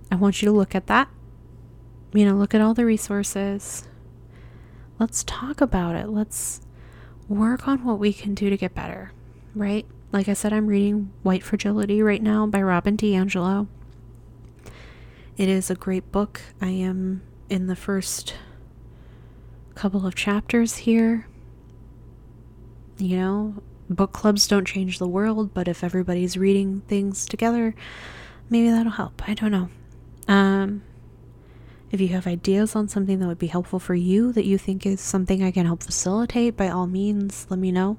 [0.10, 1.10] I want you to look at that.
[2.14, 3.89] You know, look at all the resources.
[5.00, 6.10] Let's talk about it.
[6.10, 6.62] Let's
[7.30, 9.14] work on what we can do to get better,
[9.56, 9.86] right?
[10.12, 13.68] Like I said, I'm reading White Fragility right now by Robin DiAngelo.
[15.38, 16.42] It is a great book.
[16.62, 18.36] I am in the first
[19.76, 21.28] couple of chapters here.
[22.98, 27.74] You know, book clubs don't change the world, but if everybody's reading things together,
[28.50, 29.22] maybe that'll help.
[29.30, 29.70] I don't know.
[30.28, 30.82] Um,
[31.92, 34.86] if you have ideas on something that would be helpful for you that you think
[34.86, 37.98] is something I can help facilitate, by all means, let me know.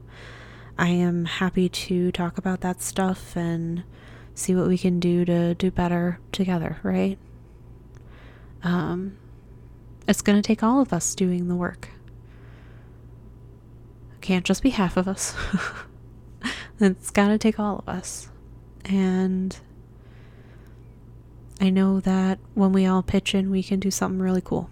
[0.78, 3.82] I am happy to talk about that stuff and
[4.34, 7.18] see what we can do to do better together, right?
[8.62, 9.16] Um,
[10.06, 11.88] it's going to take all of us doing the work.
[14.14, 15.34] It can't just be half of us.
[16.80, 18.30] it's got to take all of us.
[18.84, 19.56] And
[21.60, 24.70] I know that when we all pitch in, we can do something really cool.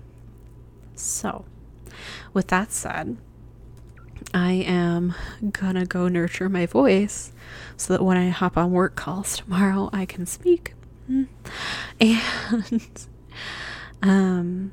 [0.95, 1.45] So,
[2.33, 3.19] with that said,
[4.33, 5.15] I am
[5.53, 7.33] gonna go nurture my voice
[7.77, 10.75] so that when I hop on work calls tomorrow, I can speak.
[12.01, 13.07] And,
[14.03, 14.73] um,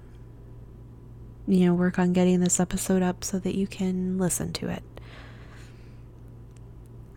[1.47, 4.83] you know, work on getting this episode up so that you can listen to it.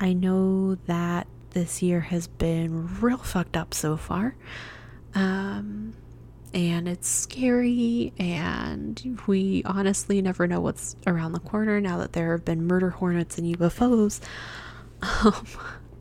[0.01, 4.37] I know that this year has been real fucked up so far.
[5.15, 5.95] Um,
[6.55, 12.33] and it's scary, and we honestly never know what's around the corner now that there
[12.33, 14.21] have been murder hornets and UFOs.
[15.03, 15.47] Um,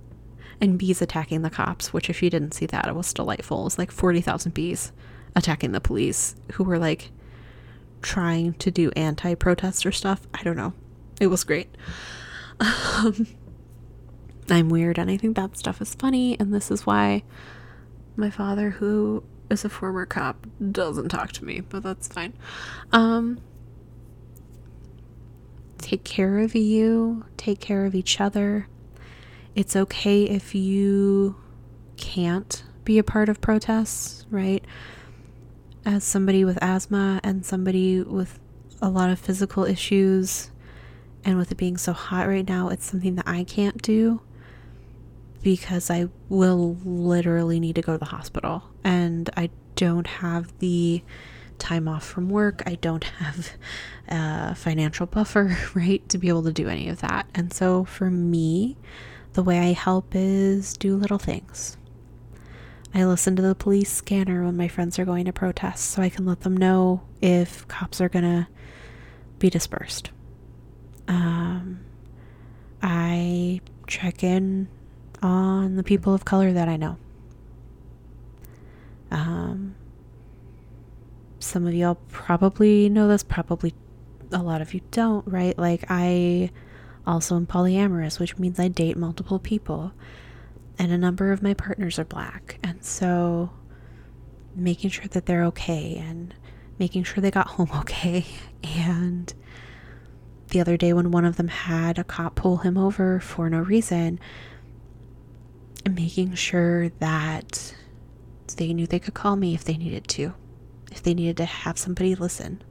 [0.62, 3.62] and bees attacking the cops, which, if you didn't see that, it was delightful.
[3.62, 4.92] It was like 40,000 bees
[5.36, 7.12] attacking the police who were like
[8.02, 10.28] trying to do anti protester stuff.
[10.34, 10.74] I don't know.
[11.20, 11.76] It was great.
[12.60, 13.28] Um,
[14.50, 17.24] I'm weird and I think that stuff is funny, and this is why
[18.18, 22.34] my father, who is a former cop, doesn't talk to me, but that's fine.
[22.91, 23.39] Um,
[25.77, 28.68] take care of you, take care of each other.
[29.56, 31.38] It's okay if you
[31.95, 34.64] can't be a part of protests, right?
[35.88, 38.39] as somebody with asthma and somebody with
[38.81, 40.52] a lot of physical issues,
[41.23, 44.19] and with it being so hot right now, it's something that I can't do
[45.48, 51.02] because I will literally need to go to the hospital and I don't have the
[51.57, 52.64] time off from work.
[52.65, 53.52] I don't have
[54.10, 57.28] a financial buffer, right, to be able to do any of that.
[57.34, 58.76] And so for me,
[59.36, 61.78] the way I help is do little things.
[62.94, 66.10] I listen to the police scanner when my friends are going to protest so I
[66.10, 68.49] can let them know if cops are going to
[69.40, 70.10] be dispersed.
[71.07, 71.80] Um,
[72.82, 74.68] I check in
[75.22, 76.98] on the people of color that I know.
[79.11, 79.76] Um,
[81.39, 83.73] some of y'all probably know this, probably
[84.31, 85.57] a lot of you don't, right?
[85.57, 86.52] Like, I
[87.06, 89.94] also am polyamorous, which means I date multiple people,
[90.77, 92.60] and a number of my partners are black.
[92.64, 93.52] And so,
[94.56, 96.34] making sure that they're okay and
[96.80, 98.26] making sure they got home okay.
[98.64, 99.34] And
[100.49, 103.60] the other day, when one of them had a cop pull him over for no
[103.60, 104.19] reason,
[105.89, 107.73] making sure that
[108.55, 110.34] they knew they could call me if they needed to,
[110.91, 112.61] if they needed to have somebody listen.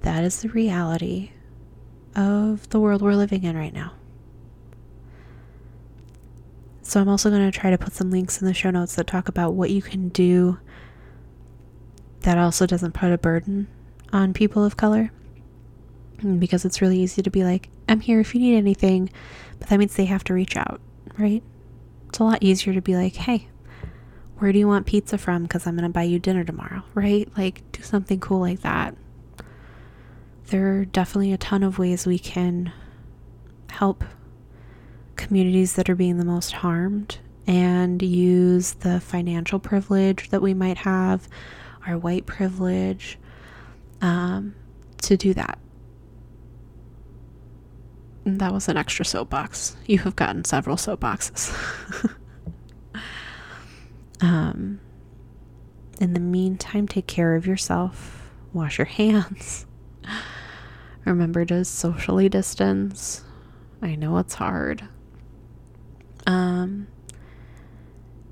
[0.00, 1.30] That is the reality
[2.16, 3.92] of the world we're living in right now.
[6.82, 9.06] So, I'm also going to try to put some links in the show notes that
[9.06, 10.58] talk about what you can do
[12.22, 13.68] that also doesn't put a burden
[14.12, 15.12] on people of color.
[16.38, 19.10] Because it's really easy to be like, I'm here if you need anything,
[19.60, 20.80] but that means they have to reach out,
[21.16, 21.42] right?
[22.08, 23.46] It's a lot easier to be like, hey,
[24.38, 25.44] where do you want pizza from?
[25.44, 27.28] Because I'm going to buy you dinner tomorrow, right?
[27.36, 28.96] Like, do something cool like that.
[30.46, 32.72] There are definitely a ton of ways we can
[33.70, 34.02] help
[35.16, 40.78] communities that are being the most harmed and use the financial privilege that we might
[40.78, 41.28] have,
[41.86, 43.18] our white privilege,
[44.00, 44.54] um,
[45.02, 45.58] to do that.
[48.24, 49.76] That was an extra soapbox.
[49.86, 51.56] You have gotten several soapboxes.
[54.20, 54.80] um,
[56.00, 59.66] in the meantime, take care of yourself, wash your hands.
[61.04, 63.24] Remember to socially distance.
[63.80, 64.86] I know it's hard.
[66.26, 66.86] Um,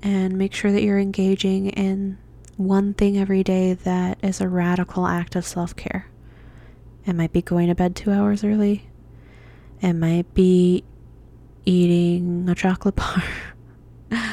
[0.01, 2.17] and make sure that you're engaging in
[2.57, 6.07] one thing every day that is a radical act of self care.
[7.05, 8.88] It might be going to bed two hours early.
[9.81, 10.83] It might be
[11.65, 13.23] eating a chocolate bar.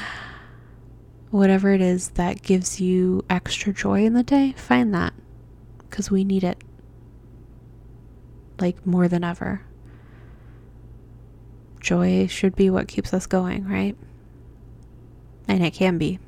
[1.30, 5.12] Whatever it is that gives you extra joy in the day, find that.
[5.78, 6.62] Because we need it.
[8.58, 9.62] Like more than ever
[11.86, 13.96] joy should be what keeps us going, right?
[15.46, 16.18] And it can be.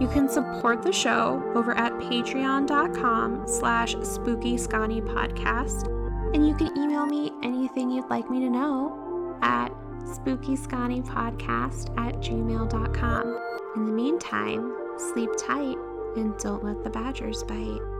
[0.00, 7.32] You can support the show over at patreon.com slash spookysconnypodcast, and you can email me
[7.42, 9.72] anything you'd like me to know at
[10.04, 13.38] spookysconnypodcast at gmail.com.
[13.74, 14.72] In the meantime,
[15.12, 15.76] sleep tight
[16.16, 17.97] and don't let the badgers bite.